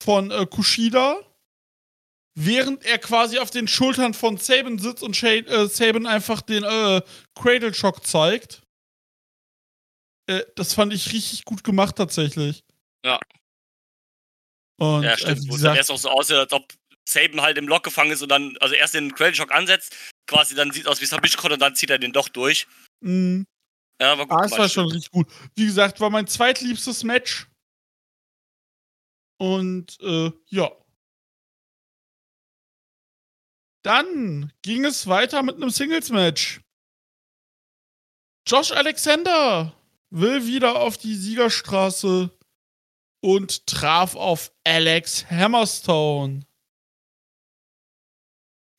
von 0.02 0.30
äh, 0.30 0.46
Kushida, 0.46 1.16
während 2.34 2.84
er 2.84 2.98
quasi 2.98 3.38
auf 3.38 3.50
den 3.50 3.68
Schultern 3.68 4.14
von 4.14 4.38
Saban 4.38 4.78
sitzt 4.78 5.02
und 5.02 5.16
Shade, 5.16 5.46
äh, 5.46 5.68
Saban 5.68 6.06
einfach 6.06 6.40
den 6.40 6.64
äh, 6.64 7.02
Cradle 7.34 7.74
Shock 7.74 8.06
zeigt. 8.06 8.62
Äh, 10.30 10.44
das 10.54 10.74
fand 10.74 10.92
ich 10.92 11.12
richtig 11.12 11.44
gut 11.44 11.64
gemacht 11.64 11.96
tatsächlich. 11.96 12.62
Ja. 13.04 13.18
Und, 14.78 15.02
Ja, 15.02 15.12
äh, 15.12 15.16
stimmt. 15.18 15.38
es 15.38 15.48
gesagt, 15.48 15.76
erst 15.76 15.90
auch 15.90 15.98
so 15.98 16.08
aussieht, 16.10 16.36
als 16.36 16.52
ob 16.52 16.72
Saban 17.08 17.40
halt 17.40 17.58
im 17.58 17.66
Lock 17.66 17.82
gefangen 17.82 18.12
ist 18.12 18.22
und 18.22 18.28
dann, 18.28 18.56
also 18.60 18.74
erst 18.74 18.94
den 18.94 19.12
Cradle 19.14 19.34
Shock 19.34 19.50
ansetzt, 19.52 19.96
quasi 20.28 20.54
dann 20.54 20.70
sieht 20.70 20.86
aus 20.86 21.00
wie 21.00 21.06
Submission 21.06 21.52
und 21.52 21.58
dann 21.60 21.74
zieht 21.74 21.90
er 21.90 21.98
den 21.98 22.12
doch 22.12 22.28
durch. 22.28 22.66
mh, 23.00 23.44
Ja, 24.00 24.16
war 24.16 24.26
gut. 24.26 24.38
Ah, 24.38 24.44
es 24.44 24.52
war 24.52 24.68
schon 24.68 24.86
richtig 24.90 25.10
gut. 25.10 25.26
Wie 25.56 25.66
gesagt, 25.66 25.98
war 26.00 26.10
mein 26.10 26.26
zweitliebstes 26.28 27.02
Match. 27.02 27.48
Und 29.38 29.98
äh, 30.00 30.30
ja. 30.48 30.70
Dann 33.82 34.52
ging 34.62 34.84
es 34.84 35.06
weiter 35.06 35.42
mit 35.42 35.56
einem 35.56 35.70
Singles-Match. 35.70 36.60
Josh 38.46 38.70
Alexander 38.72 39.74
will 40.10 40.46
wieder 40.46 40.80
auf 40.80 40.98
die 40.98 41.14
Siegerstraße 41.14 42.30
und 43.20 43.66
traf 43.66 44.16
auf 44.16 44.52
Alex 44.64 45.30
Hammerstone. 45.30 46.46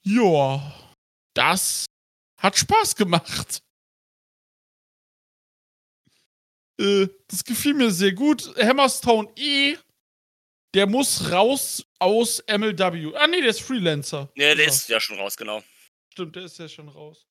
Joa, 0.03 0.73
das 1.33 1.85
hat 2.37 2.57
Spaß 2.57 2.95
gemacht. 2.95 3.63
Äh, 6.79 7.07
das 7.27 7.43
gefiel 7.43 7.75
mir 7.75 7.91
sehr 7.91 8.13
gut. 8.13 8.53
Hammerstone 8.57 9.31
E, 9.37 9.77
der 10.73 10.87
muss 10.87 11.31
raus 11.31 11.85
aus 11.99 12.43
MLW. 12.47 13.15
Ah, 13.15 13.27
nee, 13.27 13.41
der 13.41 13.51
ist 13.51 13.61
Freelancer. 13.61 14.31
Ja, 14.35 14.55
der 14.55 14.67
ist 14.67 14.89
ja 14.89 14.99
schon 14.99 15.19
raus, 15.19 15.37
genau. 15.37 15.63
Stimmt, 16.11 16.35
der 16.35 16.45
ist 16.45 16.57
ja 16.57 16.67
schon 16.67 16.89
raus. 16.89 17.27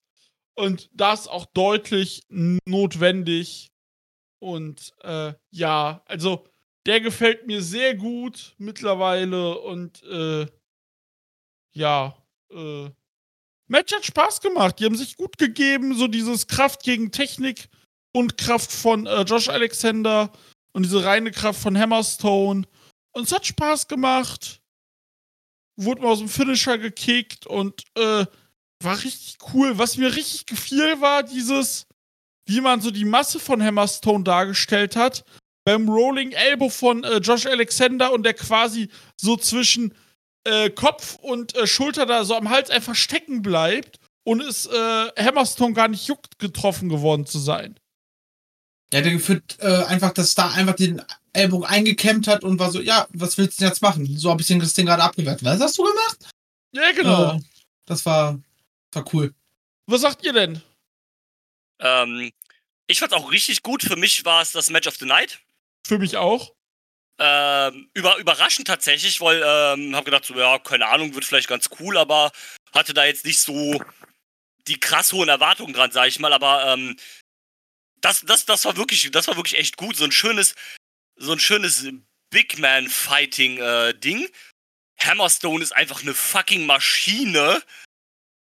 Und 0.55 0.91
das 0.93 1.27
auch 1.27 1.47
deutlich 1.47 2.23
notwendig. 2.29 3.70
Und 4.41 4.93
äh, 5.03 5.35
ja, 5.51 6.03
also 6.07 6.47
der 6.87 7.01
gefällt 7.01 7.47
mir 7.47 7.63
sehr 7.63 7.95
gut 7.95 8.55
mittlerweile. 8.59 9.59
Und 9.59 10.03
äh, 10.03 10.47
ja, 11.73 12.17
äh, 12.51 12.91
Match 13.69 13.93
hat 13.95 14.05
Spaß 14.05 14.41
gemacht. 14.41 14.79
Die 14.79 14.85
haben 14.85 14.97
sich 14.97 15.17
gut 15.17 15.39
gegeben. 15.39 15.95
So 15.95 16.09
dieses 16.09 16.49
Kraft 16.49 16.83
gegen 16.83 17.13
Technik 17.13 17.69
und 18.13 18.37
Kraft 18.39 18.73
von 18.73 19.07
äh, 19.07 19.23
Josh 19.23 19.49
Alexander 19.49 20.33
und 20.73 20.85
diese 20.85 21.05
reine 21.05 21.31
Kraft 21.31 21.61
von 21.61 21.79
Hammerstone. 21.79 22.67
Und 23.13 23.23
es 23.23 23.33
hat 23.33 23.47
Spaß 23.47 23.89
gemacht. 23.89 24.61
Wurde 25.77 26.03
mal 26.03 26.09
aus 26.09 26.19
dem 26.19 26.29
Finisher 26.29 26.79
gekickt 26.79 27.47
und 27.47 27.85
äh, 27.97 28.27
war 28.83 29.05
richtig 29.05 29.39
cool. 29.53 29.79
Was 29.79 29.97
mir 29.97 30.15
richtig 30.15 30.47
gefiel, 30.47 31.01
war 31.01 31.23
dieses, 31.23 31.87
wie 32.51 32.61
man 32.61 32.81
so 32.81 32.91
die 32.91 33.05
Masse 33.05 33.39
von 33.39 33.63
Hammerstone 33.63 34.25
dargestellt 34.25 34.97
hat. 34.97 35.25
Beim 35.65 35.89
Rolling 35.89 36.33
Elbow 36.33 36.69
von 36.69 37.05
äh, 37.05 37.19
Josh 37.19 37.47
Alexander 37.47 38.13
und 38.13 38.25
der 38.25 38.35
quasi 38.35 38.89
so 39.17 39.37
zwischen 39.37 39.95
äh, 40.45 40.71
Kopf 40.71 41.17
und 41.17 41.55
äh, 41.55 41.67
Schulter 41.67 42.07
da 42.07 42.25
so 42.25 42.35
am 42.35 42.51
Hals 42.51 42.71
einfach 42.71 42.95
stecken 42.95 43.43
bleibt 43.43 43.99
und 44.25 44.41
es 44.41 44.67
äh, 44.67 45.09
Hammerstone 45.17 45.75
gar 45.75 45.89
nicht 45.89 46.09
juckt, 46.09 46.39
getroffen 46.39 46.89
geworden 46.89 47.27
zu 47.27 47.39
sein. 47.39 47.79
Er 48.91 49.05
hat 49.05 49.11
gefühlt 49.11 49.59
äh, 49.61 49.85
einfach, 49.85 50.13
dass 50.13 50.35
da 50.35 50.51
einfach 50.51 50.75
den 50.75 51.03
Ellbogen 51.33 51.67
eingekämmt 51.67 52.27
hat 52.27 52.43
und 52.43 52.59
war 52.59 52.73
so, 52.73 52.81
ja, 52.81 53.07
was 53.13 53.39
willst 53.39 53.59
du 53.59 53.63
denn 53.63 53.69
jetzt 53.69 53.83
machen? 53.83 54.07
So 54.19 54.31
habe 54.31 54.41
ich 54.41 54.49
den 54.49 54.59
Christian 54.59 54.87
gerade 54.87 55.05
abgewehrt. 55.05 55.45
Was 55.45 55.61
hast 55.61 55.79
du 55.79 55.85
gemacht? 55.85 56.29
Ja, 56.73 56.91
genau. 56.93 57.35
Äh, 57.35 57.41
das 57.85 58.05
war, 58.05 58.41
war 58.93 59.05
cool. 59.13 59.33
Was 59.87 60.01
sagt 60.01 60.25
ihr 60.25 60.33
denn? 60.33 60.61
Ähm, 61.79 62.33
ich 62.91 63.01
fand's 63.01 63.15
auch 63.15 63.31
richtig 63.31 63.63
gut. 63.63 63.83
Für 63.83 63.97
mich 63.97 64.25
war 64.25 64.43
es 64.43 64.53
das 64.53 64.71
Match 64.71 64.89
of 64.89 64.97
the 64.97 65.07
Night. 65.07 65.41
Für 65.87 65.99
mich 65.99 66.17
auch. 66.17 66.53
Ähm, 67.19 67.91
über, 67.95 68.17
überraschend 68.17 68.67
tatsächlich, 68.67 69.21
weil 69.21 69.43
ähm, 69.45 69.95
hab 69.95 70.05
gedacht, 70.05 70.25
so, 70.25 70.35
ja, 70.35 70.59
keine 70.59 70.87
Ahnung, 70.87 71.15
wird 71.15 71.25
vielleicht 71.25 71.49
ganz 71.49 71.69
cool, 71.79 71.99
aber 71.99 72.33
hatte 72.73 72.95
da 72.95 73.05
jetzt 73.05 73.27
nicht 73.27 73.41
so 73.41 73.81
die 74.67 74.81
krass 74.81 75.13
hohen 75.13 75.29
Erwartungen 75.29 75.75
dran, 75.75 75.93
sag 75.93 76.09
ich 76.09 76.19
mal, 76.19 76.33
aber 76.33 76.73
ähm, 76.73 76.97
das, 78.01 78.23
das, 78.23 78.47
das 78.47 78.65
war 78.65 78.77
wirklich, 78.77 79.11
das 79.11 79.29
war 79.29 79.37
wirklich 79.37 79.59
echt 79.59 79.77
gut. 79.77 79.97
So 79.97 80.05
ein 80.05 80.13
schönes, 80.13 80.55
so 81.17 81.33
ein 81.33 81.41
schönes 81.41 81.87
Big 82.31 82.59
Man 82.59 82.89
Fighting 82.89 83.59
äh, 83.59 83.95
Ding. 83.95 84.29
Hammerstone 84.99 85.63
ist 85.63 85.73
einfach 85.77 86.03
eine 86.03 86.15
fucking 86.15 86.67
Maschine. 86.67 87.63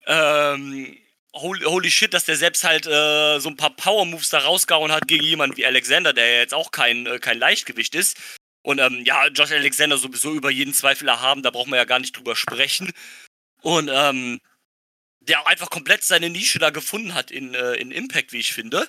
Ähm, 0.07 0.97
holy, 1.41 1.65
holy 1.65 1.91
shit, 1.91 2.13
dass 2.15 2.25
der 2.25 2.37
selbst 2.37 2.65
halt 2.65 2.87
äh, 2.87 3.39
so 3.39 3.49
ein 3.49 3.57
paar 3.57 3.75
Power 3.75 4.05
Moves 4.05 4.31
da 4.31 4.39
rausgehauen 4.39 4.93
hat 4.93 5.09
gegen 5.09 5.25
jemanden 5.25 5.57
wie 5.57 5.67
Alexander, 5.67 6.13
der 6.13 6.27
ja 6.27 6.41
jetzt 6.41 6.55
auch 6.55 6.71
kein, 6.71 7.07
äh, 7.07 7.19
kein 7.19 7.39
Leichtgewicht 7.39 7.95
ist. 7.95 8.17
Und 8.63 8.81
ähm, 8.81 9.05
ja, 9.05 9.29
Josh 9.29 9.53
Alexander 9.53 9.97
sowieso 9.99 10.35
über 10.35 10.51
jeden 10.51 10.75
Zweifel 10.75 11.09
erhaben, 11.09 11.43
da 11.43 11.51
brauchen 11.51 11.71
wir 11.71 11.77
ja 11.77 11.85
gar 11.85 12.01
nicht 12.01 12.17
drüber 12.17 12.37
sprechen. 12.37 12.93
Und 13.63 13.91
ähm, 13.93 14.41
der 15.21 15.47
einfach 15.47 15.71
komplett 15.71 16.05
seine 16.05 16.31
Nische 16.31 16.59
da 16.59 16.71
gefunden 16.71 17.15
hat 17.15 17.31
in, 17.31 17.55
äh, 17.55 17.75
in 17.75 17.91
Impact, 17.91 18.33
wie 18.33 18.39
ich 18.39 18.53
finde. 18.53 18.89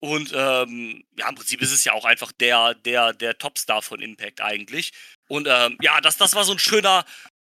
Und 0.00 0.32
ähm, 0.34 1.02
ja, 1.16 1.28
im 1.30 1.34
Prinzip 1.34 1.62
ist 1.62 1.72
es 1.72 1.84
ja 1.84 1.94
auch 1.94 2.04
einfach 2.04 2.30
der, 2.32 2.74
der, 2.74 3.14
der 3.14 3.38
Topstar 3.38 3.80
von 3.80 4.02
Impact 4.02 4.42
eigentlich. 4.42 4.92
Und 5.28 5.46
ähm, 5.48 5.78
ja, 5.80 6.00
das, 6.02 6.18
das 6.18 6.34
war 6.34 6.44
so 6.44 6.52
ein 6.52 6.58
schöner, 6.58 7.06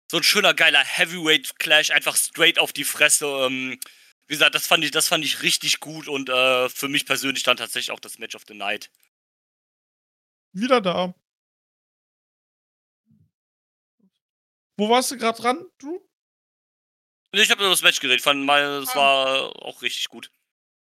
so 0.09 0.17
ein 0.17 0.23
schöner 0.23 0.53
geiler 0.53 0.83
Heavyweight 0.83 1.59
Clash, 1.59 1.91
einfach 1.91 2.15
straight 2.15 2.59
auf 2.59 2.73
die 2.73 2.83
Fresse. 2.85 3.25
Ähm, 3.25 3.79
wie 4.27 4.33
gesagt, 4.33 4.55
das 4.55 4.67
fand 4.67 4.83
ich, 4.83 4.91
das 4.91 5.07
fand 5.07 5.23
ich 5.23 5.41
richtig 5.41 5.79
gut 5.79 6.07
und 6.07 6.29
äh, 6.29 6.69
für 6.69 6.87
mich 6.89 7.05
persönlich 7.05 7.43
dann 7.43 7.57
tatsächlich 7.57 7.91
auch 7.91 7.99
das 7.99 8.17
Match 8.19 8.35
of 8.35 8.43
the 8.47 8.53
Night. 8.53 8.89
Wieder 10.53 10.81
da. 10.81 11.13
Wo 14.77 14.89
warst 14.89 15.11
du 15.11 15.17
gerade 15.17 15.41
dran, 15.41 15.65
Drew? 15.79 15.99
Ich 17.31 17.51
habe 17.51 17.61
über 17.61 17.71
das 17.71 17.81
Match 17.81 17.99
geredet, 17.99 18.21
fand 18.21 18.43
mal, 18.45 18.81
es 18.83 18.89
Ah. 18.89 18.95
war 18.95 19.63
auch 19.63 19.81
richtig 19.81 20.07
gut. 20.07 20.31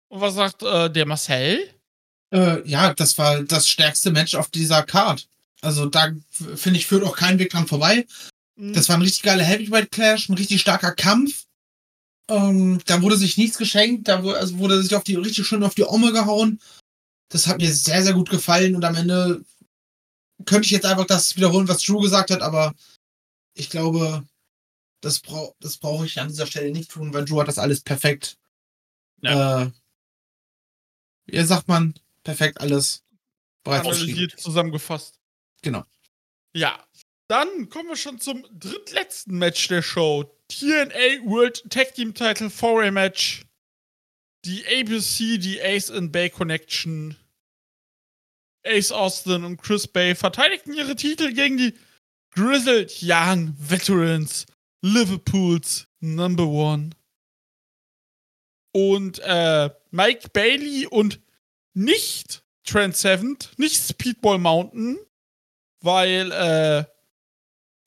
Und 0.09 0.21
was 0.21 0.33
sagt 0.33 0.63
äh, 0.63 0.89
der 0.89 1.05
Marcel? 1.05 1.73
Äh, 2.33 2.67
ja, 2.67 2.93
das 2.93 3.17
war 3.17 3.43
das 3.43 3.67
stärkste 3.69 4.11
Match 4.11 4.35
auf 4.35 4.49
dieser 4.49 4.83
Card. 4.83 5.27
Also 5.61 5.85
da 5.85 6.11
finde 6.55 6.79
ich, 6.79 6.87
führt 6.87 7.03
auch 7.03 7.15
kein 7.15 7.37
Weg 7.39 7.51
dran 7.51 7.67
vorbei. 7.67 8.05
Mhm. 8.55 8.73
Das 8.73 8.89
war 8.89 8.97
ein 8.97 9.01
richtig 9.01 9.23
geiler 9.23 9.43
Heavyweight 9.43 9.91
Clash, 9.91 10.29
ein 10.29 10.35
richtig 10.35 10.61
starker 10.61 10.93
Kampf. 10.93 11.45
Ähm, 12.29 12.79
da 12.85 13.01
wurde 13.01 13.17
sich 13.17 13.37
nichts 13.37 13.57
geschenkt, 13.57 14.07
da 14.07 14.23
wurde, 14.23 14.39
also 14.39 14.57
wurde 14.57 14.81
sich 14.81 14.95
auf 14.95 15.03
die 15.03 15.15
richtig 15.15 15.47
schön 15.47 15.63
auf 15.63 15.75
die 15.75 15.83
Omme 15.83 16.11
gehauen. 16.11 16.59
Das 17.29 17.47
hat 17.47 17.57
mir 17.59 17.73
sehr, 17.73 18.03
sehr 18.03 18.13
gut 18.13 18.29
gefallen 18.29 18.75
und 18.75 18.83
am 18.85 18.95
Ende 18.95 19.43
könnte 20.45 20.65
ich 20.65 20.71
jetzt 20.71 20.85
einfach 20.85 21.05
das 21.05 21.35
wiederholen, 21.35 21.67
was 21.67 21.83
Drew 21.83 21.99
gesagt 21.99 22.31
hat, 22.31 22.41
aber 22.41 22.73
ich 23.53 23.69
glaube, 23.69 24.25
das, 25.01 25.19
brau 25.19 25.55
das 25.59 25.77
brauche 25.77 26.05
ich 26.05 26.19
an 26.19 26.29
dieser 26.29 26.47
Stelle 26.47 26.71
nicht 26.71 26.91
tun, 26.91 27.13
weil 27.13 27.25
Drew 27.25 27.39
hat 27.39 27.47
das 27.47 27.57
alles 27.57 27.81
perfekt. 27.81 28.37
Ja. 29.21 29.63
Äh, 29.63 29.71
wie 31.25 31.43
sagt 31.43 31.67
man? 31.67 31.93
Perfekt 32.23 32.59
alles 32.59 33.03
bereits 33.63 33.87
analysiert 33.87 34.39
zusammengefasst. 34.39 35.19
Genau. 35.61 35.85
Ja. 36.53 36.83
Dann 37.31 37.69
kommen 37.69 37.87
wir 37.87 37.95
schon 37.95 38.19
zum 38.19 38.45
drittletzten 38.51 39.37
Match 39.37 39.69
der 39.69 39.81
Show. 39.81 40.29
TNA 40.49 41.23
World 41.23 41.63
Tag 41.69 41.95
Team 41.95 42.13
Title 42.13 42.49
4 42.49 42.91
Match. 42.91 43.45
Die 44.43 44.65
ABC, 44.65 45.37
die 45.37 45.61
Ace 45.61 45.89
and 45.91 46.11
Bay 46.11 46.29
Connection. 46.29 47.15
Ace 48.65 48.91
Austin 48.91 49.45
und 49.45 49.61
Chris 49.61 49.87
Bay 49.87 50.13
verteidigten 50.13 50.73
ihre 50.73 50.97
Titel 50.97 51.31
gegen 51.31 51.55
die 51.55 51.73
Grizzled 52.31 52.97
Young 53.01 53.55
Veterans 53.57 54.45
Liverpools 54.81 55.87
Number 56.01 56.47
One. 56.47 56.89
Und 58.73 59.19
äh, 59.19 59.69
Mike 59.91 60.31
Bailey 60.33 60.85
und 60.85 61.21
nicht 61.73 62.43
Trent 62.65 62.97
Seventh, 62.97 63.51
nicht 63.55 63.81
Speedball 63.81 64.37
Mountain, 64.37 64.99
weil 65.79 66.33
äh, 66.33 66.91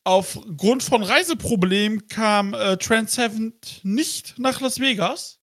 aufgrund 0.04 0.82
von 0.82 1.02
Reiseproblemen 1.02 2.08
kam 2.08 2.54
äh, 2.54 2.76
Trent 2.76 3.10
Seventh 3.10 3.80
nicht 3.82 4.38
nach 4.38 4.60
Las 4.60 4.78
Vegas. 4.78 5.40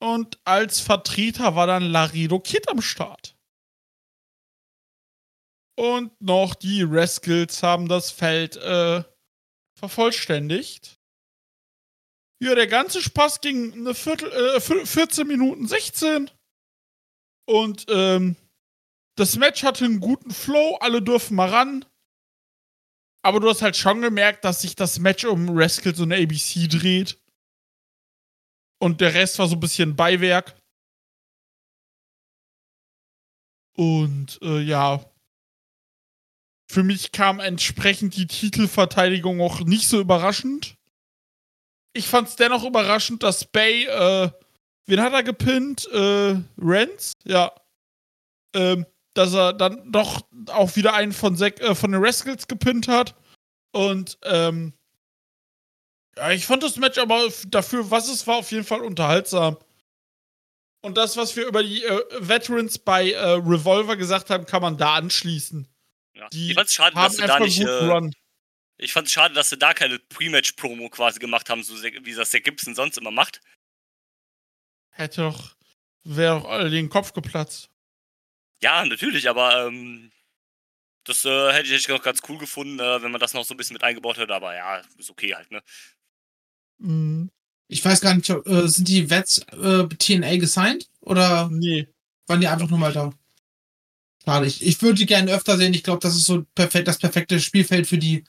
Und 0.00 0.40
als 0.44 0.80
Vertreter 0.80 1.54
war 1.54 1.66
dann 1.66 1.84
Laredo 1.84 2.40
Kid 2.40 2.68
am 2.68 2.82
Start. 2.82 3.36
Und 5.76 6.20
noch 6.20 6.54
die 6.54 6.82
Rascals 6.82 7.62
haben 7.62 7.88
das 7.88 8.10
Feld 8.10 8.56
äh, 8.56 9.04
vervollständigt. 9.78 10.98
Ja, 12.42 12.54
der 12.56 12.66
ganze 12.66 13.00
Spaß 13.00 13.40
ging 13.40 13.72
eine 13.72 13.94
Viertel, 13.94 14.30
äh, 14.32 14.60
14 14.60 15.26
Minuten 15.26 15.68
16. 15.68 16.30
Und 17.46 17.86
ähm, 17.88 18.36
das 19.16 19.36
Match 19.36 19.62
hatte 19.62 19.84
einen 19.84 20.00
guten 20.00 20.32
Flow, 20.32 20.76
alle 20.80 21.02
dürfen 21.02 21.36
mal 21.36 21.48
ran. 21.48 21.84
Aber 23.24 23.38
du 23.38 23.48
hast 23.48 23.62
halt 23.62 23.76
schon 23.76 24.02
gemerkt, 24.02 24.44
dass 24.44 24.62
sich 24.62 24.74
das 24.74 24.98
Match 24.98 25.24
um 25.24 25.56
Rascals 25.56 26.00
und 26.00 26.12
ABC 26.12 26.66
dreht. 26.68 27.18
Und 28.80 29.00
der 29.00 29.14
Rest 29.14 29.38
war 29.38 29.46
so 29.46 29.54
ein 29.54 29.60
bisschen 29.60 29.94
Beiwerk. 29.94 30.60
Und 33.76 34.40
äh, 34.42 34.60
ja. 34.60 35.04
Für 36.68 36.82
mich 36.82 37.12
kam 37.12 37.38
entsprechend 37.38 38.16
die 38.16 38.26
Titelverteidigung 38.26 39.40
auch 39.40 39.60
nicht 39.60 39.86
so 39.88 40.00
überraschend. 40.00 40.76
Ich 41.94 42.08
fand 42.08 42.28
es 42.28 42.36
dennoch 42.36 42.64
überraschend, 42.64 43.22
dass 43.22 43.44
Bay, 43.44 43.84
äh, 43.84 44.30
wen 44.86 45.00
hat 45.00 45.12
er 45.12 45.22
gepinnt? 45.22 45.86
Äh, 45.92 46.40
Renz? 46.58 47.12
Ja. 47.24 47.54
Ähm, 48.54 48.86
dass 49.14 49.34
er 49.34 49.52
dann 49.52 49.92
doch 49.92 50.22
auch 50.48 50.76
wieder 50.76 50.94
einen 50.94 51.12
von, 51.12 51.36
Sek 51.36 51.60
äh, 51.60 51.74
von 51.74 51.92
den 51.92 52.04
Rascals 52.04 52.48
gepinnt 52.48 52.88
hat. 52.88 53.14
Und 53.72 54.18
ähm, 54.24 54.72
ja, 56.16 56.30
ich 56.30 56.46
fand 56.46 56.62
das 56.62 56.76
Match 56.76 56.98
aber 56.98 57.28
dafür, 57.48 57.90
was 57.90 58.08
es 58.08 58.26
war, 58.26 58.36
auf 58.36 58.50
jeden 58.52 58.64
Fall 58.64 58.80
unterhaltsam. 58.80 59.56
Und 60.82 60.96
das, 60.96 61.16
was 61.16 61.36
wir 61.36 61.46
über 61.46 61.62
die 61.62 61.84
äh, 61.84 62.02
Veterans 62.18 62.78
bei 62.78 63.12
äh, 63.12 63.18
Revolver 63.18 63.96
gesagt 63.96 64.30
haben, 64.30 64.46
kann 64.46 64.62
man 64.62 64.76
da 64.76 64.94
anschließen. 64.94 65.68
Ja. 66.14 66.28
Die 66.30 66.50
ich 66.50 66.54
fand's 66.54 66.72
schade, 66.72 66.94
dass 66.94 67.16
sie 67.16 67.26
da 67.26 67.38
nicht. 67.38 67.60
Äh, 67.60 68.10
ich 68.78 68.92
fand's 68.92 69.12
schade, 69.12 69.32
dass 69.32 69.48
sie 69.48 69.56
da 69.56 69.74
keine 69.74 70.00
Pre-Match-Promo 70.00 70.88
quasi 70.88 71.20
gemacht 71.20 71.48
haben, 71.50 71.62
so 71.62 71.74
wie 71.82 72.14
das 72.14 72.30
der 72.30 72.40
Gibson 72.40 72.74
sonst 72.74 72.98
immer 72.98 73.12
macht. 73.12 73.40
Hätte 74.90 75.22
doch, 75.22 75.54
wäre 76.02 76.40
doch 76.40 76.68
den 76.68 76.90
Kopf 76.90 77.12
geplatzt. 77.12 77.70
Ja, 78.62 78.84
natürlich, 78.84 79.28
aber 79.28 79.66
ähm, 79.66 80.10
das 81.04 81.24
äh, 81.24 81.52
hätte 81.52 81.74
ich 81.74 81.88
noch 81.88 82.02
ganz 82.02 82.20
cool 82.28 82.38
gefunden, 82.38 82.78
äh, 82.78 83.02
wenn 83.02 83.10
man 83.10 83.20
das 83.20 83.34
noch 83.34 83.44
so 83.44 83.54
ein 83.54 83.56
bisschen 83.56 83.74
mit 83.74 83.82
eingebaut 83.82 84.18
hätte, 84.18 84.34
aber 84.34 84.54
ja, 84.54 84.82
ist 84.98 85.10
okay 85.10 85.34
halt, 85.34 85.50
ne? 85.50 85.60
Mhm. 86.78 87.30
Ich 87.68 87.84
weiß 87.84 88.00
gar 88.00 88.14
nicht, 88.14 88.28
äh, 88.28 88.68
sind 88.68 88.86
die 88.88 89.08
Vets 89.08 89.38
äh, 89.38 89.88
TNA 89.88 90.36
gesigned 90.36 90.88
oder 91.00 91.48
Nee. 91.50 91.88
waren 92.26 92.40
die 92.40 92.46
einfach 92.48 92.68
nur 92.68 92.78
mal 92.78 92.92
da? 92.92 93.12
Schade, 94.24 94.46
ich, 94.46 94.62
ich 94.64 94.80
würde 94.82 94.98
die 94.98 95.06
gerne 95.06 95.32
öfter 95.32 95.56
sehen. 95.56 95.74
Ich 95.74 95.82
glaube, 95.82 96.00
das 96.00 96.14
ist 96.14 96.26
so 96.26 96.44
perfekt, 96.54 96.86
das 96.86 96.98
perfekte 96.98 97.40
Spielfeld 97.40 97.86
für 97.88 97.98
die. 97.98 98.24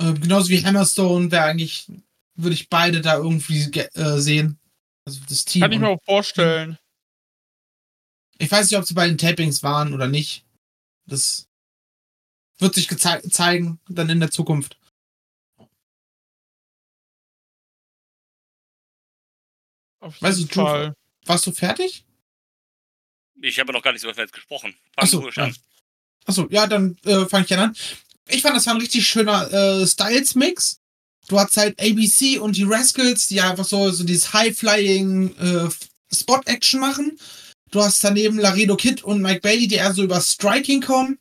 Äh, 0.00 0.14
genauso 0.14 0.48
wie 0.48 0.64
Hammerstone 0.64 1.30
wäre 1.30 1.44
eigentlich, 1.44 1.86
würde 2.34 2.54
ich 2.54 2.68
beide 2.68 3.00
da 3.02 3.16
irgendwie 3.18 3.70
ge- 3.70 3.88
äh, 3.94 4.18
sehen. 4.18 4.58
Also 5.04 5.20
das 5.28 5.44
Team. 5.44 5.62
Kann 5.62 5.72
ich 5.72 5.78
mir 5.78 5.88
auch 5.90 6.02
vorstellen. 6.04 6.78
Ich 8.38 8.50
weiß 8.50 8.70
nicht, 8.70 8.78
ob 8.78 8.86
sie 8.86 8.94
bei 8.94 9.06
den 9.06 9.18
Tapings 9.18 9.62
waren 9.62 9.94
oder 9.94 10.08
nicht. 10.08 10.44
Das 11.06 11.48
wird 12.58 12.74
sich 12.74 12.88
zeigen 12.98 13.78
dann 13.88 14.08
in 14.08 14.20
der 14.20 14.30
Zukunft. 14.30 14.78
Auf 20.00 20.20
Weiß 20.22 20.38
jeden 20.38 20.48
ich, 20.48 20.54
Fall. 20.54 20.94
Warst 21.24 21.46
du 21.46 21.52
fertig? 21.52 22.04
Ich 23.40 23.58
habe 23.58 23.72
noch 23.72 23.82
gar 23.82 23.92
nicht 23.92 24.02
so 24.02 24.08
jetzt 24.08 24.32
gesprochen. 24.32 24.74
Fang 24.94 25.04
Achso, 25.04 25.28
ja. 25.30 25.50
Achso, 26.24 26.48
ja, 26.50 26.66
dann 26.66 26.96
äh, 27.04 27.26
fange 27.26 27.44
ich 27.44 27.50
ja 27.50 27.62
an. 27.62 27.76
Ich 28.28 28.42
fand, 28.42 28.56
das 28.56 28.66
war 28.66 28.74
ein 28.74 28.80
richtig 28.80 29.06
schöner 29.06 29.52
äh, 29.52 29.86
Styles-Mix. 29.86 30.80
Du 31.28 31.38
hast 31.38 31.56
halt 31.56 31.80
ABC 31.80 32.38
und 32.38 32.56
die 32.56 32.64
Rascals, 32.64 33.26
die 33.28 33.40
einfach 33.40 33.64
so, 33.64 33.90
so 33.90 34.04
dieses 34.04 34.32
High-Flying 34.32 35.36
äh, 35.36 35.68
Spot-Action 36.14 36.80
machen. 36.80 37.18
Du 37.76 37.84
hast 37.84 38.02
daneben 38.02 38.38
Laredo 38.38 38.74
Kid 38.74 39.04
und 39.04 39.20
Mike 39.20 39.42
Bailey, 39.42 39.68
die 39.68 39.74
eher 39.74 39.92
so 39.92 40.02
über 40.02 40.18
Striking 40.18 40.80
kommen. 40.80 41.18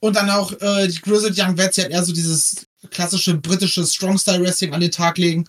Und 0.00 0.16
dann 0.16 0.28
auch 0.28 0.50
äh, 0.60 0.88
die 0.88 1.00
Grizzled 1.00 1.38
Young 1.38 1.56
Vets, 1.56 1.76
die 1.76 1.82
halt 1.82 1.92
eher 1.92 2.04
so 2.04 2.12
dieses 2.12 2.66
klassische 2.90 3.36
britische 3.36 3.86
Strong-Style-Wrestling 3.86 4.74
an 4.74 4.80
den 4.80 4.90
Tag 4.90 5.18
legen. 5.18 5.48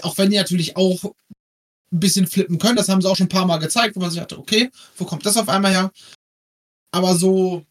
Auch 0.00 0.16
wenn 0.16 0.30
die 0.30 0.38
natürlich 0.38 0.74
auch 0.78 1.04
ein 1.04 2.00
bisschen 2.00 2.26
flippen 2.26 2.58
können. 2.58 2.76
Das 2.76 2.88
haben 2.88 3.02
sie 3.02 3.10
auch 3.10 3.14
schon 3.14 3.26
ein 3.26 3.28
paar 3.28 3.44
Mal 3.44 3.58
gezeigt, 3.58 3.94
wo 3.94 4.00
man 4.00 4.10
sich 4.10 4.18
dachte, 4.18 4.38
okay, 4.38 4.70
wo 4.96 5.04
kommt 5.04 5.26
das 5.26 5.36
auf 5.36 5.50
einmal 5.50 5.72
her? 5.72 5.92
Aber 6.90 7.14
so 7.14 7.66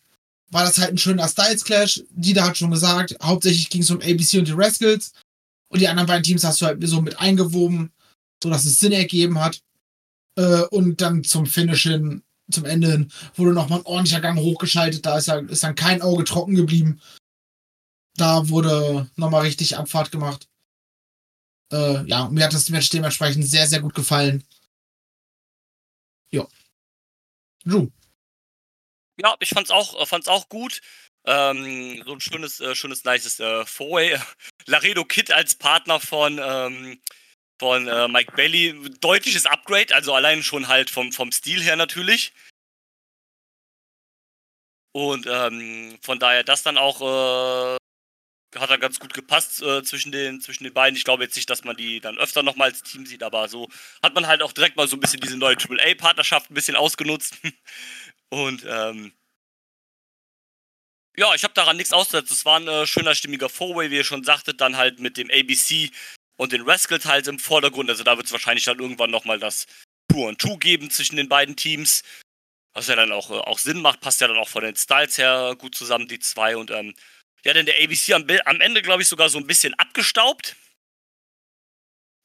war 0.51 0.65
das 0.65 0.77
halt 0.77 0.91
ein 0.91 0.99
schöner 0.99 1.27
Styles 1.27 1.63
Clash. 1.63 2.03
Dieter 2.11 2.43
hat 2.43 2.59
schon 2.59 2.69
gesagt, 2.69 3.15
hauptsächlich 3.23 3.71
ging 3.71 3.81
es 3.81 3.89
um 3.89 4.01
ABC 4.01 4.37
und 4.37 4.47
die 4.47 4.53
Rascals. 4.55 5.13
Und 5.69 5.81
die 5.81 5.87
anderen 5.87 6.05
beiden 6.05 6.21
Teams 6.21 6.43
hast 6.43 6.61
du 6.61 6.67
halt 6.67 6.87
so 6.87 7.01
mit 7.01 7.19
eingewoben, 7.19 7.91
so 8.43 8.51
dass 8.51 8.65
es 8.65 8.77
Sinn 8.77 8.91
ergeben 8.91 9.39
hat. 9.43 9.63
Äh, 10.35 10.63
und 10.71 11.01
dann 11.01 11.23
zum 11.23 11.45
Finish 11.45 11.83
hin, 11.83 12.23
zum 12.51 12.65
Ende 12.65 12.91
hin, 12.91 13.11
wurde 13.35 13.53
nochmal 13.53 13.79
ein 13.79 13.85
ordentlicher 13.85 14.21
Gang 14.21 14.39
hochgeschaltet. 14.39 15.05
Da 15.05 15.17
ist, 15.17 15.27
ja, 15.27 15.37
ist 15.37 15.63
dann 15.63 15.75
kein 15.75 16.01
Auge 16.01 16.23
trocken 16.23 16.55
geblieben. 16.55 17.01
Da 18.15 18.47
wurde 18.49 19.09
nochmal 19.15 19.41
richtig 19.41 19.77
Abfahrt 19.77 20.11
gemacht. 20.11 20.47
Äh, 21.71 22.05
ja, 22.05 22.29
mir 22.29 22.45
hat 22.45 22.53
das 22.53 22.69
Match 22.69 22.89
dementsprechend 22.89 23.45
sehr, 23.47 23.67
sehr 23.67 23.79
gut 23.81 23.95
gefallen. 23.95 24.43
Ja. 26.31 26.47
Drew. 27.65 27.89
Ja, 29.17 29.35
ich 29.39 29.49
fand's 29.49 29.71
auch, 29.71 29.99
äh, 29.99 30.05
fand's 30.05 30.27
auch 30.27 30.49
gut. 30.49 30.81
Ähm, 31.25 32.03
so 32.05 32.13
ein 32.13 32.19
schönes, 32.19 32.59
äh, 32.59 32.75
schönes, 32.75 33.05
nices 33.05 33.39
äh, 33.39 33.65
Four-Way. 33.65 34.19
Laredo 34.65 35.05
Kid 35.05 35.31
als 35.31 35.55
Partner 35.55 35.99
von, 35.99 36.39
ähm, 36.43 36.99
von 37.59 37.87
äh, 37.87 38.07
Mike 38.07 38.33
Bailey. 38.35 38.73
Deutliches 38.99 39.45
Upgrade, 39.45 39.93
also 39.95 40.13
allein 40.13 40.43
schon 40.43 40.67
halt 40.67 40.89
vom, 40.89 41.11
vom 41.11 41.31
Stil 41.31 41.61
her 41.61 41.75
natürlich. 41.75 42.33
Und 44.93 45.25
ähm, 45.27 45.97
von 46.01 46.19
daher 46.19 46.43
das 46.43 46.61
dann 46.61 46.77
auch 46.77 47.01
äh, 47.01 47.77
hat 48.59 48.69
er 48.69 48.77
ganz 48.77 48.99
gut 48.99 49.13
gepasst 49.13 49.61
äh, 49.61 49.83
zwischen, 49.83 50.11
den, 50.11 50.41
zwischen 50.41 50.63
den 50.63 50.73
beiden. 50.73 50.95
Ich 50.95 51.03
glaube 51.03 51.23
jetzt 51.23 51.35
nicht, 51.35 51.49
dass 51.49 51.63
man 51.63 51.75
die 51.75 51.99
dann 51.99 52.17
öfter 52.17 52.43
nochmal 52.43 52.69
als 52.69 52.83
Team 52.83 53.05
sieht, 53.05 53.23
aber 53.23 53.47
so 53.47 53.69
hat 54.01 54.13
man 54.13 54.27
halt 54.27 54.41
auch 54.43 54.51
direkt 54.51 54.77
mal 54.77 54.87
so 54.87 54.95
ein 54.95 54.99
bisschen 54.99 55.21
diese 55.21 55.37
neue 55.37 55.57
AAA-Partnerschaft 55.57 56.51
ein 56.51 56.53
bisschen 56.53 56.75
ausgenutzt. 56.75 57.37
Und 58.29 58.63
ähm, 58.67 59.13
ja, 61.15 61.33
ich 61.35 61.43
habe 61.43 61.53
daran 61.53 61.77
nichts 61.77 61.93
auszusetzen. 61.93 62.33
Es 62.33 62.45
war 62.45 62.59
ein 62.59 62.67
äh, 62.67 62.87
schöner, 62.87 63.13
stimmiger 63.15 63.49
Four-Way, 63.49 63.91
wie 63.91 63.97
ihr 63.97 64.03
schon 64.03 64.23
sagtet, 64.23 64.61
dann 64.61 64.77
halt 64.77 64.99
mit 64.99 65.17
dem 65.17 65.29
ABC 65.29 65.91
und 66.37 66.51
den 66.51 66.61
Rascals 66.63 67.05
halt 67.05 67.27
im 67.27 67.39
Vordergrund. 67.39 67.89
Also 67.89 68.03
da 68.03 68.17
wird 68.17 68.27
es 68.27 68.31
wahrscheinlich 68.31 68.65
dann 68.65 68.79
irgendwann 68.79 69.11
nochmal 69.11 69.39
das 69.39 69.67
Two-on-Two 70.11 70.57
geben 70.57 70.89
zwischen 70.89 71.15
den 71.15 71.29
beiden 71.29 71.55
Teams. 71.55 72.03
Was 72.73 72.87
ja 72.87 72.95
dann 72.95 73.11
auch, 73.11 73.29
äh, 73.29 73.35
auch 73.35 73.59
Sinn 73.59 73.81
macht, 73.81 74.01
passt 74.01 74.21
ja 74.21 74.27
dann 74.27 74.37
auch 74.37 74.49
von 74.49 74.63
den 74.63 74.75
Styles 74.75 75.17
her 75.17 75.55
gut 75.57 75.75
zusammen, 75.75 76.07
die 76.07 76.19
zwei. 76.19 76.57
Und 76.57 76.71
ähm, 76.71 76.95
ja, 77.45 77.53
dann 77.53 77.65
der 77.65 77.81
ABC 77.81 78.13
am, 78.13 78.25
am 78.45 78.61
Ende, 78.61 78.81
glaube 78.81 79.01
ich, 79.03 79.07
sogar 79.07 79.29
so 79.29 79.37
ein 79.37 79.47
bisschen 79.47 79.73
abgestaubt. 79.75 80.55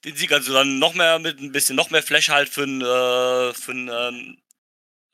Den 0.04 0.16
Sieg 0.16 0.32
also 0.32 0.52
dann 0.52 0.78
noch 0.78 0.94
mehr 0.94 1.18
mit 1.18 1.40
ein 1.40 1.52
bisschen 1.52 1.76
noch 1.76 1.90
mehr 1.90 2.02
Flash 2.02 2.28
halt 2.28 2.48
für 2.48 2.62
ein, 2.62 2.80
äh, 2.80 3.52
für 3.52 3.72
ein 3.72 3.88
ähm, 3.90 4.42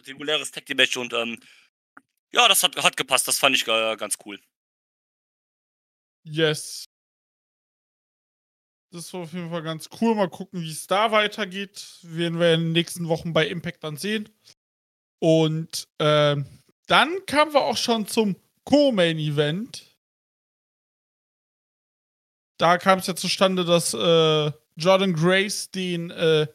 reguläres 0.07 0.51
Tag 0.51 0.67
Team 0.67 0.77
Match 0.77 0.97
und 0.97 1.13
ähm, 1.15 1.41
ja, 2.33 2.47
das 2.49 2.63
hat, 2.63 2.77
hat 2.77 2.97
gepasst. 2.97 3.27
Das 3.27 3.39
fand 3.39 3.57
ich 3.57 3.67
äh, 3.67 3.97
ganz 3.97 4.19
cool. 4.25 4.39
Yes. 6.25 6.85
Das 8.95 9.07
ist 9.07 9.15
auf 9.15 9.33
jeden 9.33 9.51
Fall 9.51 9.65
ganz 9.65 9.91
cool. 10.01 10.15
Mal 10.15 10.29
gucken, 10.29 10.63
wie 10.63 10.71
es 10.71 10.87
da 10.87 11.11
weitergeht. 11.11 11.85
Werden 12.03 12.39
wir 12.39 12.55
in 12.55 12.61
den 12.61 12.73
nächsten 12.73 13.09
Wochen 13.09 13.33
bei 13.33 13.45
Impact 13.49 13.83
dann 13.83 13.97
sehen. 13.97 14.29
Und 15.19 15.89
äh, 15.99 16.37
dann 16.87 17.27
kamen 17.27 17.53
wir 17.53 17.63
auch 17.63 17.77
schon 17.77 18.07
zum 18.07 18.37
Co-Main 18.63 19.19
Event. 19.19 19.83
Da 22.57 22.79
kam 22.79 23.01
es 23.01 23.09
ja 23.09 23.17
zustande, 23.17 23.65
dass 23.65 23.95
äh, 23.95 24.53
Jordan 24.77 25.13
Grace 25.13 25.73
den 25.73 26.13
äh, 26.13 26.47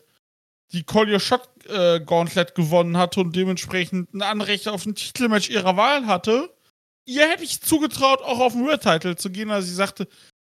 die 0.72 0.84
Call 0.84 1.12
Your 1.12 1.20
Shot 1.20 1.42
äh, 1.68 2.00
Gauntlet 2.00 2.56
gewonnen 2.56 2.96
hatte 2.96 3.20
und 3.20 3.36
dementsprechend 3.36 4.14
ein 4.14 4.22
Anrecht 4.22 4.70
auf 4.70 4.86
ein 4.86 4.96
Titelmatch 4.96 5.50
ihrer 5.50 5.76
Wahl 5.76 6.08
hatte. 6.08 6.56
Ihr 7.04 7.28
hätte 7.28 7.44
ich 7.44 7.60
zugetraut, 7.60 8.22
auch 8.22 8.40
auf 8.40 8.54
den 8.54 8.66
World 8.66 8.84
Title 8.84 9.18
zu 9.18 9.30
gehen, 9.30 9.52
also 9.52 9.68
sie 9.68 9.76
sagte, 9.76 10.08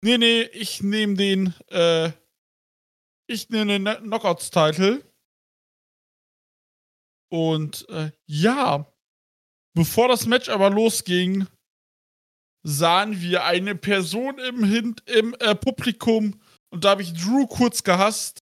nee, 0.04 0.18
nee, 0.18 0.42
ich 0.52 0.82
nehme 0.82 1.14
den, 1.14 1.54
äh, 1.70 2.12
ich 3.26 3.48
nehme 3.48 3.78
den 3.78 3.84
Knockouts-Title. 3.84 5.02
Und 7.30 7.88
äh, 7.88 8.12
ja, 8.26 8.86
bevor 9.74 10.08
das 10.08 10.26
Match 10.26 10.48
aber 10.48 10.70
losging, 10.70 11.46
sahen 12.62 13.20
wir 13.20 13.44
eine 13.44 13.74
Person 13.74 14.38
im, 14.38 14.62
Hin 14.62 14.96
im 15.06 15.34
äh, 15.40 15.54
Publikum 15.54 16.40
und 16.70 16.84
da 16.84 16.90
habe 16.90 17.02
ich 17.02 17.12
Drew 17.14 17.46
kurz 17.46 17.82
gehasst. 17.82 18.38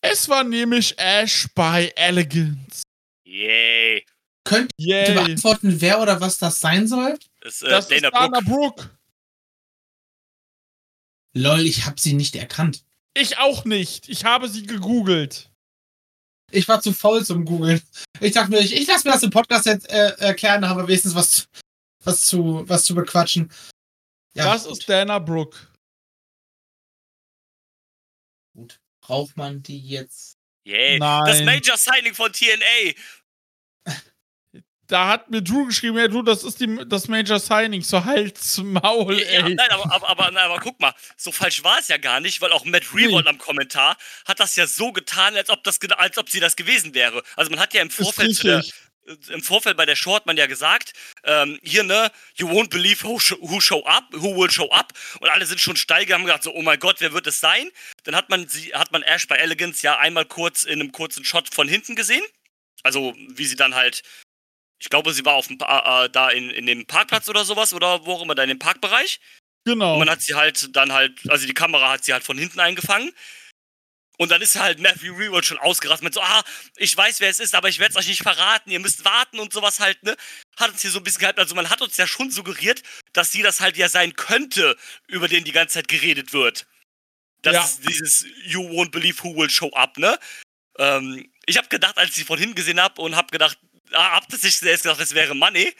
Es 0.00 0.28
war 0.28 0.44
nämlich 0.44 0.98
Ash 0.98 1.48
bei 1.54 1.92
Elegance. 1.96 2.82
Yay. 3.26 4.04
Könnt 4.44 4.70
ihr 4.76 5.02
Yay. 5.02 5.14
beantworten, 5.14 5.80
wer 5.80 6.00
oder 6.00 6.20
was 6.20 6.38
das 6.38 6.60
sein 6.60 6.86
soll? 6.86 7.18
Das, 7.40 7.62
äh, 7.62 7.70
Das 7.70 7.88
Dana 7.88 8.08
ist 8.08 8.14
Dana 8.14 8.40
Brooke. 8.40 8.82
Brooke. 8.82 8.93
Lol, 11.34 11.60
ich 11.60 11.84
habe 11.86 12.00
sie 12.00 12.14
nicht 12.14 12.36
erkannt. 12.36 12.84
Ich 13.14 13.38
auch 13.38 13.64
nicht. 13.64 14.08
Ich 14.08 14.24
habe 14.24 14.48
sie 14.48 14.64
gegoogelt. 14.66 15.50
Ich 16.50 16.68
war 16.68 16.80
zu 16.80 16.92
faul 16.92 17.24
zum 17.24 17.44
Googeln. 17.44 17.82
Ich 18.20 18.32
dachte 18.32 18.50
mir, 18.50 18.60
ich, 18.60 18.74
ich 18.74 18.86
lasse 18.86 19.06
mir 19.08 19.14
das 19.14 19.22
im 19.22 19.30
Podcast 19.30 19.66
jetzt 19.66 19.88
äh, 19.88 20.14
erklären, 20.18 20.62
da 20.62 20.68
haben 20.68 20.78
wir 20.78 20.86
wenigstens 20.86 21.14
was, 21.14 21.48
was, 22.04 22.26
zu, 22.26 22.68
was 22.68 22.84
zu 22.84 22.94
bequatschen. 22.94 23.50
Ja, 24.34 24.52
das 24.52 24.66
ist 24.66 24.88
Dana 24.88 25.18
Brooke. 25.18 25.56
gut. 28.54 28.80
Braucht 29.00 29.36
man 29.36 29.62
die 29.62 29.80
jetzt? 29.80 30.38
Yay. 30.66 30.98
Nein. 30.98 31.26
Das 31.26 31.42
Major 31.42 31.76
Signing 31.76 32.14
von 32.14 32.32
TNA. 32.32 32.94
Da 34.86 35.08
hat 35.08 35.30
mir 35.30 35.40
Drew 35.42 35.64
geschrieben, 35.66 35.96
ja, 35.96 36.08
du, 36.08 36.22
das 36.22 36.44
ist 36.44 36.60
die, 36.60 36.78
das 36.86 37.08
Major 37.08 37.38
Signing. 37.38 37.82
So 37.82 38.04
Hals, 38.04 38.58
Maul, 38.58 39.18
Ja, 39.18 39.46
ey. 39.46 39.54
nein, 39.54 39.70
aber, 39.70 39.90
aber, 39.92 40.08
aber, 40.08 40.30
nein, 40.30 40.44
aber 40.44 40.58
guck 40.60 40.78
mal, 40.78 40.94
so 41.16 41.32
falsch 41.32 41.64
war 41.64 41.78
es 41.78 41.88
ja 41.88 41.96
gar 41.96 42.20
nicht, 42.20 42.40
weil 42.42 42.52
auch 42.52 42.64
Matt 42.66 42.92
Revolt 42.94 43.26
am 43.26 43.38
Kommentar 43.38 43.96
hat 44.26 44.40
das 44.40 44.56
ja 44.56 44.66
so 44.66 44.92
getan, 44.92 45.34
als 45.36 45.48
ob, 45.48 45.64
das, 45.64 45.78
als 45.96 46.18
ob 46.18 46.28
sie 46.28 46.40
das 46.40 46.54
gewesen 46.56 46.94
wäre. 46.94 47.22
Also 47.36 47.50
man 47.50 47.60
hat 47.60 47.72
ja 47.72 47.80
im 47.80 47.90
Vorfeld, 47.90 48.34
zu 48.36 48.46
der, 48.46 48.64
im 49.28 49.42
Vorfeld 49.42 49.76
bei 49.76 49.86
der 49.86 49.96
Show 49.96 50.14
hat 50.14 50.26
man 50.26 50.36
ja 50.36 50.46
gesagt, 50.46 50.92
ähm, 51.24 51.58
hier 51.62 51.82
ne, 51.82 52.10
you 52.36 52.48
won't 52.48 52.68
believe 52.70 53.02
who, 53.04 53.18
sh- 53.18 53.36
who 53.40 53.60
show 53.60 53.84
up, 53.86 54.04
who 54.12 54.36
will 54.36 54.50
show 54.50 54.70
up. 54.70 54.92
Und 55.20 55.28
alle 55.30 55.46
sind 55.46 55.60
schon 55.60 55.76
steil 55.76 56.06
haben 56.12 56.24
gedacht 56.24 56.42
so, 56.42 56.52
oh 56.54 56.62
mein 56.62 56.78
Gott, 56.78 56.96
wer 57.00 57.12
wird 57.12 57.26
es 57.26 57.40
sein? 57.40 57.70
Dann 58.04 58.16
hat 58.16 58.28
man 58.28 58.48
sie, 58.48 58.74
hat 58.74 58.92
man 58.92 59.02
Ash 59.02 59.26
bei 59.28 59.36
Elegance 59.36 59.82
ja 59.82 59.98
einmal 59.98 60.24
kurz 60.26 60.64
in 60.64 60.80
einem 60.80 60.92
kurzen 60.92 61.24
Shot 61.24 61.54
von 61.54 61.68
hinten 61.68 61.96
gesehen. 61.96 62.24
Also 62.82 63.14
wie 63.28 63.46
sie 63.46 63.56
dann 63.56 63.74
halt, 63.74 64.02
ich 64.84 64.90
glaube, 64.90 65.14
sie 65.14 65.24
war 65.24 65.34
auf 65.34 65.46
dem, 65.46 65.56
Pa- 65.56 66.04
äh, 66.04 66.10
da 66.10 66.28
in, 66.28 66.50
in 66.50 66.66
dem 66.66 66.84
Parkplatz 66.86 67.26
oder 67.30 67.44
sowas 67.46 67.72
oder 67.72 68.04
wo 68.04 68.12
auch 68.12 68.22
immer, 68.22 68.34
da 68.34 68.42
in 68.42 68.50
dem 68.50 68.58
Parkbereich. 68.58 69.18
Genau. 69.64 69.94
Und 69.94 70.00
man 70.00 70.10
hat 70.10 70.20
sie 70.20 70.34
halt 70.34 70.76
dann 70.76 70.92
halt, 70.92 71.18
also 71.30 71.46
die 71.46 71.54
Kamera 71.54 71.92
hat 71.92 72.04
sie 72.04 72.12
halt 72.12 72.22
von 72.22 72.36
hinten 72.36 72.60
eingefangen. 72.60 73.10
Und 74.18 74.30
dann 74.30 74.42
ist 74.42 74.56
halt 74.56 74.78
Matthew 74.78 75.14
Rewold 75.14 75.44
schon 75.46 75.58
ausgerastet 75.58 76.04
mit 76.04 76.14
so, 76.14 76.20
ah, 76.20 76.44
ich 76.76 76.94
weiß, 76.94 77.18
wer 77.20 77.30
es 77.30 77.40
ist, 77.40 77.54
aber 77.54 77.68
ich 77.70 77.78
werde 77.78 77.92
es 77.92 77.96
euch 77.96 78.06
nicht 78.08 78.22
verraten, 78.22 78.70
ihr 78.70 78.78
müsst 78.78 79.04
warten 79.06 79.40
und 79.40 79.52
sowas 79.54 79.80
halt, 79.80 80.02
ne? 80.04 80.16
Hat 80.56 80.70
uns 80.70 80.82
hier 80.82 80.90
so 80.90 80.98
ein 81.00 81.02
bisschen 81.02 81.20
gehalten. 81.20 81.40
Also 81.40 81.54
man 81.54 81.70
hat 81.70 81.80
uns 81.80 81.96
ja 81.96 82.06
schon 82.06 82.30
suggeriert, 82.30 82.82
dass 83.14 83.32
sie 83.32 83.42
das 83.42 83.60
halt 83.60 83.76
ja 83.78 83.88
sein 83.88 84.14
könnte, 84.14 84.76
über 85.08 85.28
den 85.28 85.44
die 85.44 85.50
ganze 85.52 85.74
Zeit 85.74 85.88
geredet 85.88 86.32
wird. 86.34 86.66
Das 87.42 87.54
Ja. 87.54 87.64
ist 87.64 87.88
dieses 87.88 88.26
You 88.44 88.60
won't 88.60 88.90
believe 88.90 89.24
who 89.24 89.34
will 89.34 89.50
show 89.50 89.70
up, 89.72 89.96
ne? 89.98 90.16
Ähm, 90.78 91.32
ich 91.46 91.56
habe 91.56 91.68
gedacht, 91.68 91.96
als 91.96 92.10
ich 92.10 92.16
sie 92.16 92.24
von 92.24 92.38
hinten 92.38 92.54
gesehen 92.54 92.80
habe 92.80 93.00
und 93.00 93.16
habe 93.16 93.32
gedacht, 93.32 93.58
hab 93.92 94.28
das 94.28 94.42
nicht 94.42 94.58
selbst 94.58 94.82
gedacht, 94.82 95.00
das 95.00 95.14
wäre 95.14 95.34
Money. 95.34 95.74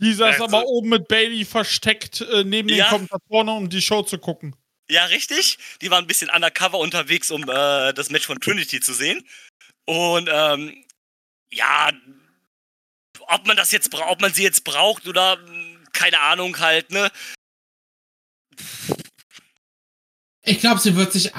Die 0.00 0.12
saß 0.12 0.34
Also- 0.40 0.44
aber 0.44 0.66
oben 0.66 0.90
mit 0.90 1.08
Bailey 1.08 1.44
versteckt 1.44 2.20
äh, 2.20 2.44
neben 2.44 2.68
Ja. 2.68 2.86
den 2.86 2.90
Kommentatoren, 2.90 3.48
um 3.48 3.68
die 3.68 3.82
Show 3.82 4.02
zu 4.02 4.18
gucken. 4.18 4.54
Ja, 4.90 5.04
richtig. 5.06 5.58
Die 5.82 5.90
waren 5.90 6.04
ein 6.04 6.06
bisschen 6.06 6.30
undercover 6.30 6.78
unterwegs, 6.78 7.30
um 7.30 7.42
äh, 7.42 7.92
das 7.92 8.08
Match 8.10 8.26
von 8.26 8.40
Trinity 8.40 8.80
zu 8.80 8.94
sehen. 8.94 9.26
Und 9.86 10.28
ähm, 10.32 10.84
ja, 11.50 11.90
ob 13.20 13.46
man 13.46 13.56
das 13.56 13.70
jetzt 13.72 13.90
braucht, 13.90 14.08
ob 14.10 14.20
man 14.20 14.32
sie 14.32 14.42
jetzt 14.44 14.64
braucht 14.64 15.06
oder 15.08 15.36
mh, 15.36 15.80
keine 15.92 16.20
Ahnung 16.20 16.58
halt, 16.60 16.90
ne? 16.90 17.10
Ich 20.42 20.60
glaube, 20.60 20.80
sie 20.80 20.96
wird 20.96 21.12
sich 21.12 21.32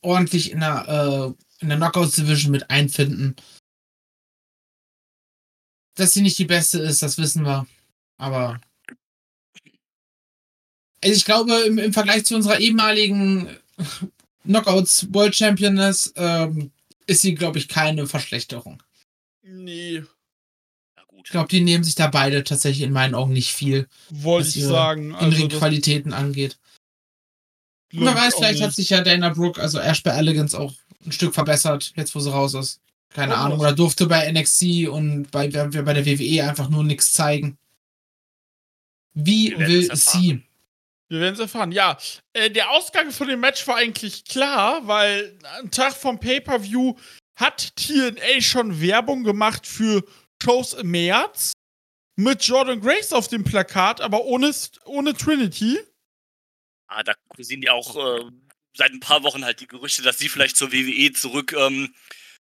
ordentlich 0.00 0.50
in 0.50 0.60
der, 0.60 1.34
äh, 1.38 1.62
in 1.62 1.68
der 1.68 1.76
Knockouts 1.78 2.16
Division 2.16 2.50
mit 2.50 2.68
einfinden. 2.70 3.36
Dass 5.96 6.12
sie 6.12 6.22
nicht 6.22 6.38
die 6.38 6.44
beste 6.44 6.78
ist, 6.78 7.02
das 7.02 7.18
wissen 7.18 7.44
wir. 7.44 7.66
Aber. 8.18 8.60
Also 11.02 11.16
ich 11.16 11.24
glaube, 11.24 11.54
im, 11.66 11.78
im 11.78 11.92
Vergleich 11.92 12.24
zu 12.24 12.36
unserer 12.36 12.58
ehemaligen 12.58 13.48
Knockouts 14.44 15.12
World 15.12 15.34
Championess 15.34 16.12
ähm, 16.16 16.70
ist 17.06 17.22
sie, 17.22 17.34
glaube 17.34 17.58
ich, 17.58 17.68
keine 17.68 18.06
Verschlechterung. 18.06 18.82
Nee, 19.42 20.02
Ja 20.96 21.04
gut. 21.06 21.22
Ich 21.24 21.30
glaube, 21.30 21.48
die 21.48 21.60
nehmen 21.60 21.84
sich 21.84 21.94
da 21.94 22.08
beide 22.08 22.44
tatsächlich 22.44 22.86
in 22.86 22.92
meinen 22.92 23.14
Augen 23.14 23.32
nicht 23.32 23.52
viel, 23.52 23.88
wollte 24.10 24.48
Was 24.48 24.56
ich 24.56 24.62
ihre 24.62 24.70
sagen. 24.70 25.14
Also, 25.14 25.48
Qualitäten 25.48 26.12
angeht. 26.12 26.58
Und 27.92 28.00
glaub 28.00 28.14
wer 28.14 28.22
ich 28.22 28.26
weiß, 28.28 28.34
vielleicht 28.36 28.62
hat 28.62 28.74
sich 28.74 28.90
ja 28.90 29.02
Dana 29.02 29.30
Brooke, 29.30 29.60
also 29.60 29.78
Ash 29.78 30.02
bei 30.02 30.10
Elegance, 30.10 30.58
auch 30.58 30.74
ein 31.04 31.12
Stück 31.12 31.34
verbessert, 31.34 31.92
jetzt 31.96 32.14
wo 32.14 32.20
sie 32.20 32.30
raus 32.30 32.54
ist. 32.54 32.80
Keine 33.16 33.32
Oh, 33.32 33.38
Ahnung. 33.38 33.60
Oder 33.60 33.72
durfte 33.72 34.06
bei 34.06 34.30
NXT 34.30 34.88
und 34.88 35.30
bei, 35.30 35.48
bei 35.48 35.66
bei 35.68 35.92
der 35.94 36.04
WWE 36.04 36.46
einfach 36.46 36.68
nur 36.68 36.84
nichts 36.84 37.12
zeigen. 37.12 37.56
Wie 39.14 39.58
will 39.58 39.88
sie? 39.96 40.42
Wir 41.08 41.20
werden 41.20 41.34
es 41.34 41.40
erfahren. 41.40 41.72
Ja, 41.72 41.96
äh, 42.34 42.50
der 42.50 42.70
Ausgang 42.72 43.10
von 43.12 43.26
dem 43.28 43.40
Match 43.40 43.66
war 43.66 43.76
eigentlich 43.76 44.26
klar, 44.26 44.86
weil 44.86 45.38
am 45.58 45.70
Tag 45.70 45.94
vom 45.94 46.20
Pay-Per-View 46.20 46.94
hat 47.36 47.74
TNA 47.76 48.40
schon 48.40 48.82
Werbung 48.82 49.24
gemacht 49.24 49.66
für 49.66 50.04
Shows 50.42 50.74
im 50.74 50.90
März 50.90 51.52
mit 52.16 52.42
Jordan 52.42 52.82
Grace 52.82 53.14
auf 53.14 53.28
dem 53.28 53.44
Plakat, 53.44 54.02
aber 54.02 54.24
ohne, 54.24 54.52
ohne 54.84 55.14
Trinity. 55.14 55.78
Ah, 56.88 57.02
da 57.02 57.14
kursieren 57.28 57.62
die 57.62 57.70
auch 57.70 57.96
äh, 57.96 58.24
seit 58.74 58.92
ein 58.92 59.00
paar 59.00 59.22
Wochen 59.22 59.42
halt 59.42 59.60
die 59.60 59.66
Gerüchte, 59.66 60.02
dass 60.02 60.18
sie 60.18 60.28
vielleicht 60.28 60.56
zur 60.58 60.70
WWE 60.72 61.12
zurück, 61.12 61.54
ähm, 61.58 61.94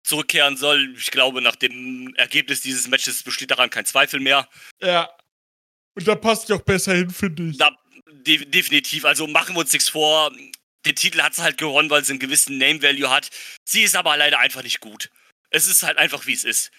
zurückkehren 0.07 0.57
soll. 0.57 0.95
Ich 0.97 1.11
glaube, 1.11 1.43
nach 1.43 1.57
dem 1.57 2.15
Ergebnis 2.17 2.61
dieses 2.61 2.89
Matches 2.89 3.23
besteht 3.23 3.51
daran 3.51 3.71
kein 3.71 3.85
Zweifel 3.85 4.21
mehr. 4.21 4.49
Ja. 4.81 5.11
Und 5.95 6.07
da 6.07 6.15
passt 6.15 6.49
ja 6.49 6.57
auch 6.57 6.63
besser 6.63 6.95
hin, 6.95 7.11
finde 7.11 7.49
ich. 7.49 7.59
Da, 7.59 7.71
de 8.07 8.45
definitiv. 8.45 9.05
Also 9.05 9.27
machen 9.27 9.55
wir 9.57 9.61
uns 9.61 9.73
nichts 9.73 9.89
vor. 9.89 10.31
Den 10.85 10.95
Titel 10.95 11.21
hat 11.21 11.35
sie 11.35 11.43
halt 11.43 11.59
gewonnen, 11.59 11.91
weil 11.91 12.05
sie 12.05 12.13
einen 12.13 12.21
gewissen 12.21 12.59
Name-Value 12.59 13.11
hat. 13.11 13.31
Sie 13.65 13.83
ist 13.83 13.97
aber 13.97 14.17
leider 14.17 14.39
einfach 14.39 14.63
nicht 14.63 14.81
gut. 14.81 15.11
Es 15.51 15.67
ist 15.67 15.83
halt 15.83 15.99
einfach, 15.99 16.27
wie 16.27 16.35
es 16.35 16.45
ist. 16.45 16.71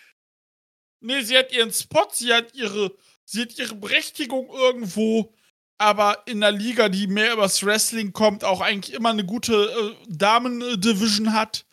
Nee, 1.01 1.21
sie 1.21 1.37
hat 1.37 1.51
ihren 1.51 1.73
Spot, 1.73 2.07
sie 2.11 2.33
hat 2.33 2.55
ihre, 2.55 2.95
sie 3.25 3.41
hat 3.41 3.57
ihre 3.57 3.75
Berechtigung 3.75 4.49
irgendwo, 4.49 5.33
aber 5.77 6.23
in 6.25 6.43
einer 6.43 6.57
Liga, 6.57 6.89
die 6.89 7.07
mehr 7.07 7.33
übers 7.33 7.63
Wrestling 7.63 8.13
kommt, 8.13 8.43
auch 8.43 8.61
eigentlich 8.61 8.95
immer 8.95 9.09
eine 9.09 9.25
gute 9.25 9.53
äh, 9.53 10.05
Damen-Division 10.07 11.33
hat, 11.33 11.65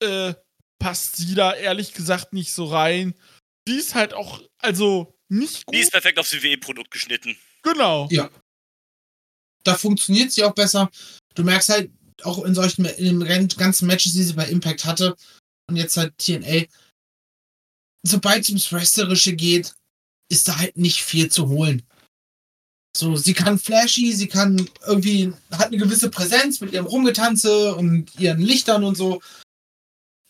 äh, 0.00 0.34
passt 0.78 1.16
sie 1.16 1.34
da 1.34 1.54
ehrlich 1.54 1.92
gesagt 1.92 2.32
nicht 2.32 2.52
so 2.52 2.66
rein. 2.66 3.14
Die 3.66 3.76
ist 3.76 3.94
halt 3.94 4.14
auch, 4.14 4.42
also 4.58 5.14
nicht 5.28 5.66
gut. 5.66 5.74
Die 5.74 5.80
ist 5.80 5.92
perfekt 5.92 6.18
aufs 6.18 6.32
WWE-Produkt 6.32 6.90
geschnitten. 6.90 7.36
genau. 7.62 8.08
Ja. 8.10 8.30
Da 9.64 9.74
funktioniert 9.74 10.32
sie 10.32 10.44
auch 10.44 10.54
besser. 10.54 10.90
Du 11.34 11.44
merkst 11.44 11.68
halt, 11.68 11.90
auch 12.24 12.44
in 12.44 12.54
solchen, 12.54 12.84
in 12.84 13.20
den 13.20 13.48
ganzen 13.48 13.86
Matches, 13.86 14.12
die 14.12 14.22
sie 14.22 14.32
bei 14.32 14.48
Impact 14.48 14.84
hatte 14.84 15.16
und 15.68 15.76
jetzt 15.76 15.96
halt 15.96 16.16
TNA, 16.18 16.64
sobald 18.06 18.42
es 18.42 18.48
ums 18.48 18.72
Wrestlerische 18.72 19.34
geht, 19.34 19.74
ist 20.30 20.48
da 20.48 20.58
halt 20.58 20.76
nicht 20.76 21.02
viel 21.02 21.30
zu 21.30 21.48
holen. 21.48 21.82
So, 22.96 23.16
sie 23.16 23.34
kann 23.34 23.58
flashy, 23.58 24.12
sie 24.12 24.26
kann 24.26 24.68
irgendwie, 24.86 25.32
hat 25.52 25.68
eine 25.68 25.76
gewisse 25.76 26.10
Präsenz 26.10 26.60
mit 26.60 26.72
ihrem 26.72 26.86
Rumgetanze 26.86 27.74
und 27.74 28.18
ihren 28.18 28.40
Lichtern 28.40 28.82
und 28.82 28.96
so. 28.96 29.22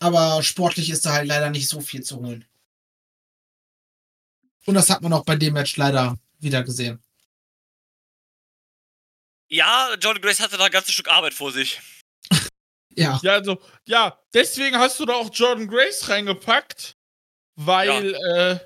Aber 0.01 0.43
sportlich 0.43 0.91
ist 0.91 1.05
da 1.07 1.13
halt 1.13 1.27
leider 1.27 1.51
nicht 1.51 1.69
so 1.69 1.81
viel 1.81 2.03
zu 2.03 2.17
holen. 2.19 2.45
Und 4.67 4.75
das 4.75 4.91
hat 4.91 5.03
man 5.03 5.13
auch 5.13 5.25
bei 5.25 5.37
dem 5.37 5.55
Match 5.55 5.77
leider 5.77 6.17
wieder 6.41 6.63
gesehen. 6.63 7.03
Ja, 9.49 9.95
Jordan 9.99 10.23
Grace 10.23 10.41
hatte 10.41 10.59
da 10.59 10.65
ein 10.65 10.71
ganzes 10.71 10.93
Stück 10.93 11.09
Arbeit 11.09 11.35
vor 11.35 11.53
sich. 11.53 11.81
Ja. 12.95 13.21
Ja, 13.23 13.35
also, 13.35 13.63
ja, 13.85 14.19
deswegen 14.35 14.77
hast 14.77 14.99
du 14.99 15.07
da 15.07 15.13
auch 15.15 15.31
Jordan 15.33 15.69
Grace 15.69 16.09
reingepackt, 16.09 16.97
weil, 17.55 18.11
ja. 18.11 18.51
äh, 18.51 18.61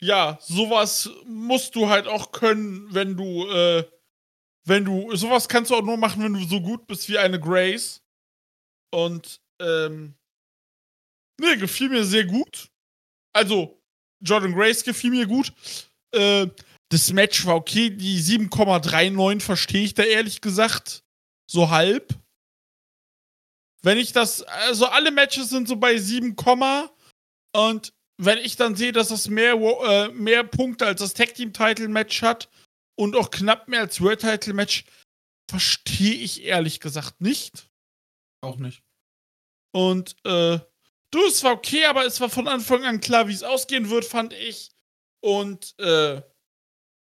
ja, 0.00 0.38
sowas 0.40 1.10
musst 1.24 1.74
du 1.74 1.88
halt 1.88 2.06
auch 2.06 2.30
können, 2.30 2.86
wenn 2.94 3.16
du, 3.16 3.48
äh, 3.50 3.84
wenn 4.64 4.84
du, 4.84 5.16
sowas 5.16 5.48
kannst 5.48 5.72
du 5.72 5.74
auch 5.74 5.82
nur 5.82 5.96
machen, 5.96 6.22
wenn 6.22 6.34
du 6.34 6.44
so 6.46 6.60
gut 6.60 6.86
bist 6.86 7.08
wie 7.08 7.18
eine 7.18 7.40
Grace. 7.40 8.00
Und, 8.90 9.40
ähm, 9.58 10.14
ne, 11.42 11.58
gefiel 11.58 11.88
mir 11.88 12.04
sehr 12.04 12.24
gut. 12.24 12.70
Also, 13.34 13.82
Jordan 14.20 14.54
Grace 14.54 14.84
gefiel 14.84 15.10
mir 15.10 15.26
gut. 15.26 15.52
Äh, 16.12 16.46
das 16.90 17.12
Match 17.12 17.44
war 17.46 17.56
okay. 17.56 17.90
Die 17.90 18.20
7,39 18.20 19.40
verstehe 19.40 19.84
ich 19.84 19.94
da 19.94 20.02
ehrlich 20.02 20.40
gesagt 20.40 21.02
so 21.50 21.70
halb. 21.70 22.14
Wenn 23.82 23.98
ich 23.98 24.12
das, 24.12 24.42
also 24.42 24.86
alle 24.86 25.10
Matches 25.10 25.50
sind 25.50 25.66
so 25.66 25.76
bei 25.76 25.98
7, 25.98 26.36
und 27.54 27.92
wenn 28.18 28.38
ich 28.38 28.56
dann 28.56 28.76
sehe, 28.76 28.92
dass 28.92 29.08
das 29.08 29.28
mehr, 29.28 29.54
äh, 29.54 30.08
mehr 30.12 30.44
Punkte 30.44 30.86
als 30.86 31.00
das 31.00 31.14
Tag 31.14 31.34
Team 31.34 31.52
Title 31.52 31.88
Match 31.88 32.22
hat 32.22 32.48
und 32.96 33.16
auch 33.16 33.30
knapp 33.30 33.68
mehr 33.68 33.80
als 33.80 34.00
World 34.00 34.20
Title 34.20 34.54
Match, 34.54 34.84
verstehe 35.50 36.14
ich 36.14 36.44
ehrlich 36.44 36.80
gesagt 36.80 37.20
nicht. 37.20 37.68
Auch 38.42 38.56
nicht. 38.56 38.82
Und 39.74 40.16
äh, 40.24 40.60
du, 41.12 41.24
es 41.26 41.44
war 41.44 41.52
okay, 41.52 41.84
aber 41.84 42.04
es 42.04 42.20
war 42.20 42.28
von 42.28 42.48
Anfang 42.48 42.84
an 42.84 43.00
klar, 43.00 43.28
wie 43.28 43.34
es 43.34 43.44
ausgehen 43.44 43.88
wird, 43.90 44.04
fand 44.04 44.32
ich. 44.32 44.70
Und 45.20 45.78
äh, 45.78 46.20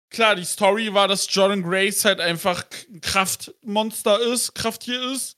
klar, 0.09 0.35
die 0.35 0.45
Story 0.45 0.93
war, 0.93 1.07
dass 1.07 1.33
Jordan 1.33 1.61
Grace 1.61 2.05
halt 2.05 2.19
einfach 2.19 2.65
ein 2.89 3.01
Kraftmonster 3.01 4.19
ist, 4.21 4.55
Krafttier 4.55 5.11
ist. 5.11 5.37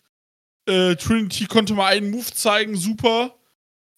Äh, 0.65 0.95
Trinity 0.95 1.45
konnte 1.45 1.74
mal 1.74 1.88
einen 1.88 2.11
Move 2.11 2.32
zeigen, 2.34 2.78
super. 2.78 3.36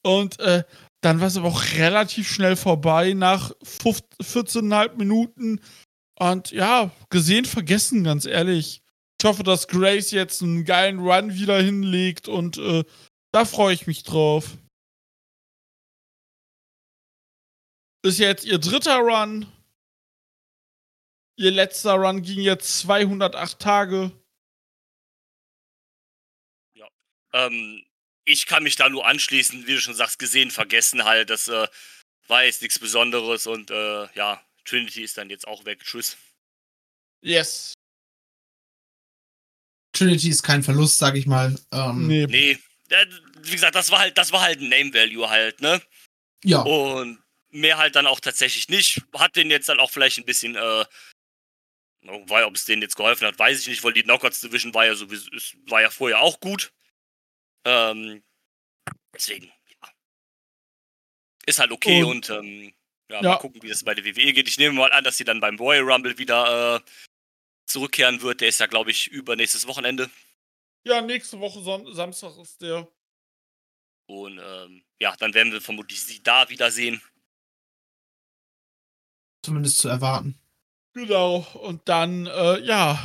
Und 0.04 0.40
äh, 0.40 0.64
dann 1.02 1.20
war 1.20 1.28
es 1.28 1.38
aber 1.38 1.50
auch 1.50 1.64
relativ 1.78 2.32
schnell 2.32 2.56
vorbei 2.56 3.14
nach 3.14 3.52
14,5 3.64 4.96
Minuten. 4.96 5.60
Und 6.18 6.52
ja, 6.52 6.92
gesehen, 7.10 7.46
vergessen, 7.46 8.04
ganz 8.04 8.26
ehrlich. 8.26 8.82
Ich 9.20 9.28
hoffe, 9.28 9.44
dass 9.44 9.68
Grace 9.68 10.12
jetzt 10.12 10.42
einen 10.42 10.66
geilen 10.66 11.00
Run 11.00 11.34
wieder 11.36 11.62
hinlegt 11.62 12.28
und 12.28 12.58
äh, 12.58 12.84
da 13.32 13.46
freue 13.46 13.74
ich 13.74 13.88
mich 13.88 14.04
drauf. 14.04 14.58
Ist 18.04 18.20
jetzt 18.20 18.46
ihr 18.46 18.58
dritter 18.58 18.98
Run. 18.98 19.52
Ihr 21.36 21.52
letzter 21.52 21.94
Run 21.94 22.22
ging 22.22 22.40
jetzt 22.40 22.80
208 22.80 23.60
Tage. 23.60 24.12
Ja. 26.74 26.88
Ähm, 27.34 27.86
ich 28.26 28.46
kann 28.46 28.64
mich 28.64 28.76
da 28.76 28.90
nur 28.90 29.06
anschließen, 29.06 29.68
wie 29.68 29.74
du 29.74 29.82
schon 29.82 29.94
sagst, 29.94 30.20
gesehen, 30.20 30.52
vergessen 30.52 31.06
halt. 31.06 31.30
Das 31.30 31.48
äh, 31.48 31.68
war 32.28 32.44
jetzt 32.44 32.62
nichts 32.62 32.80
Besonderes 32.80 33.46
und 33.48 33.70
äh, 33.70 34.08
ja, 34.16 34.44
Trinity 34.66 35.04
ist 35.04 35.18
dann 35.18 35.30
jetzt 35.30 35.48
auch 35.48 35.66
weg. 35.66 35.84
Tschüss. 35.84 36.18
Yes. 37.22 37.74
Trinity 39.94 40.30
ist 40.30 40.42
kein 40.44 40.64
Verlust, 40.64 40.98
sag 40.98 41.16
ich 41.16 41.28
mal. 41.28 41.56
Ähm, 41.72 42.08
nee. 42.08 42.26
Nee. 42.26 42.58
Wie 43.42 43.52
gesagt, 43.52 43.76
das 43.76 43.92
war 43.92 44.00
halt, 44.00 44.18
das 44.18 44.32
war 44.32 44.42
halt 44.42 44.60
ein 44.60 44.70
Name 44.70 44.94
Value 44.94 45.30
halt, 45.30 45.62
ne? 45.62 45.82
Ja. 46.44 46.62
Und 46.62 47.21
mehr 47.52 47.78
halt 47.78 47.96
dann 47.96 48.08
auch 48.08 48.20
tatsächlich 48.20 48.70
nicht. 48.70 49.02
Hat 49.14 49.36
den 49.36 49.50
jetzt 49.50 49.70
dann 49.70 49.80
auch 49.80 49.92
vielleicht 49.92 50.18
ein 50.18 50.26
bisschen, 50.26 50.56
äh, 50.56 50.86
weil 52.04 52.46
ob 52.46 52.56
es 52.56 52.66
denen 52.66 52.82
jetzt 52.82 52.96
geholfen 52.96 53.28
hat, 53.28 53.38
weiß 53.38 53.60
ich 53.62 53.68
nicht, 53.68 53.84
weil 53.84 53.94
die 53.94 54.04
Knockouts 54.04 54.42
Division 54.42 54.74
war 54.74 54.86
ja 54.86 54.96
sowieso, 54.96 55.30
war 55.68 55.82
ja 55.82 55.90
vorher 55.90 56.22
auch 56.22 56.40
gut. 56.40 56.74
Ähm, 57.66 58.24
deswegen, 59.14 59.46
ja. 59.46 59.90
Ist 61.46 61.60
halt 61.60 61.72
okay 61.72 62.04
und, 62.04 62.30
und 62.30 62.46
ähm, 62.46 62.74
ja, 63.10 63.22
ja, 63.22 63.30
mal 63.30 63.38
gucken, 63.38 63.62
wie 63.62 63.70
das 63.70 63.84
bei 63.84 63.94
der 63.94 64.06
WWE 64.06 64.34
geht. 64.34 64.48
Ich 64.48 64.58
nehme 64.58 64.76
mal 64.76 64.92
an, 64.92 65.04
dass 65.04 65.18
sie 65.18 65.26
dann 65.26 65.42
beim 65.42 65.58
Royal 65.58 65.84
Rumble 65.84 66.18
wieder 66.18 66.78
äh, 66.78 66.80
zurückkehren 67.66 68.22
wird. 68.22 68.42
Der 68.42 68.48
ist 68.50 68.60
ja, 68.60 68.68
glaube 68.68 68.92
ich, 68.92 69.08
übernächstes 69.08 69.68
Wochenende. 69.68 70.10
Ja, 70.84 71.02
nächste 71.02 71.40
Woche 71.40 71.62
Son 71.62 71.94
Samstag 71.94 72.38
ist 72.38 72.62
der. 72.62 72.88
Und 74.08 74.40
ähm, 74.40 74.84
ja, 75.00 75.16
dann 75.18 75.34
werden 75.34 75.54
wir 75.54 75.62
vermutlich 75.62 76.02
sie 76.02 76.24
da 76.24 76.50
wiedersehen. 76.50 77.02
Zumindest 79.44 79.78
zu 79.80 79.90
erwarten. 79.90 80.36
Genau. 80.94 81.46
Und 81.62 81.82
dann, 81.86 82.28
äh, 82.28 82.60
ja. 82.64 83.00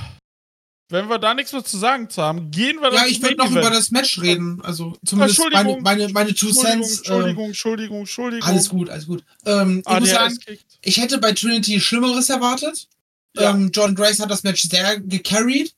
Wenn 0.89 1.09
wir 1.09 1.18
da 1.18 1.34
nichts 1.34 1.53
mehr 1.53 1.64
zu 1.64 1.78
sagen 1.78 2.09
haben, 2.16 2.53
gehen 2.53 2.76
wir 2.76 2.91
dann 2.91 2.95
Ja, 2.95 3.07
ich 3.07 3.20
würde 3.20 3.37
noch 3.37 3.51
über 3.51 3.70
das 3.70 3.91
Match 3.91 4.20
reden. 4.20 4.61
Also 4.62 4.97
zumindest 5.05 5.41
meine, 5.53 5.80
meine, 5.80 6.09
meine 6.11 6.32
Two 6.32 6.53
Cents. 6.53 6.99
Entschuldigung, 6.99 7.45
ähm, 7.45 7.51
Entschuldigung, 7.51 7.99
Entschuldigung. 8.01 8.49
Alles 8.49 8.68
gut, 8.68 8.89
alles 8.89 9.07
gut. 9.07 9.24
Ähm, 9.45 9.82
ich 9.84 10.01
muss 10.01 10.11
sagen, 10.11 10.39
ich 10.82 10.97
hätte 10.99 11.18
bei 11.18 11.32
Trinity 11.32 11.80
Schlimmeres 11.80 12.30
erwartet. 12.30 12.87
Ja. 13.34 13.51
Ähm, 13.51 13.70
John 13.74 13.97
Grace 13.97 14.20
hat 14.20 14.30
das 14.30 14.45
Match 14.45 14.62
sehr 14.62 15.01
gecarried. 15.01 15.74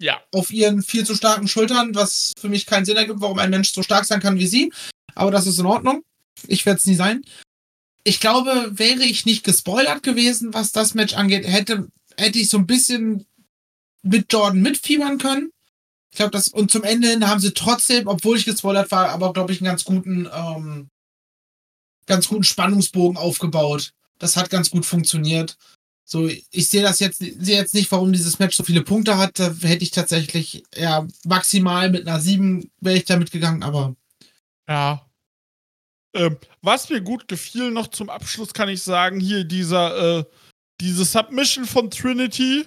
Ja. 0.00 0.20
Auf 0.32 0.50
ihren 0.50 0.82
viel 0.82 1.06
zu 1.06 1.14
starken 1.14 1.46
Schultern, 1.46 1.94
was 1.94 2.32
für 2.36 2.48
mich 2.48 2.66
keinen 2.66 2.84
Sinn 2.84 2.96
ergibt, 2.96 3.20
warum 3.20 3.38
ein 3.38 3.50
Mensch 3.50 3.72
so 3.72 3.84
stark 3.84 4.04
sein 4.04 4.18
kann 4.18 4.38
wie 4.38 4.48
sie. 4.48 4.72
Aber 5.14 5.30
das 5.30 5.46
ist 5.46 5.60
in 5.60 5.66
Ordnung. 5.66 6.02
Ich 6.48 6.66
werde 6.66 6.78
es 6.78 6.86
nie 6.86 6.96
sein. 6.96 7.22
Ich 8.04 8.20
glaube, 8.20 8.70
wäre 8.72 9.04
ich 9.04 9.26
nicht 9.26 9.44
gespoilert 9.44 10.02
gewesen, 10.02 10.52
was 10.54 10.72
das 10.72 10.94
Match 10.94 11.14
angeht, 11.14 11.46
hätte, 11.46 11.88
hätte 12.16 12.38
ich 12.38 12.48
so 12.48 12.58
ein 12.58 12.66
bisschen 12.66 13.26
mit 14.02 14.32
Jordan 14.32 14.60
mitfiebern 14.60 15.18
können. 15.18 15.52
Ich 16.10 16.16
glaube, 16.16 16.32
das, 16.32 16.48
und 16.48 16.70
zum 16.70 16.82
Ende 16.82 17.08
hin 17.08 17.26
haben 17.26 17.40
sie 17.40 17.54
trotzdem, 17.54 18.06
obwohl 18.06 18.36
ich 18.36 18.44
gespoilert 18.44 18.90
war, 18.90 19.08
aber 19.10 19.32
glaube 19.32 19.52
ich, 19.52 19.60
einen 19.60 19.68
ganz 19.68 19.84
guten, 19.84 20.28
ähm, 20.32 20.90
ganz 22.06 22.28
guten 22.28 22.44
Spannungsbogen 22.44 23.16
aufgebaut. 23.16 23.92
Das 24.18 24.36
hat 24.36 24.50
ganz 24.50 24.70
gut 24.70 24.84
funktioniert. 24.84 25.56
So, 26.04 26.28
ich 26.28 26.68
sehe 26.68 26.82
das 26.82 26.98
jetzt, 26.98 27.18
sehe 27.18 27.56
jetzt 27.56 27.72
nicht, 27.72 27.90
warum 27.90 28.12
dieses 28.12 28.38
Match 28.38 28.56
so 28.56 28.64
viele 28.64 28.82
Punkte 28.82 29.16
hat. 29.16 29.38
Da 29.38 29.54
hätte 29.62 29.82
ich 29.82 29.92
tatsächlich, 29.92 30.64
ja, 30.76 31.06
maximal 31.24 31.90
mit 31.90 32.06
einer 32.06 32.20
7 32.20 32.70
wäre 32.80 32.98
ich 32.98 33.04
da 33.04 33.16
mitgegangen, 33.16 33.62
aber. 33.62 33.96
Ja. 34.68 35.06
Ähm, 36.14 36.38
was 36.60 36.90
mir 36.90 37.00
gut 37.00 37.26
gefiel, 37.28 37.70
noch 37.70 37.88
zum 37.88 38.10
Abschluss 38.10 38.52
kann 38.52 38.68
ich 38.68 38.82
sagen, 38.82 39.18
hier 39.18 39.44
dieser, 39.44 40.18
äh, 40.20 40.24
diese 40.80 41.04
Submission 41.04 41.64
von 41.64 41.90
Trinity 41.90 42.66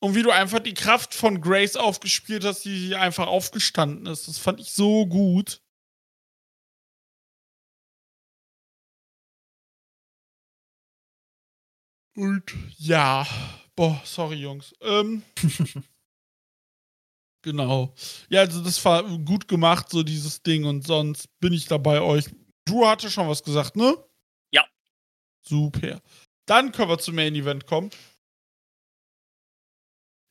und 0.00 0.14
wie 0.14 0.22
du 0.22 0.30
einfach 0.30 0.60
die 0.60 0.74
Kraft 0.74 1.14
von 1.14 1.40
Grace 1.40 1.76
aufgespielt 1.76 2.44
hast, 2.44 2.64
die 2.64 2.86
hier 2.88 3.00
einfach 3.00 3.26
aufgestanden 3.26 4.06
ist. 4.06 4.28
Das 4.28 4.38
fand 4.38 4.60
ich 4.60 4.72
so 4.72 5.06
gut. 5.06 5.60
Und 12.16 12.52
ja, 12.78 13.26
boah, 13.76 14.00
sorry 14.04 14.36
Jungs. 14.36 14.74
Ähm, 14.80 15.22
genau. 17.42 17.94
Ja, 18.28 18.40
also 18.40 18.62
das 18.62 18.84
war 18.84 19.02
gut 19.18 19.48
gemacht, 19.48 19.88
so 19.90 20.02
dieses 20.02 20.42
Ding 20.42 20.64
und 20.64 20.86
sonst 20.86 21.28
bin 21.40 21.52
ich 21.52 21.66
da 21.66 21.78
bei 21.78 22.00
euch. 22.00 22.26
Du 22.70 22.86
hatte 22.86 23.10
schon 23.10 23.28
was 23.28 23.42
gesagt, 23.42 23.74
ne? 23.74 23.96
Ja. 24.52 24.64
Super. 25.44 26.00
Dann 26.46 26.70
können 26.70 26.88
wir 26.88 26.98
zum 26.98 27.16
Main 27.16 27.34
Event 27.34 27.66
kommen. 27.66 27.90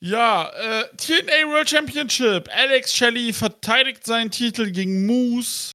Ja, 0.01 0.49
äh, 0.51 0.95
TNA 0.95 1.51
World 1.51 1.69
Championship. 1.69 2.47
Alex 2.53 2.95
Shelley 2.95 3.33
verteidigt 3.33 4.05
seinen 4.05 4.31
Titel 4.31 4.71
gegen 4.71 5.05
Moose, 5.05 5.71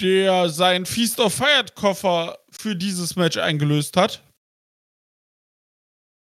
der 0.00 0.48
seinen 0.48 0.84
Feast 0.84 1.20
of 1.20 1.32
Fired 1.32 1.76
Koffer 1.76 2.40
für 2.50 2.74
dieses 2.74 3.14
Match 3.14 3.36
eingelöst 3.36 3.96
hat. 3.96 4.24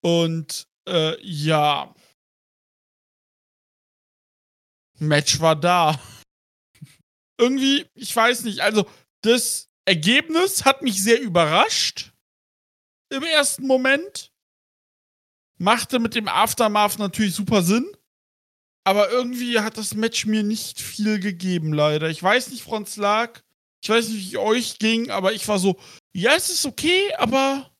Und 0.02 0.66
äh, 0.88 1.20
ja. 1.22 1.94
Match 4.98 5.40
war 5.40 5.56
da. 5.56 6.00
Irgendwie, 7.38 7.86
ich 7.94 8.14
weiß 8.14 8.44
nicht, 8.44 8.60
also 8.60 8.86
das 9.22 9.68
Ergebnis 9.84 10.64
hat 10.64 10.82
mich 10.82 11.02
sehr 11.02 11.20
überrascht. 11.20 12.12
Im 13.10 13.22
ersten 13.22 13.66
Moment 13.66 14.32
machte 15.58 15.98
mit 15.98 16.14
dem 16.14 16.28
Aftermath 16.28 16.98
natürlich 16.98 17.34
super 17.34 17.62
Sinn. 17.62 17.90
Aber 18.84 19.10
irgendwie 19.10 19.60
hat 19.60 19.78
das 19.78 19.94
Match 19.94 20.26
mir 20.26 20.42
nicht 20.42 20.80
viel 20.80 21.18
gegeben, 21.18 21.72
leider. 21.72 22.10
Ich 22.10 22.22
weiß 22.22 22.50
nicht, 22.50 22.66
es 22.68 22.96
lag. 22.96 23.40
Ich 23.82 23.88
weiß 23.88 24.08
nicht, 24.08 24.30
wie 24.30 24.36
es 24.36 24.40
euch 24.40 24.78
ging, 24.78 25.10
aber 25.10 25.32
ich 25.32 25.46
war 25.48 25.58
so, 25.58 25.78
ja, 26.12 26.34
es 26.34 26.50
ist 26.50 26.64
okay, 26.66 27.14
aber 27.14 27.70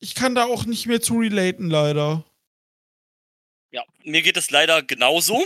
ich 0.00 0.14
kann 0.14 0.34
da 0.34 0.44
auch 0.44 0.64
nicht 0.64 0.86
mehr 0.86 1.00
zu 1.00 1.18
relaten, 1.18 1.70
leider. 1.70 2.24
Ja, 3.72 3.84
mir 4.04 4.22
geht 4.22 4.36
es 4.36 4.50
leider 4.50 4.82
genauso. 4.82 5.44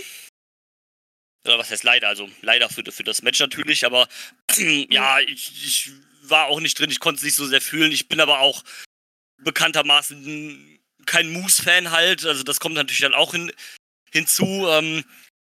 Oder 1.45 1.59
was 1.59 1.71
heißt 1.71 1.85
leider? 1.85 2.09
Also 2.09 2.29
leider 2.43 2.69
für, 2.69 2.85
für 2.91 3.05
das 3.05 3.23
Match 3.23 3.41
natürlich, 3.41 3.87
aber 3.87 4.09
ja, 4.59 5.21
ich, 5.21 5.53
ich 5.65 5.91
war 6.23 6.47
auch 6.47 6.61
nicht 6.61 6.79
drin, 6.79 6.91
ich 6.91 7.01
konnte 7.01 7.19
es 7.19 7.25
nicht 7.25 7.37
so 7.37 7.47
sehr 7.47 7.61
fühlen. 7.61 7.93
Ich 7.93 8.09
bin 8.09 8.21
aber 8.21 8.41
auch 8.41 8.65
bekanntermaßen 9.39 10.79
kein 11.07 11.33
Moose-Fan 11.33 11.91
halt, 11.91 12.27
also 12.27 12.43
das 12.43 12.61
kommt 12.61 12.75
natürlich 12.75 13.01
dann 13.01 13.15
auch 13.15 13.33
hin, 13.33 13.51
hinzu. 14.13 14.67
Ähm, 14.69 15.05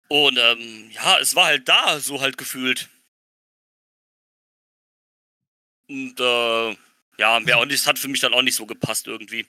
und 0.07 0.37
ähm, 0.37 0.91
ja, 0.91 1.19
es 1.19 1.35
war 1.35 1.45
halt 1.45 1.67
da, 1.69 1.99
so 1.99 2.21
halt 2.21 2.37
gefühlt. 2.37 2.89
Und 5.87 6.19
äh, 6.19 6.77
ja, 7.19 7.39
mehr 7.39 7.57
auch 7.57 7.65
nicht, 7.65 7.79
es 7.79 7.87
hat 7.87 7.99
für 7.99 8.07
mich 8.07 8.19
dann 8.19 8.33
auch 8.33 8.41
nicht 8.41 8.55
so 8.55 8.65
gepasst 8.65 9.07
irgendwie. 9.07 9.45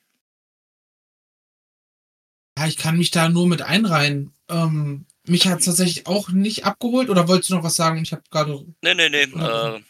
Ja, 2.59 2.67
ich 2.67 2.77
kann 2.77 2.99
mich 2.99 3.11
da 3.11 3.29
nur 3.29 3.47
mit 3.47 3.63
einreihen. 3.63 4.35
Ähm, 4.49 5.07
mich 5.27 5.47
hat 5.47 5.61
es 5.61 5.65
tatsächlich 5.65 6.07
auch 6.07 6.29
nicht 6.31 6.65
abgeholt. 6.65 7.09
Oder 7.09 7.29
wolltest 7.29 7.51
du 7.51 7.55
noch 7.55 7.65
was 7.65 7.77
sagen? 7.77 8.03
Ich 8.03 8.13
habe 8.13 8.23
gerade. 8.31 8.65
Nee, 8.83 8.95
nee, 8.95 9.09
nee, 9.09 9.23
äh, 9.23 9.81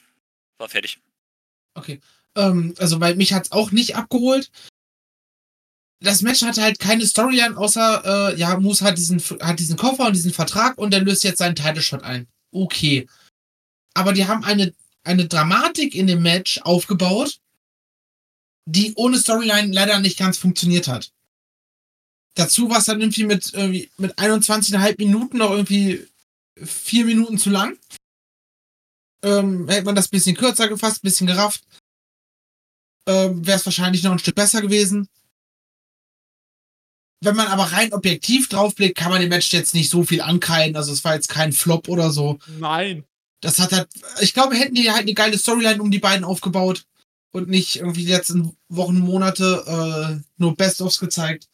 war 0.59 0.69
fertig. 0.69 1.01
Okay. 1.75 2.01
Ähm, 2.37 2.75
also, 2.79 3.01
weil 3.01 3.17
mich 3.17 3.33
hat 3.33 3.45
es 3.45 3.53
auch 3.53 3.71
nicht 3.71 3.97
abgeholt. 3.97 4.51
Das 6.01 6.23
Match 6.23 6.43
hatte 6.43 6.63
halt 6.63 6.79
keine 6.79 7.07
Storyline, 7.07 7.57
außer, 7.57 8.33
äh, 8.35 8.39
ja, 8.39 8.59
Moose 8.59 8.85
hat 8.85 8.99
diesen, 8.99 9.21
hat 9.41 9.59
diesen 9.59 9.77
Koffer 9.77 10.07
und 10.07 10.15
diesen 10.15 10.33
Vertrag 10.33 10.77
und 10.77 10.93
der 10.93 11.01
löst 11.01 11.25
jetzt 11.25 11.39
seinen 11.39 11.57
Title 11.57 11.81
Shot 11.81 12.03
ein. 12.03 12.29
Okay. 12.53 13.09
Aber 13.95 14.13
die 14.13 14.27
haben 14.27 14.45
eine, 14.45 14.75
eine 15.03 15.27
Dramatik 15.27 15.95
in 15.95 16.07
dem 16.07 16.23
Match 16.23 16.61
aufgebaut, 16.63 17.39
die 18.67 18.93
ohne 18.97 19.19
Storyline 19.19 19.73
leider 19.73 19.99
nicht 20.01 20.19
ganz 20.19 20.37
funktioniert 20.37 20.89
hat. 20.89 21.11
Dazu 22.35 22.69
war 22.69 22.79
es 22.79 22.87
dann 22.87 23.01
irgendwie 23.01 23.25
mit, 23.25 23.53
irgendwie 23.55 23.91
mit 23.97 24.19
21,5 24.19 24.99
Minuten 24.99 25.39
noch 25.39 25.51
irgendwie 25.51 26.07
vier 26.57 27.05
Minuten 27.05 27.39
zu 27.39 27.51
lang. 27.51 27.79
Ähm, 29.23 29.69
hätte 29.69 29.85
man 29.85 29.95
das 29.95 30.09
bisschen 30.09 30.37
kürzer 30.37 30.69
gefasst, 30.69 31.03
bisschen 31.03 31.27
gerafft, 31.27 31.65
ähm, 33.09 33.47
wäre 33.47 33.59
es 33.59 33.67
wahrscheinlich 33.67 34.03
noch 34.03 34.13
ein 34.13 34.19
Stück 34.19 34.35
besser 34.35 34.61
gewesen. 34.61 35.09
Wenn 37.21 37.37
man 37.37 37.47
aber 37.47 37.65
rein 37.65 37.93
objektiv 37.93 38.49
draufblickt, 38.49 38.99
kann 38.99 39.11
man 39.11 39.21
dem 39.21 39.31
Match 39.31 39.53
jetzt 39.53 39.75
nicht 39.75 39.91
so 39.91 40.05
viel 40.05 40.21
ankreiden. 40.21 40.77
Also 40.77 40.93
es 40.93 41.05
war 41.05 41.15
jetzt 41.15 41.29
kein 41.29 41.53
Flop 41.53 41.89
oder 41.89 42.11
so. 42.11 42.39
Nein. 42.59 43.05
Das 43.41 43.59
hat 43.59 43.73
halt, 43.73 43.89
ich 44.21 44.35
glaube, 44.35 44.57
hätten 44.57 44.75
die 44.75 44.91
halt 44.91 45.03
eine 45.03 45.15
geile 45.15 45.39
Storyline 45.39 45.81
um 45.83 45.91
die 45.91 45.99
beiden 45.99 46.25
aufgebaut 46.25 46.85
und 47.33 47.49
nicht 47.49 47.77
irgendwie 47.77 48.05
die 48.05 48.13
letzten 48.13 48.57
Wochen, 48.69 48.99
Monate 48.99 49.65
äh, 49.67 50.23
nur 50.37 50.57
Best-ofs 50.57 50.99
gezeigt, 50.99 51.49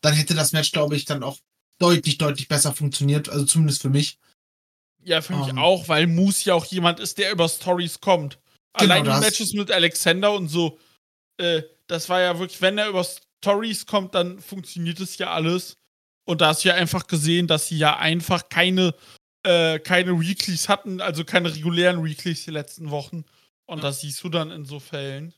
dann 0.00 0.14
hätte 0.14 0.34
das 0.34 0.52
Match, 0.52 0.72
glaube 0.72 0.96
ich, 0.96 1.04
dann 1.04 1.22
auch 1.22 1.38
deutlich, 1.78 2.18
deutlich 2.18 2.48
besser 2.48 2.72
funktioniert. 2.74 3.28
Also 3.28 3.44
zumindest 3.44 3.82
für 3.82 3.90
mich. 3.90 4.18
Ja, 5.02 5.22
für 5.22 5.34
mich 5.34 5.48
Ähm. 5.48 5.58
auch, 5.58 5.88
weil 5.88 6.06
Moose 6.06 6.44
ja 6.44 6.54
auch 6.54 6.66
jemand 6.66 7.00
ist, 7.00 7.18
der 7.18 7.32
über 7.32 7.48
Stories 7.48 8.00
kommt. 8.00 8.38
Genau 8.78 8.92
Allein 8.92 9.04
die 9.04 9.10
das. 9.10 9.20
Matches 9.20 9.52
mit 9.54 9.70
Alexander 9.70 10.32
und 10.32 10.48
so, 10.48 10.78
äh, 11.38 11.62
das 11.86 12.08
war 12.08 12.20
ja 12.20 12.38
wirklich, 12.38 12.60
wenn 12.60 12.78
er 12.78 12.88
über 12.88 13.04
Stories 13.42 13.86
kommt, 13.86 14.14
dann 14.14 14.40
funktioniert 14.40 15.00
es 15.00 15.16
ja 15.18 15.32
alles. 15.32 15.74
Und 16.26 16.40
da 16.42 16.48
hast 16.48 16.64
du 16.64 16.68
ja 16.68 16.74
einfach 16.74 17.06
gesehen, 17.06 17.46
dass 17.46 17.66
sie 17.68 17.78
ja 17.78 17.96
einfach 17.96 18.48
keine, 18.50 18.94
äh, 19.42 19.78
keine 19.80 20.20
Weeklies 20.20 20.68
hatten, 20.68 21.00
also 21.00 21.24
keine 21.24 21.52
regulären 21.52 22.04
Weeklies 22.04 22.44
die 22.44 22.50
letzten 22.52 22.90
Wochen. 22.90 23.24
Und 23.66 23.78
Ja. 23.78 23.84
das 23.84 24.02
siehst 24.02 24.22
du 24.22 24.28
dann 24.28 24.50
in 24.50 24.64
so 24.66 24.78
Fällen. 24.80 25.32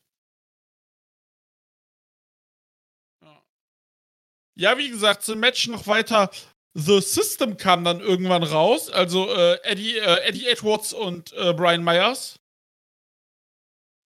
Ja, 4.62 4.78
wie 4.78 4.90
gesagt, 4.90 5.24
zum 5.24 5.40
Match 5.40 5.66
noch 5.66 5.88
weiter. 5.88 6.30
The 6.74 7.00
System 7.00 7.56
kam 7.56 7.82
dann 7.82 7.98
irgendwann 7.98 8.44
raus, 8.44 8.90
also 8.90 9.28
äh, 9.28 9.58
Eddie, 9.64 9.98
äh, 9.98 10.20
Eddie 10.20 10.46
Edwards 10.46 10.92
und 10.92 11.32
äh, 11.32 11.52
Brian 11.52 11.82
Myers. 11.82 12.36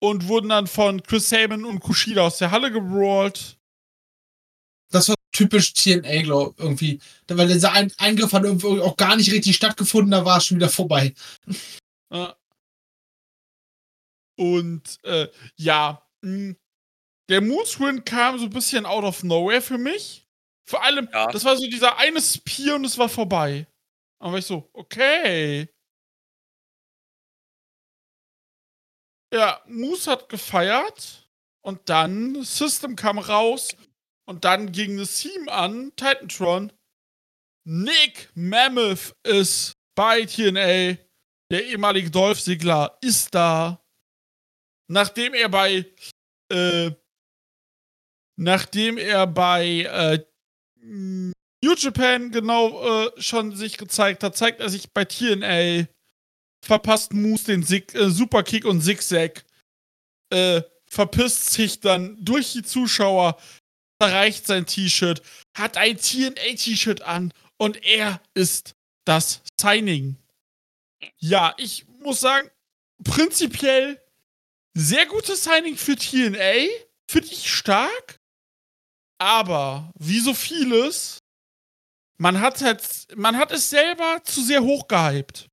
Und 0.02 0.28
wurden 0.28 0.48
dann 0.48 0.66
von 0.66 1.02
Chris 1.02 1.28
Sabin 1.28 1.66
und 1.66 1.80
Kushida 1.80 2.22
aus 2.22 2.38
der 2.38 2.52
Halle 2.52 2.72
gebrawlt. 2.72 3.58
Das 4.90 5.10
war 5.10 5.16
typisch 5.30 5.74
TNA, 5.74 6.22
glaube 6.22 6.54
ich, 6.56 6.64
irgendwie. 6.64 7.00
Weil 7.28 7.48
dieser 7.48 7.72
Ein 7.72 7.92
Eingriff 7.98 8.32
hat 8.32 8.44
irgendwie 8.44 8.80
auch 8.80 8.96
gar 8.96 9.16
nicht 9.16 9.30
richtig 9.32 9.56
stattgefunden, 9.56 10.12
da 10.12 10.24
war 10.24 10.38
es 10.38 10.46
schon 10.46 10.56
wieder 10.56 10.70
vorbei. 10.70 11.12
Und 14.38 15.04
äh, 15.04 15.28
ja, 15.56 16.02
mh, 16.22 16.54
der 17.28 17.42
Moonswin 17.42 18.06
kam 18.06 18.38
so 18.38 18.44
ein 18.44 18.50
bisschen 18.50 18.86
out 18.86 19.04
of 19.04 19.22
nowhere 19.22 19.60
für 19.60 19.76
mich. 19.76 20.25
Vor 20.68 20.82
allem, 20.82 21.08
Ja. 21.12 21.26
das 21.28 21.44
war 21.44 21.56
so 21.56 21.66
dieser 21.68 21.96
eine 21.98 22.20
Spear 22.20 22.76
und 22.76 22.84
es 22.84 22.98
war 22.98 23.08
vorbei. 23.08 23.66
War 24.20 24.36
ich 24.36 24.46
so, 24.46 24.68
okay. 24.72 25.68
Ja, 29.32 29.62
Moose 29.66 30.10
hat 30.10 30.28
gefeiert 30.28 31.28
und 31.64 31.88
dann 31.88 32.42
System 32.44 32.96
kam 32.96 33.18
raus 33.18 33.76
und 34.28 34.44
dann 34.44 34.72
ging 34.72 34.96
das 34.96 35.18
Team 35.20 35.48
an, 35.48 35.94
Titantron. 35.96 36.72
Nick 37.68 38.30
Mammoth 38.34 39.14
ist 39.24 39.72
bei 39.96 40.24
TNA. 40.24 40.96
Der 41.50 41.64
ehemalige 41.64 42.10
Dolph 42.10 42.40
Ziggler 42.42 42.96
ist 43.02 43.34
da. 43.34 43.84
Nachdem 44.88 45.34
er 45.34 45.48
bei, 45.48 45.84
äh, 46.52 46.92
nachdem 48.38 48.98
er 48.98 49.26
bei 49.26 49.64
äh, 49.82 50.24
New 50.86 51.74
Japan 51.76 52.30
genau 52.30 53.06
äh, 53.06 53.10
schon 53.20 53.56
sich 53.56 53.76
gezeigt 53.76 54.22
hat, 54.22 54.36
zeigt 54.36 54.60
er 54.60 54.68
sich 54.68 54.92
bei 54.92 55.04
TNA. 55.04 55.86
Verpasst 56.64 57.12
Moose 57.12 57.44
den 57.44 57.62
Sig 57.62 57.94
äh, 57.94 58.10
Superkick 58.10 58.64
und 58.64 58.82
Zigzag. 58.82 59.44
Äh, 60.30 60.62
verpisst 60.88 61.52
sich 61.52 61.80
dann 61.80 62.16
durch 62.24 62.52
die 62.52 62.62
Zuschauer, 62.62 63.38
erreicht 64.00 64.46
sein 64.46 64.66
T-Shirt, 64.66 65.22
hat 65.56 65.76
ein 65.76 65.98
TNA-T-Shirt 65.98 67.02
an 67.02 67.32
und 67.58 67.84
er 67.84 68.20
ist 68.34 68.74
das 69.04 69.42
Signing. 69.60 70.16
Ja, 71.18 71.54
ich 71.58 71.86
muss 72.00 72.20
sagen, 72.20 72.48
prinzipiell 73.04 74.00
sehr 74.74 75.06
gutes 75.06 75.44
Signing 75.44 75.76
für 75.76 75.96
TNA. 75.96 76.68
Finde 77.10 77.28
ich 77.28 77.52
stark. 77.52 78.18
Aber 79.18 79.90
wie 79.98 80.20
so 80.20 80.34
vieles, 80.34 81.18
man 82.18 82.40
hat 82.40 82.60
halt, 82.62 83.06
man 83.16 83.36
hat 83.36 83.50
es 83.52 83.70
selber 83.70 84.22
zu 84.24 84.42
sehr 84.42 84.62
hoch 84.62 84.86
gehypt. 84.88 85.48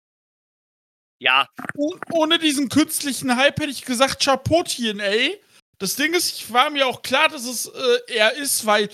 Ja, 1.20 1.48
Oh- 1.78 1.98
ohne 2.12 2.38
diesen 2.40 2.68
künstlichen 2.70 3.36
Hype 3.38 3.60
hätte 3.60 3.72
ich 3.72 3.86
gesagt, 3.86 4.22
Chapeau 4.24 4.64
TNA. 4.64 5.38
Das 5.80 5.96
Ding 5.96 6.14
ist, 6.14 6.36
ich 6.38 6.52
war 6.52 6.70
mir 6.70 6.86
auch 6.88 7.02
klar, 7.02 7.30
dass 7.30 7.46
es 7.46 7.66
äh, 7.68 8.00
er 8.08 8.34
ist, 8.34 8.66
weil 8.66 8.90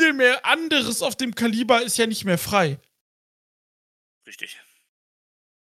viel 0.00 0.12
mehr 0.14 0.44
anderes 0.46 1.02
auf 1.02 1.16
dem 1.16 1.34
Kaliber 1.34 1.82
ist 1.82 1.98
ja 1.98 2.06
nicht 2.06 2.24
mehr 2.24 2.38
frei. 2.38 2.78
richtig. 4.26 4.58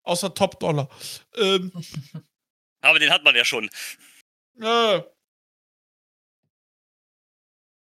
Außer 0.04 0.34
Top 0.34 0.58
Dollar. 0.60 0.90
Ähm, 1.36 1.72
Aber 2.82 2.98
den 2.98 3.10
hat 3.10 3.22
man 3.24 3.34
ja 3.36 3.44
schon. 3.44 3.70
äh, 4.60 5.00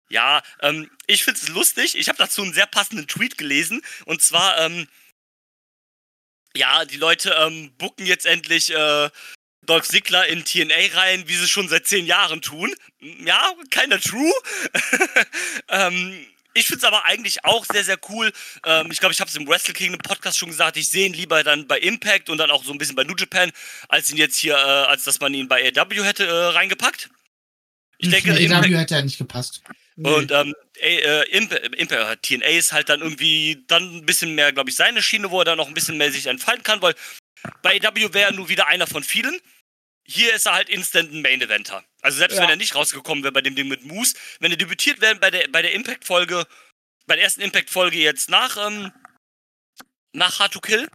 Ja, 0.09 0.43
ähm, 0.61 0.91
ich 1.07 1.25
find's 1.25 1.49
lustig. 1.49 1.97
Ich 1.97 2.09
habe 2.09 2.19
dazu 2.19 2.43
einen 2.43 2.55
sehr 2.55 2.67
passenden 2.67 3.07
Tweet 3.07 3.37
gelesen. 3.37 3.83
Und 4.07 4.23
zwar, 4.23 4.59
ähm, 4.59 4.89
ja, 6.57 6.85
die 6.85 6.97
Leute 6.97 7.37
ähm, 7.41 7.73
bucken 7.77 8.07
jetzt 8.07 8.27
endlich 8.27 8.75
äh, 8.75 9.11
Dolph 9.67 9.87
Ziggler 9.87 10.27
in 10.27 10.45
TNA 10.45 10.95
rein, 10.95 11.29
wie 11.29 11.37
sie 11.37 11.47
schon 11.47 11.69
seit 11.69 11.87
zehn 11.87 12.07
Jahren 12.07 12.41
tun. 12.41 12.75
Ja, 13.01 13.53
keiner 13.71 14.01
true. 14.01 14.33
ähm, 15.69 16.27
ich 16.55 16.67
find's 16.67 16.85
aber 16.85 17.05
eigentlich 17.05 17.45
auch 17.45 17.65
sehr, 17.67 17.85
sehr 17.85 17.99
cool. 18.09 18.33
Ähm, 18.65 18.91
ich 18.91 18.99
glaube, 18.99 19.13
ich 19.13 19.21
habe 19.21 19.29
es 19.29 19.37
im 19.37 19.47
Wrestle 19.47 19.75
Kingdom 19.75 20.01
Podcast 20.01 20.39
schon 20.39 20.49
gesagt. 20.49 20.77
Ich 20.77 20.89
sehe 20.89 21.07
ihn 21.07 21.13
lieber 21.13 21.45
dann 21.45 21.69
bei 21.69 21.79
Impact 21.79 22.31
und 22.31 22.39
dann 22.39 22.51
auch 22.51 22.65
so 22.65 22.73
ein 22.73 22.79
bisschen 22.79 22.97
bei 22.97 23.05
New 23.05 23.15
Japan, 23.17 23.53
als 23.89 24.11
ihn 24.11 24.17
jetzt 24.17 24.39
hier, 24.39 24.55
äh, 24.55 24.57
als 24.57 25.05
dass 25.05 25.21
man 25.21 25.35
ihn 25.35 25.49
bei 25.49 25.71
AW 25.77 26.03
hätte 26.03 26.27
äh, 26.27 26.31
reingepackt. 26.31 27.11
Ich 27.99 28.09
denke, 28.09 28.35
Für 28.35 28.41
Impact, 28.41 28.65
AW 28.65 28.77
hätte 28.77 28.95
ja 28.95 29.03
nicht 29.03 29.19
gepasst. 29.19 29.63
Nee. 29.99 30.13
und 30.15 30.31
ähm, 30.33 30.55
äh, 30.81 31.29
Imp 31.31 31.53
Imp 31.53 32.23
TNA 32.23 32.47
ist 32.47 32.73
halt 32.73 32.89
dann 32.89 33.01
irgendwie 33.01 33.65
dann 33.67 33.99
ein 33.99 34.07
bisschen 34.07 34.35
mehr, 34.35 34.53
glaube 34.53 34.71
ich, 34.71 34.77
seine 34.77 35.03
Schiene, 35.03 35.31
wo 35.31 35.41
er 35.41 35.45
dann 35.45 35.59
noch 35.59 35.69
ein 35.69 35.75
bisschen 35.75 35.97
mehr 35.99 36.13
sich 36.13 36.27
entfalten 36.27 36.63
kann, 36.65 36.83
weil 36.83 36.95
bei 37.63 37.81
AW 37.81 38.15
wäre 38.15 38.31
er 38.31 38.33
nur 38.33 38.49
wieder 38.49 38.67
einer 38.69 38.87
von 38.87 39.03
vielen. 39.03 39.41
Hier 40.07 40.35
ist 40.35 40.47
er 40.47 40.55
halt 40.55 40.71
instant 40.71 41.13
ein 41.13 41.23
Main 41.23 41.43
Eventer. 41.43 41.85
Also 42.01 42.19
selbst 42.19 42.37
Ja. 42.37 42.43
wenn 42.43 42.51
er 42.51 42.57
nicht 42.57 42.75
rausgekommen 42.75 43.23
wäre 43.25 43.33
bei 43.33 43.43
dem 43.43 43.55
Ding 43.55 43.69
mit 43.69 43.85
Moose, 43.85 44.15
wenn 44.41 44.51
er 44.51 44.57
debütiert 44.57 45.01
wäre 45.01 45.17
bei 45.17 45.31
der, 45.31 45.49
bei 45.49 45.63
der 45.63 45.73
Impact-Folge, 45.73 46.47
bei 47.07 47.17
der 47.17 47.25
ersten 47.25 47.43
Impact-Folge 47.43 47.99
jetzt 47.99 48.31
nach, 48.31 48.57
ähm, 48.57 48.93
nach 50.13 50.39
Hard 50.39 50.53
to 50.55 50.61
Kill, 50.61 50.89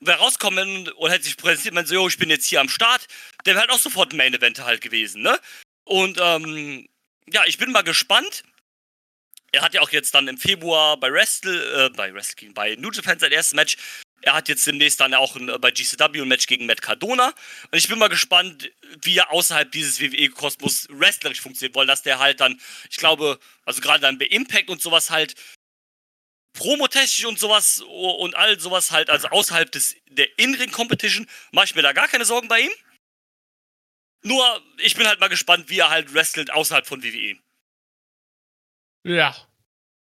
wer 0.00 0.16
rauskommen 0.16 0.88
und 0.88 1.10
hätte 1.10 1.24
sich 1.24 1.36
präsentiert, 1.36 1.74
man 1.74 1.86
so, 1.86 1.94
yo, 1.94 2.08
ich 2.08 2.18
bin 2.18 2.30
jetzt 2.30 2.46
hier 2.46 2.60
am 2.60 2.68
Start, 2.68 3.06
der 3.46 3.54
wäre 3.54 3.62
halt 3.62 3.70
auch 3.70 3.78
sofort 3.78 4.12
ein 4.12 4.16
Main-Event 4.16 4.58
halt 4.60 4.80
gewesen, 4.82 5.22
ne? 5.22 5.38
Und, 5.84 6.18
ähm, 6.20 6.86
ja, 7.32 7.44
ich 7.46 7.58
bin 7.58 7.72
mal 7.72 7.82
gespannt. 7.82 8.44
Er 9.52 9.62
hat 9.62 9.74
ja 9.74 9.80
auch 9.80 9.90
jetzt 9.90 10.14
dann 10.14 10.28
im 10.28 10.38
Februar 10.38 10.98
bei 10.98 11.12
Wrestle, 11.12 11.86
äh, 11.86 11.90
bei 11.90 12.14
Wrestling, 12.14 12.54
bei 12.54 12.76
New 12.76 12.90
Japan 12.90 13.18
sein 13.18 13.32
erstes 13.32 13.54
Match. 13.54 13.76
Er 14.22 14.34
hat 14.34 14.48
jetzt 14.48 14.66
demnächst 14.66 15.00
dann 15.00 15.14
auch 15.14 15.34
ein, 15.34 15.48
äh, 15.48 15.58
bei 15.58 15.70
GCW 15.70 16.20
ein 16.20 16.28
Match 16.28 16.46
gegen 16.46 16.66
Matt 16.66 16.82
Cardona. 16.82 17.28
Und 17.70 17.78
ich 17.78 17.88
bin 17.88 17.98
mal 17.98 18.08
gespannt, 18.08 18.70
wie 19.02 19.16
er 19.16 19.30
außerhalb 19.32 19.72
dieses 19.72 20.00
WWE-Kosmos 20.00 20.88
wrestlerisch 20.90 21.40
funktioniert, 21.40 21.74
weil 21.74 21.86
dass 21.86 22.02
der 22.02 22.18
halt 22.18 22.40
dann, 22.40 22.60
ich 22.90 22.96
glaube, 22.96 23.40
also 23.64 23.80
gerade 23.80 24.00
dann 24.00 24.18
bei 24.18 24.26
Impact 24.26 24.68
und 24.68 24.82
sowas 24.82 25.10
halt 25.10 25.34
promotechnisch 26.52 27.24
und 27.24 27.38
sowas 27.38 27.80
und 27.80 28.36
all 28.36 28.58
sowas 28.60 28.90
halt, 28.90 29.08
also 29.08 29.28
außerhalb 29.28 29.70
des, 29.72 29.96
der 30.08 30.38
In-Ring-Competition, 30.38 31.26
mache 31.52 31.66
ich 31.66 31.74
mir 31.74 31.82
da 31.82 31.92
gar 31.92 32.08
keine 32.08 32.24
Sorgen 32.24 32.48
bei 32.48 32.60
ihm. 32.60 32.72
Nur, 34.22 34.62
ich 34.78 34.94
bin 34.94 35.06
halt 35.06 35.20
mal 35.20 35.28
gespannt, 35.28 35.68
wie 35.68 35.78
er 35.78 35.90
halt 35.90 36.12
wrestelt 36.12 36.50
außerhalb 36.50 36.86
von 36.86 37.02
WWE. 37.02 37.38
Ja. 39.04 39.34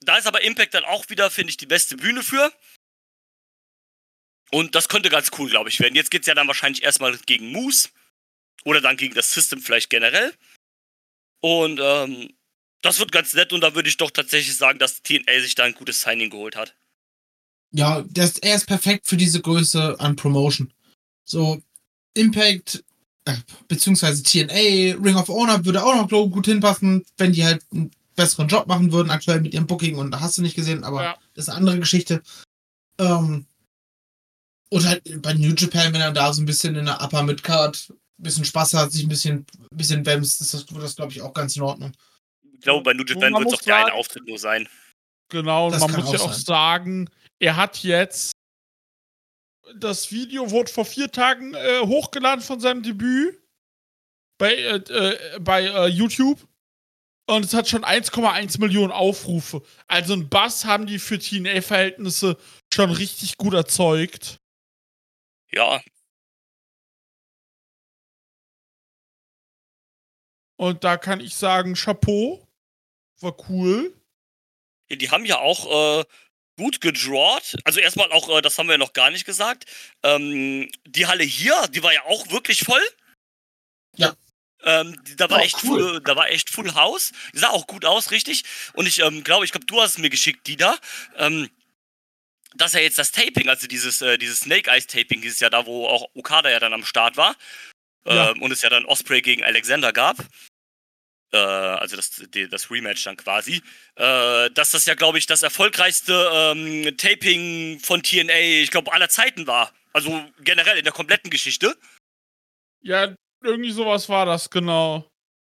Da 0.02 0.18
ist 0.18 0.28
aber 0.28 0.42
Impact 0.42 0.74
dann 0.74 0.86
auch 0.86 1.10
wieder, 1.10 1.30
finde 1.30 1.52
ich, 1.52 1.58
die 1.58 1.66
beste 1.66 1.98
Bühne 1.98 2.24
für. 2.24 2.52
Und 4.52 4.76
das 4.76 4.90
könnte 4.90 5.10
ganz 5.10 5.32
cool, 5.38 5.50
glaube 5.50 5.70
ich, 5.70 5.80
werden. 5.80 5.96
Jetzt 5.96 6.12
geht 6.12 6.22
es 6.22 6.28
ja 6.28 6.36
dann 6.36 6.48
wahrscheinlich 6.48 6.84
erstmal 6.84 7.18
gegen 7.18 7.52
Moose. 7.52 7.90
Oder 8.64 8.82
dann 8.82 8.98
gegen 8.98 9.14
das 9.14 9.32
System 9.32 9.62
vielleicht 9.62 9.90
generell. 9.90 10.34
Und 11.42 11.80
ähm, 11.82 12.36
das 12.82 13.00
wird 13.00 13.12
ganz 13.12 13.34
nett 13.34 13.54
und 13.54 13.62
da 13.62 13.76
würde 13.76 13.90
ich 13.90 13.98
doch 13.98 14.12
tatsächlich 14.12 14.56
sagen, 14.56 14.80
dass 14.80 15.02
TNA 15.04 15.42
sich 15.42 15.56
da 15.56 15.64
ein 15.64 15.74
gutes 15.74 16.02
Signing 16.02 16.30
geholt 16.30 16.56
hat. 16.56 16.76
Ja, 17.72 18.04
das, 18.10 18.38
er 18.40 18.56
ist 18.56 18.66
perfekt 18.66 19.08
für 19.08 19.18
diese 19.18 19.42
Größe 19.42 20.00
an 20.00 20.16
Promotion. 20.16 20.74
So, 21.24 21.62
Impact, 22.14 22.84
beziehungsweise 23.68 24.24
TNA, 24.24 25.02
Ring 25.04 25.16
of 25.16 25.28
Honor 25.30 25.64
würde 25.66 25.84
auch 25.84 25.96
noch 25.96 26.10
gut 26.10 26.46
hinpassen, 26.46 27.06
wenn 27.18 27.34
die 27.34 27.44
halt 27.46 27.64
einen 27.72 27.92
besseren 28.16 28.48
Job 28.48 28.68
machen 28.68 28.92
würden, 28.92 29.12
aktuell 29.12 29.42
mit 29.42 29.54
ihrem 29.54 29.68
Booking 29.68 29.98
und 29.98 30.12
da 30.12 30.20
hast 30.20 30.38
du 30.38 30.42
nicht 30.42 30.56
gesehen, 30.56 30.84
aber 30.84 31.04
Ja. 31.04 31.18
das 31.36 31.46
ist 31.46 31.50
eine 31.50 31.58
andere 31.60 31.80
Geschichte. 31.80 32.22
Ähm, 33.00 33.46
und 34.70 34.86
halt 34.86 35.22
bei 35.22 35.34
New 35.34 35.54
Japan, 35.56 35.94
wenn 35.94 36.02
er 36.02 36.12
da 36.12 36.34
so 36.34 36.42
ein 36.42 36.46
bisschen 36.46 36.76
in 36.76 36.86
der 36.86 37.02
Upper 37.02 37.24
Midcard 37.24 37.90
ein 37.90 38.24
bisschen 38.24 38.44
Spaß 38.46 38.74
hat, 38.74 38.92
sich 38.92 39.04
ein 39.04 39.10
bisschen, 39.10 39.46
ein 39.72 39.78
bisschen 39.78 40.06
wemst, 40.06 40.42
ist 40.42 40.54
das, 40.54 40.70
wird 40.72 40.84
das 40.84 40.96
glaube 40.96 41.12
ich 41.12 41.22
auch 41.22 41.34
ganz 41.34 41.56
in 41.56 41.62
Ordnung. 41.62 41.92
Ich 42.54 42.62
glaube, 42.62 42.84
bei 42.84 42.94
New 42.94 43.06
Japan 43.06 43.34
wird 43.34 43.48
es 43.48 43.54
auch 43.54 43.62
der 43.62 43.76
eine 43.86 43.94
Auftritt 43.94 44.28
nur 44.28 44.40
sein. 44.40 44.68
Genau, 45.30 45.68
und 45.68 45.74
Das 45.74 45.82
man 45.82 45.92
muss 45.92 46.12
ja 46.12 46.20
auch 46.20 46.30
auch 46.30 46.34
sein. 46.34 46.44
sagen, 46.46 47.10
er 47.40 47.56
hat 47.56 47.78
jetzt. 47.84 48.32
Das 49.76 50.12
Video 50.12 50.50
wurde 50.52 50.72
vor 50.72 50.86
vier 50.86 51.12
Tagen 51.12 51.54
äh, 51.54 51.82
hochgeladen 51.82 52.44
von 52.44 52.60
seinem 52.60 52.84
Debüt 52.84 53.40
bei, 54.38 54.54
äh, 54.54 54.76
äh, 54.76 55.40
bei 55.40 55.64
äh, 55.64 55.88
YouTube. 55.88 56.48
Und 57.30 57.44
es 57.44 57.54
hat 57.54 57.68
schon 57.68 57.84
1,1 57.84 58.60
Millionen 58.62 58.92
Aufrufe. 58.92 59.62
Also 59.88 60.14
ein 60.14 60.30
Bass 60.30 60.64
haben 60.64 60.86
die 60.86 60.98
für 60.98 61.20
TNA-Verhältnisse 61.20 62.38
schon 62.74 62.90
richtig 62.90 63.38
gut 63.38 63.54
erzeugt. 63.54 64.40
Ja, 65.52 65.82
Und 70.58 70.84
da 70.84 70.98
kann 70.98 71.20
ich 71.20 71.36
sagen, 71.36 71.76
Chapeau. 71.76 72.46
War 73.22 73.36
cool. 73.50 73.96
Ja, 74.90 74.96
die 74.96 75.10
haben 75.10 75.26
ja 75.26 75.40
auch 75.40 76.02
äh, 76.02 76.06
gut 76.58 76.82
gedrawt. 76.82 77.56
Also 77.64 77.80
erstmal 77.80 78.12
auch, 78.12 78.38
äh, 78.38 78.42
das 78.42 78.58
haben 78.58 78.68
wir 78.68 78.74
ja 78.74 78.78
noch 78.80 78.94
gar 78.94 79.10
nicht 79.12 79.26
gesagt. 79.26 79.66
Ähm, 80.04 80.70
die 80.86 81.06
Halle 81.08 81.24
hier, 81.24 81.68
die 81.70 81.84
war 81.84 81.94
ja 81.94 82.04
auch 82.04 82.30
wirklich 82.32 82.62
voll. 82.62 82.82
Ja. 83.96 84.16
Ähm, 84.64 85.00
da 85.18 85.30
war 85.30 85.40
Oh, 85.40 85.44
echt 85.44 85.64
cool. 85.64 85.80
full, 85.80 86.02
da 86.02 86.16
war 86.16 86.30
echt 86.30 86.50
Full 86.50 86.74
House. 86.74 87.12
Die 87.34 87.40
sah 87.40 87.50
auch 87.50 87.68
gut 87.68 87.86
aus, 87.86 88.12
richtig. 88.12 88.44
Und 88.74 88.88
ich 88.88 89.00
ähm, 89.00 89.24
glaube, 89.24 89.46
ich 89.46 89.52
glaube, 89.52 89.68
du 89.68 89.82
hast 89.82 89.92
es 89.92 89.98
mir 90.00 90.10
geschickt, 90.10 90.48
Dina. 90.48 90.78
Ähm, 91.16 91.50
dass 92.56 92.74
ja 92.74 92.80
jetzt 92.80 92.98
das 92.98 93.12
Taping, 93.12 93.50
also 93.50 93.68
dieses, 93.68 94.02
äh, 94.02 94.18
dieses 94.18 94.40
Snake 94.40 94.70
Eyes 94.70 94.88
Taping, 94.88 95.22
dieses 95.22 95.40
Jahr 95.40 95.52
da, 95.52 95.66
wo 95.68 95.88
auch 95.88 96.10
Okada 96.16 96.50
ja 96.50 96.60
dann 96.60 96.74
am 96.74 96.86
Start 96.86 97.16
war. 97.18 97.36
Ja. 98.06 98.32
Ähm, 98.32 98.42
und 98.42 98.52
es 98.52 98.64
ja 98.64 98.70
dann 98.70 98.86
Osprey 98.86 99.22
gegen 99.22 99.44
Alexander 99.44 99.94
gab. 99.94 100.18
Äh, 101.32 101.38
also 101.38 101.96
das, 101.96 102.22
das 102.50 102.72
Rematch 102.72 103.04
dann 103.04 103.18
quasi 103.18 103.62
äh, 103.98 104.50
dass 104.52 104.72
das 104.72 104.86
ja, 104.86 104.96
glaube 104.96 105.18
ich, 105.18 105.26
das 105.26 105.44
erfolgreichste 105.44 106.30
ähm, 106.34 106.96
Taping 106.98 107.80
von 107.80 108.04
TNA, 108.04 108.62
ich 108.62 108.72
glaube, 108.72 108.94
aller 108.94 109.10
Zeiten 109.10 109.48
war. 109.48 109.72
Also 109.94 110.24
generell 110.40 110.78
in 110.78 110.84
der 110.84 110.94
kompletten 110.94 111.32
Geschichte. 111.32 111.76
Ja, 112.82 113.16
irgendwie 113.44 113.72
sowas 113.72 114.08
war 114.10 114.26
das, 114.26 114.50
genau. 114.50 115.10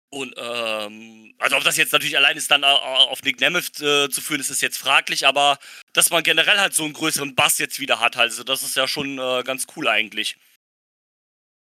Und 0.09 0.34
ähm, 0.38 1.34
also 1.38 1.57
ob 1.57 1.63
das 1.65 1.75
jetzt 1.75 1.91
natürlich 1.91 2.15
allein 2.15 2.38
ist, 2.38 2.49
dann 2.49 2.63
äh, 2.63 2.67
auf 2.67 3.21
Nick 3.23 3.41
Nemeth 3.41 3.82
äh, 3.82 4.09
zu 4.09 4.21
führen, 4.21 4.39
ist 4.39 4.49
es 4.49 4.61
jetzt 4.61 4.78
fraglich, 4.78 5.28
aber 5.28 5.59
dass 5.91 6.09
man 6.09 6.23
generell 6.23 6.59
halt 6.59 6.73
so 6.73 6.86
einen 6.86 6.93
größeren 6.93 7.36
Bass 7.36 7.57
jetzt 7.57 7.82
wieder 7.82 7.99
hat, 7.99 8.15
also 8.15 8.45
das 8.45 8.63
ist 8.63 8.78
ja 8.78 8.88
schon 8.88 9.19
äh, 9.19 9.43
ganz 9.43 9.67
cool 9.75 9.89
eigentlich. 9.89 10.38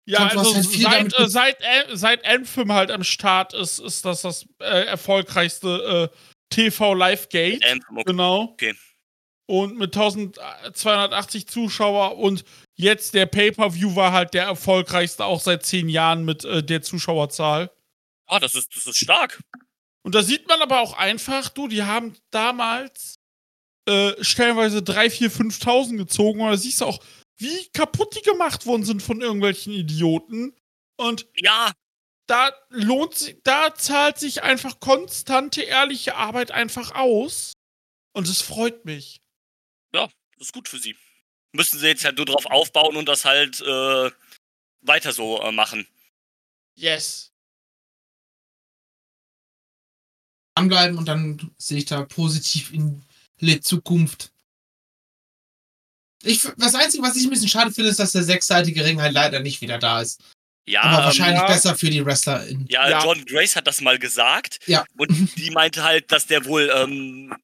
Ja, 0.09 0.27
glaub, 0.29 0.47
also 0.47 0.89
halt 0.89 1.13
seit, 1.13 1.21
äh, 1.21 1.29
seit, 1.29 1.57
seit 1.93 2.25
Anthem 2.25 2.73
halt 2.73 2.91
am 2.91 3.05
Start 3.05 3.53
ist, 3.53 3.79
ist 3.79 4.07
das 4.07 4.23
das 4.23 4.47
äh, 4.59 4.87
erfolgreichste 4.87 6.11
äh, 6.11 6.17
TV 6.49 6.95
Live 6.95 7.29
Gate. 7.29 7.63
Anthem, 7.63 7.99
okay. 7.99 8.05
Genau. 8.07 8.43
Okay. 8.45 8.75
Und 9.47 9.77
mit 9.77 9.95
1280 9.95 11.47
Zuschauer 11.47 12.17
und 12.17 12.45
jetzt 12.75 13.13
der 13.13 13.27
Pay-Per-View 13.27 13.97
war 13.97 14.13
halt 14.13 14.33
der 14.33 14.45
erfolgreichste 14.45 15.27
auch 15.27 15.41
seit 15.41 15.67
zehn 15.67 15.91
Jahren 15.91 16.25
mit 16.25 16.43
äh, 16.47 16.63
der 16.63 16.81
Zuschauerzahl. 16.81 17.71
Ah, 18.27 18.41
das 18.41 18.55
ist, 18.55 18.75
das 18.75 18.87
ist 18.87 18.97
stark. 18.97 19.41
Und 20.03 20.15
da 20.15 20.23
sieht 20.23 20.49
man 20.49 20.63
aber 20.63 20.81
auch 20.81 20.95
einfach, 20.95 21.51
du, 21.51 21.69
die 21.69 21.83
haben 21.83 22.17
damals 22.31 23.17
äh, 23.87 24.13
stellenweise 24.25 24.83
3, 24.83 25.11
4, 25.11 25.31
5.000 25.31 25.97
gezogen. 25.99 26.41
Und 26.41 26.51
da 26.51 26.57
siehst 26.57 26.81
du 26.81 26.87
auch, 26.87 26.99
wie 27.39 27.69
kaputt 27.71 28.15
die 28.17 28.23
gemacht 28.23 28.67
worden 28.67 28.85
sind 28.85 29.03
von 29.03 29.21
irgendwelchen 29.21 29.73
Idioten. 29.73 30.55
Und 30.97 31.27
Ja, 31.37 31.73
da 32.27 32.53
lohnt 32.69 33.15
sich, 33.15 33.37
da 33.45 33.75
zahlt 33.75 34.19
sich 34.19 34.43
einfach 34.43 34.81
konstante, 34.81 35.63
ehrliche 35.63 36.17
Arbeit 36.17 36.51
einfach 36.51 36.95
aus. 36.95 37.53
Und 38.13 38.29
es 38.29 38.43
freut 38.43 38.85
mich. 38.85 39.21
das 39.93 40.11
ist 40.39 40.53
gut 40.53 40.69
für 40.69 40.79
sie. 40.79 40.97
Müssen 41.53 41.79
sie 41.79 41.87
jetzt 41.87 42.05
halt 42.05 42.17
nur 42.17 42.27
drauf 42.27 42.47
aufbauen 42.47 42.97
und 42.97 43.07
das 43.07 43.25
halt 43.25 43.61
äh, 43.61 44.11
weiter 44.83 45.13
so 45.13 45.41
äh, 45.41 45.53
machen. 45.53 45.87
Yes. 46.75 47.33
Anbleiben 50.55 50.99
und 50.99 51.07
dann 51.07 51.55
sehe 51.57 51.79
ich 51.79 51.85
da 51.87 52.05
positiv 52.05 52.73
in 52.73 53.05
die 53.41 53.61
Zukunft. 53.61 54.33
Ich, 56.23 56.49
das 56.57 56.75
Einzige, 56.75 57.03
was 57.03 57.17
ich 57.17 57.25
ein 57.25 57.31
bisschen 57.31 57.49
schade 57.49 57.71
finde, 57.71 57.91
ist, 57.91 58.01
dass 58.01 58.13
der 58.13 58.25
sechsseitige 58.25 58.85
Ring 58.85 59.01
halt 59.01 59.13
leider 59.13 59.41
nicht 59.41 59.61
wieder 59.61 59.79
da 59.79 60.01
ist. 60.01 60.21
Ja, 60.67 60.83
Aber 60.83 60.99
ähm, 60.99 61.05
wahrscheinlich 61.05 61.41
ja. 61.41 61.47
besser 61.47 61.75
für 61.77 61.91
die 61.91 62.05
Wrestler. 62.05 62.47
In, 62.47 62.67
Ja, 62.69 62.89
Ja. 62.89 63.03
John 63.03 63.25
Grace 63.25 63.57
hat 63.57 63.67
das 63.67 63.81
mal 63.81 63.99
gesagt. 63.99 64.59
Ja. 64.67 64.85
Und 64.97 65.11
die 65.37 65.51
meinte 65.51 65.83
halt, 65.83 66.13
dass 66.13 66.27
der 66.27 66.45
wohl 66.45 66.71
ähm, 66.75 67.35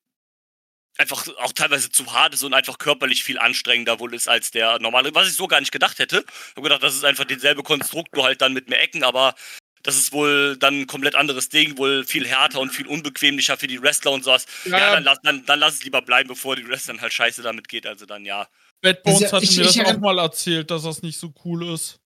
einfach 0.98 1.26
auch 1.38 1.52
teilweise 1.52 1.90
zu 1.90 2.12
hart 2.12 2.34
ist 2.34 2.42
und 2.42 2.54
einfach 2.54 2.78
körperlich 2.78 3.24
viel 3.24 3.38
anstrengender 3.38 3.98
wohl 3.98 4.14
ist 4.14 4.28
als 4.28 4.50
der 4.50 4.78
normale. 4.78 5.14
Was 5.14 5.28
ich 5.28 5.34
so 5.34 5.46
gar 5.46 5.60
nicht 5.60 5.72
gedacht 5.72 5.98
hätte. 5.98 6.24
Ich 6.28 6.50
habe 6.56 6.62
gedacht, 6.62 6.82
das 6.82 6.94
ist 6.94 7.04
einfach 7.04 7.24
denselbe 7.24 7.62
Konstrukt, 7.62 8.14
nur 8.14 8.24
halt 8.24 8.42
dann 8.42 8.52
mit 8.52 8.68
mehr 8.68 8.82
Ecken, 8.82 9.04
aber 9.04 9.34
das 9.82 9.96
ist 9.96 10.12
wohl 10.12 10.56
dann 10.56 10.80
ein 10.80 10.86
komplett 10.86 11.14
anderes 11.14 11.50
Ding, 11.50 11.76
wohl 11.76 12.04
viel 12.04 12.26
härter 12.26 12.60
und 12.60 12.70
viel 12.70 12.86
unbequemlicher 12.86 13.56
für 13.56 13.66
die 13.66 13.82
Wrestler 13.82 14.12
und 14.12 14.24
sowas. 14.24 14.46
Ja, 14.64 14.78
Ja, 14.78 14.92
dann, 14.94 15.04
lass, 15.04 15.18
dann, 15.22 15.44
dann 15.44 15.58
lass 15.58 15.74
es 15.74 15.84
lieber 15.84 16.00
bleiben, 16.00 16.28
bevor 16.28 16.56
die 16.56 16.66
Wrestlern 16.66 17.00
halt 17.00 17.12
scheiße 17.12 17.42
damit 17.42 17.68
geht. 17.68 17.86
Also 17.86 18.06
dann 18.06 18.24
ja. 18.24 18.48
Bad 18.84 19.02
Bones 19.02 19.22
Also, 19.24 19.36
hatte 19.36 19.44
ich- 19.44 19.56
mir 19.56 19.64
das 19.64 19.78
auch 19.78 19.98
mal 19.98 20.18
erzählt, 20.18 20.70
dass 20.70 20.82
das 20.82 21.02
nicht 21.02 21.18
so 21.18 21.32
cool 21.44 21.72
ist. 21.74 21.98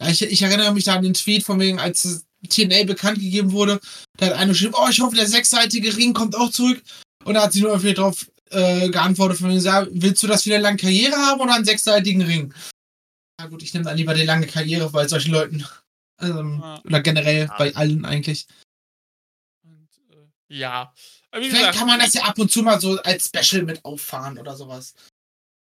Ja, 0.00 0.08
ich, 0.08 0.22
ich 0.22 0.42
erinnere 0.42 0.72
mich 0.72 0.84
da 0.84 0.94
an 0.94 1.02
den 1.02 1.14
Tweet 1.14 1.42
von 1.42 1.58
wegen, 1.58 1.78
als 1.80 2.24
TNA 2.48 2.84
bekannt 2.84 3.18
gegeben 3.18 3.52
wurde, 3.52 3.80
da 4.18 4.26
hat 4.26 4.32
einer 4.34 4.52
geschrieben, 4.52 4.74
oh, 4.76 4.88
ich 4.88 5.00
hoffe, 5.00 5.16
der 5.16 5.26
sechsseitige 5.26 5.94
Ring 5.96 6.14
kommt 6.14 6.34
auch 6.36 6.50
zurück. 6.50 6.82
Und 7.24 7.34
da 7.34 7.42
hat 7.42 7.52
sie 7.52 7.60
nur 7.60 7.70
irgendwie 7.70 7.92
drauf 7.94 8.30
äh, 8.50 8.88
geantwortet 8.90 9.38
von 9.38 9.50
wegen, 9.50 9.60
ja, 9.60 9.86
willst 9.90 10.22
du 10.22 10.26
das 10.26 10.44
wieder 10.46 10.58
lange 10.58 10.76
Karriere 10.78 11.16
haben 11.16 11.40
oder 11.40 11.54
einen 11.54 11.64
sechsseitigen 11.64 12.22
Ring? 12.22 12.52
Na 13.38 13.46
gut, 13.46 13.62
ich 13.62 13.72
nehme 13.74 13.84
dann 13.84 13.96
lieber 13.96 14.14
die 14.14 14.24
lange 14.24 14.46
Karriere 14.46 14.88
bei 14.90 15.06
solchen 15.06 15.32
Leuten. 15.32 15.64
Ähm, 16.20 16.60
Ja. 16.62 16.80
Oder 16.84 17.00
generell 17.00 17.46
Ja. 17.46 17.54
bei 17.58 17.74
allen 17.76 18.04
eigentlich. 18.04 18.46
Und, 19.64 19.88
äh, 20.10 20.56
ja. 20.58 20.92
Vielleicht 21.32 21.50
gesagt, 21.52 21.76
kann 21.78 21.86
man 21.86 22.00
das 22.00 22.14
ja 22.14 22.22
ab 22.24 22.38
und 22.38 22.50
zu 22.50 22.62
mal 22.62 22.80
so 22.80 23.00
als 23.02 23.30
Special 23.34 23.62
mit 23.62 23.84
auffahren 23.84 24.36
oder 24.38 24.56
sowas. 24.56 24.94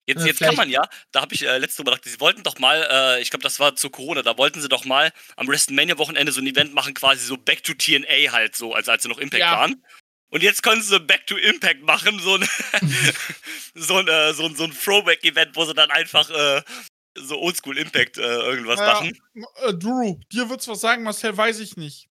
Jetzt, 0.08 0.24
Äh, 0.24 0.28
jetzt 0.28 0.40
kann 0.42 0.56
man 0.56 0.70
ja, 0.70 0.88
da 1.12 1.22
habe 1.22 1.34
ich 1.36 1.46
äh, 1.46 1.58
letzte 1.58 1.80
Woche 1.84 1.92
gedacht, 1.92 2.04
sie 2.06 2.20
wollten 2.20 2.44
doch 2.44 2.58
mal, 2.60 2.88
äh, 2.90 3.22
ich 3.22 3.30
glaube, 3.30 3.44
das 3.44 3.60
war 3.60 3.76
zu 3.76 3.90
Corona, 3.90 4.24
da 4.24 4.38
wollten 4.38 4.60
sie 4.62 4.68
doch 4.70 4.84
mal 4.86 5.12
am 5.36 5.48
WrestleMania-Wochenende 5.48 6.32
so 6.32 6.42
ein 6.42 6.48
Event 6.48 6.74
machen, 6.74 6.94
quasi 6.94 7.24
so 7.26 7.38
Back 7.38 7.64
to 7.64 7.74
TNA 7.74 8.32
halt 8.32 8.56
so, 8.56 8.74
also 8.74 8.92
als 8.92 9.04
sie 9.04 9.10
noch 9.10 9.20
Impact 9.20 9.42
Ja. 9.42 9.52
waren. 9.52 9.84
Und 10.30 10.44
jetzt 10.44 10.64
können 10.64 10.82
sie 10.82 11.00
Back 11.00 11.28
to 11.28 11.36
Impact 11.38 11.84
machen, 11.84 12.20
so 12.20 12.36
ein, 12.36 12.48
so 13.76 13.98
ein, 13.98 14.08
äh, 14.08 14.34
so 14.34 14.46
ein, 14.46 14.56
so 14.56 14.64
ein 14.64 14.74
Throwback-Event, 14.74 15.56
wo 15.56 15.66
sie 15.66 15.74
dann 15.74 15.92
einfach 15.92 16.30
äh, 16.30 16.62
so 17.16 17.38
Oldschool 17.40 17.78
Impact 17.78 18.18
äh, 18.18 18.22
irgendwas 18.22 18.80
Ja, 18.80 18.86
machen. 18.94 19.18
Äh, 19.64 19.74
Drew, 19.74 20.18
dir 20.32 20.50
wird's 20.50 20.68
was 20.68 20.82
sagen, 20.82 21.04
Marcel, 21.04 21.36
weiß 21.38 21.60
ich 21.60 21.78
nicht. 21.78 22.08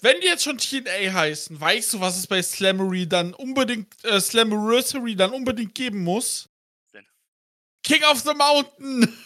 Wenn 0.00 0.20
die 0.20 0.26
jetzt 0.26 0.44
schon 0.44 0.58
TNA 0.58 1.12
heißen, 1.12 1.60
weißt 1.60 1.94
du, 1.94 2.00
was 2.00 2.16
es 2.18 2.26
bei 2.26 2.40
Slammery 2.42 3.08
dann 3.08 3.34
unbedingt, 3.34 3.92
äh, 4.04 4.20
Slammiversary 4.20 5.16
dann 5.16 5.32
unbedingt 5.32 5.74
geben 5.74 6.02
muss? 6.04 6.47
King 7.88 8.04
of 8.04 8.20
the 8.20 8.34
Mountain! 8.34 9.18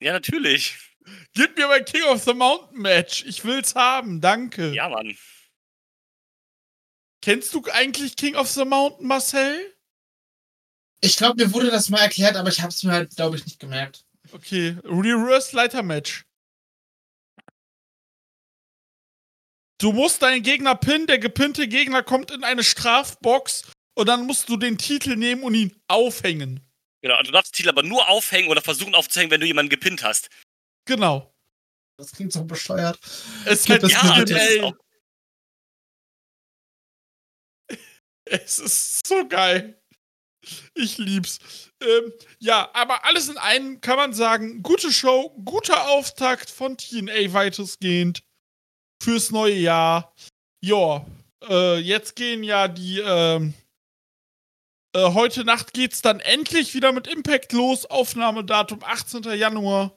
Ja, 0.00 0.12
natürlich. 0.12 0.76
Gib 1.32 1.56
mir 1.56 1.66
mein 1.66 1.84
King 1.86 2.02
of 2.02 2.22
the 2.24 2.34
Mountain 2.34 2.82
Match. 2.82 3.24
Ich 3.24 3.42
will's 3.42 3.74
haben, 3.74 4.20
danke. 4.20 4.74
Ja, 4.74 4.90
Mann. 4.90 5.16
Kennst 7.22 7.54
du 7.54 7.64
eigentlich 7.72 8.16
King 8.16 8.36
of 8.36 8.50
the 8.50 8.66
Mountain, 8.66 9.06
Marcel? 9.06 9.74
Ich 11.00 11.16
glaube, 11.16 11.42
mir 11.42 11.54
wurde 11.54 11.70
das 11.70 11.88
mal 11.88 12.00
erklärt, 12.00 12.36
aber 12.36 12.50
ich 12.50 12.60
habe 12.60 12.68
es 12.68 12.82
mir 12.82 12.92
halt, 12.92 13.16
glaube 13.16 13.36
ich, 13.36 13.46
nicht 13.46 13.58
gemerkt. 13.58 14.04
Okay, 14.32 14.76
Reverse 14.84 15.56
Leiter 15.56 15.82
Match. 15.82 16.24
Du 19.78 19.92
musst 19.92 20.20
deinen 20.20 20.42
Gegner 20.42 20.74
pinnen, 20.74 21.06
der 21.06 21.18
gepinnte 21.18 21.66
Gegner 21.66 22.02
kommt 22.02 22.30
in 22.30 22.44
eine 22.44 22.62
Strafbox 22.62 23.70
und 23.94 24.06
dann 24.06 24.26
musst 24.26 24.50
du 24.50 24.58
den 24.58 24.76
Titel 24.76 25.16
nehmen 25.16 25.42
und 25.42 25.54
ihn 25.54 25.74
aufhängen. 25.88 26.60
Genau, 27.02 27.22
du 27.22 27.30
darfst 27.30 27.52
den 27.52 27.56
Titel 27.56 27.68
aber 27.68 27.82
nur 27.82 28.08
aufhängen 28.08 28.48
oder 28.48 28.62
versuchen 28.62 28.94
aufzuhängen, 28.94 29.30
wenn 29.30 29.40
du 29.40 29.46
jemanden 29.46 29.70
gepinnt 29.70 30.02
hast. 30.02 30.28
Genau. 30.86 31.32
Das 31.98 32.12
klingt 32.12 32.32
so 32.32 32.44
bescheuert. 32.44 32.98
Es 33.44 33.60
ist 33.60 33.66
Gib 33.66 33.72
halt 33.74 33.82
das 33.84 33.92
Ja, 33.92 34.24
das 34.24 34.64
auch, 34.64 34.74
Es 38.24 38.58
ist 38.58 39.06
so 39.06 39.26
geil. 39.26 39.80
Ich 40.74 40.98
lieb's. 40.98 41.38
Ähm, 41.82 42.12
ja, 42.38 42.70
aber 42.72 43.04
alles 43.04 43.28
in 43.28 43.38
einem 43.38 43.80
kann 43.80 43.96
man 43.96 44.12
sagen, 44.12 44.62
gute 44.62 44.92
Show, 44.92 45.30
guter 45.44 45.88
Auftakt 45.88 46.50
von 46.50 46.76
TNA 46.76 47.32
weitestgehend 47.32 48.22
fürs 49.02 49.30
neue 49.30 49.54
Jahr. 49.56 50.14
Ja, 50.62 51.04
äh, 51.48 51.78
jetzt 51.78 52.16
gehen 52.16 52.42
ja 52.42 52.68
die, 52.68 53.00
ähm, 53.00 53.54
äh, 54.96 55.14
heute 55.14 55.44
Nacht 55.44 55.72
geht's 55.72 56.02
dann 56.02 56.20
endlich 56.20 56.74
wieder 56.74 56.92
mit 56.92 57.06
Impact 57.06 57.52
los. 57.52 57.86
Aufnahmedatum 57.86 58.82
18. 58.82 59.22
Januar. 59.38 59.96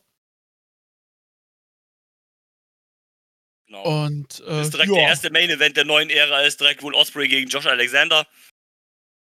genau. 3.70 4.06
Und, 4.06 4.44
äh, 4.48 4.62
ist 4.62 4.74
direkt 4.74 4.90
ja, 4.90 4.96
der 4.96 5.08
erste 5.08 5.32
Main 5.32 5.50
Event 5.50 5.78
der 5.78 5.86
neuen 5.86 6.10
Ära, 6.10 6.42
ist 6.42 6.60
direkt 6.60 6.82
wohl 6.84 6.96
Osprey 6.96 7.28
gegen 7.28 7.50
Josh 7.50 7.66
Alexander. 7.66 8.28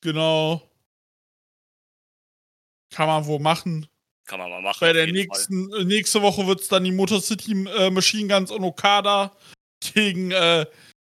genau. 0.02 0.66
Kann 2.92 3.08
man 3.08 3.26
wohl 3.28 3.40
machen. 3.40 3.88
Kann 4.26 4.40
man 4.40 4.50
mal 4.50 4.62
machen. 4.62 4.80
Bei 4.80 4.94
der 4.94 5.08
nächsten, 5.08 5.72
äh, 5.74 5.84
nächste 5.84 6.22
Woche 6.22 6.48
wird 6.48 6.62
es 6.62 6.68
dann 6.68 6.84
die 6.84 6.92
Motor 6.92 7.22
City 7.22 7.52
äh, 7.52 7.92
Machine 7.92 8.28
Guns 8.28 8.50
und 8.50 8.64
Okada 8.64 9.36
gegen, 9.94 10.32
äh, 10.32 10.66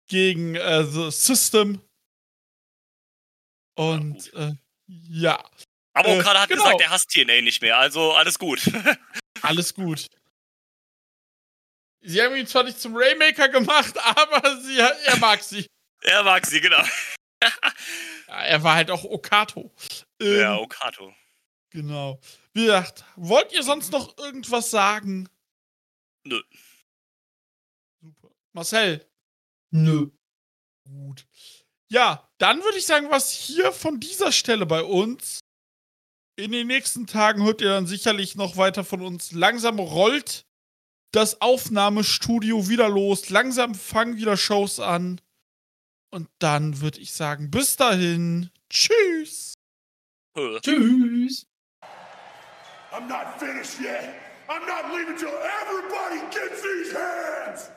gegen 0.08 0.56
äh, 0.56 0.84
The 0.84 1.12
System. 1.12 1.82
Und 3.78 4.34
äh, 4.34 4.53
ja. 4.88 5.43
Aber 5.93 6.09
äh, 6.09 6.19
Okada 6.19 6.41
hat 6.41 6.49
genau. 6.49 6.63
gesagt, 6.63 6.82
er 6.82 6.89
hasst 6.89 7.09
TNA 7.09 7.41
nicht 7.41 7.61
mehr, 7.61 7.78
also 7.78 8.13
alles 8.13 8.39
gut. 8.39 8.61
alles 9.41 9.73
gut. 9.73 10.07
Sie 12.01 12.21
haben 12.21 12.36
ihn 12.36 12.47
zwar 12.47 12.63
nicht 12.63 12.80
zum 12.80 12.95
Raymaker 12.95 13.49
gemacht, 13.49 13.95
aber 14.03 14.61
sie, 14.61 14.80
er 14.80 15.17
mag 15.17 15.43
sie. 15.43 15.67
er 16.01 16.23
mag 16.23 16.45
sie, 16.45 16.61
genau. 16.61 16.84
Ja, 18.28 18.43
er 18.43 18.61
war 18.63 18.75
halt 18.75 18.91
auch 18.91 19.05
Okato. 19.05 19.73
Ähm, 20.19 20.39
Ja, 20.39 20.57
Okato. 20.57 21.15
Genau. 21.69 22.19
Wie 22.53 22.65
gesagt, 22.65 23.05
wollt 23.15 23.53
ihr 23.53 23.63
sonst 23.63 23.91
noch 23.91 24.17
irgendwas 24.17 24.69
sagen? 24.69 25.30
Nö. 26.25 26.41
Super. 28.01 28.30
Marcel, 28.51 29.07
Nö. 29.69 30.09
Gut. 30.84 31.26
Ja, 31.89 32.29
dann 32.38 32.61
würde 32.63 32.77
ich 32.77 32.85
sagen, 32.85 33.09
was 33.09 33.31
hier 33.31 33.71
von 33.71 33.99
dieser 33.99 34.31
Stelle 34.31 34.65
bei 34.65 34.83
uns. 34.83 35.39
In 36.35 36.51
den 36.51 36.67
nächsten 36.67 37.07
Tagen 37.07 37.43
hört 37.43 37.61
ihr 37.61 37.69
dann 37.69 37.88
sicherlich 37.88 38.35
noch 38.35 38.57
weiter 38.57 38.83
von 38.83 39.01
uns. 39.01 39.31
Langsam 39.31 39.79
rollt 39.79 40.43
das 41.11 41.41
Aufnahmestudio 41.41 42.67
wieder 42.69 42.89
los. 42.89 43.29
Langsam 43.29 43.73
fangen 43.73 44.17
wieder 44.17 44.38
Shows 44.38 44.79
an. 44.79 45.19
Und 46.11 46.29
dann 46.39 46.81
würde 46.81 46.99
ich 46.99 47.13
sagen, 47.13 47.49
bis 47.49 47.75
dahin. 47.75 48.51
Tschüss. 48.69 49.53
Tschüss. 50.61 51.45
I'm 52.91 53.07
not 53.07 53.39
finished 53.39 53.79
yet. 53.81 54.13
I'm 54.47 54.65
not 54.65 54.93
leaving 54.93 55.17
till 55.17 55.33
everybody 55.61 56.19
gets 56.31 56.61
these 56.61 56.93
hands. 56.93 57.76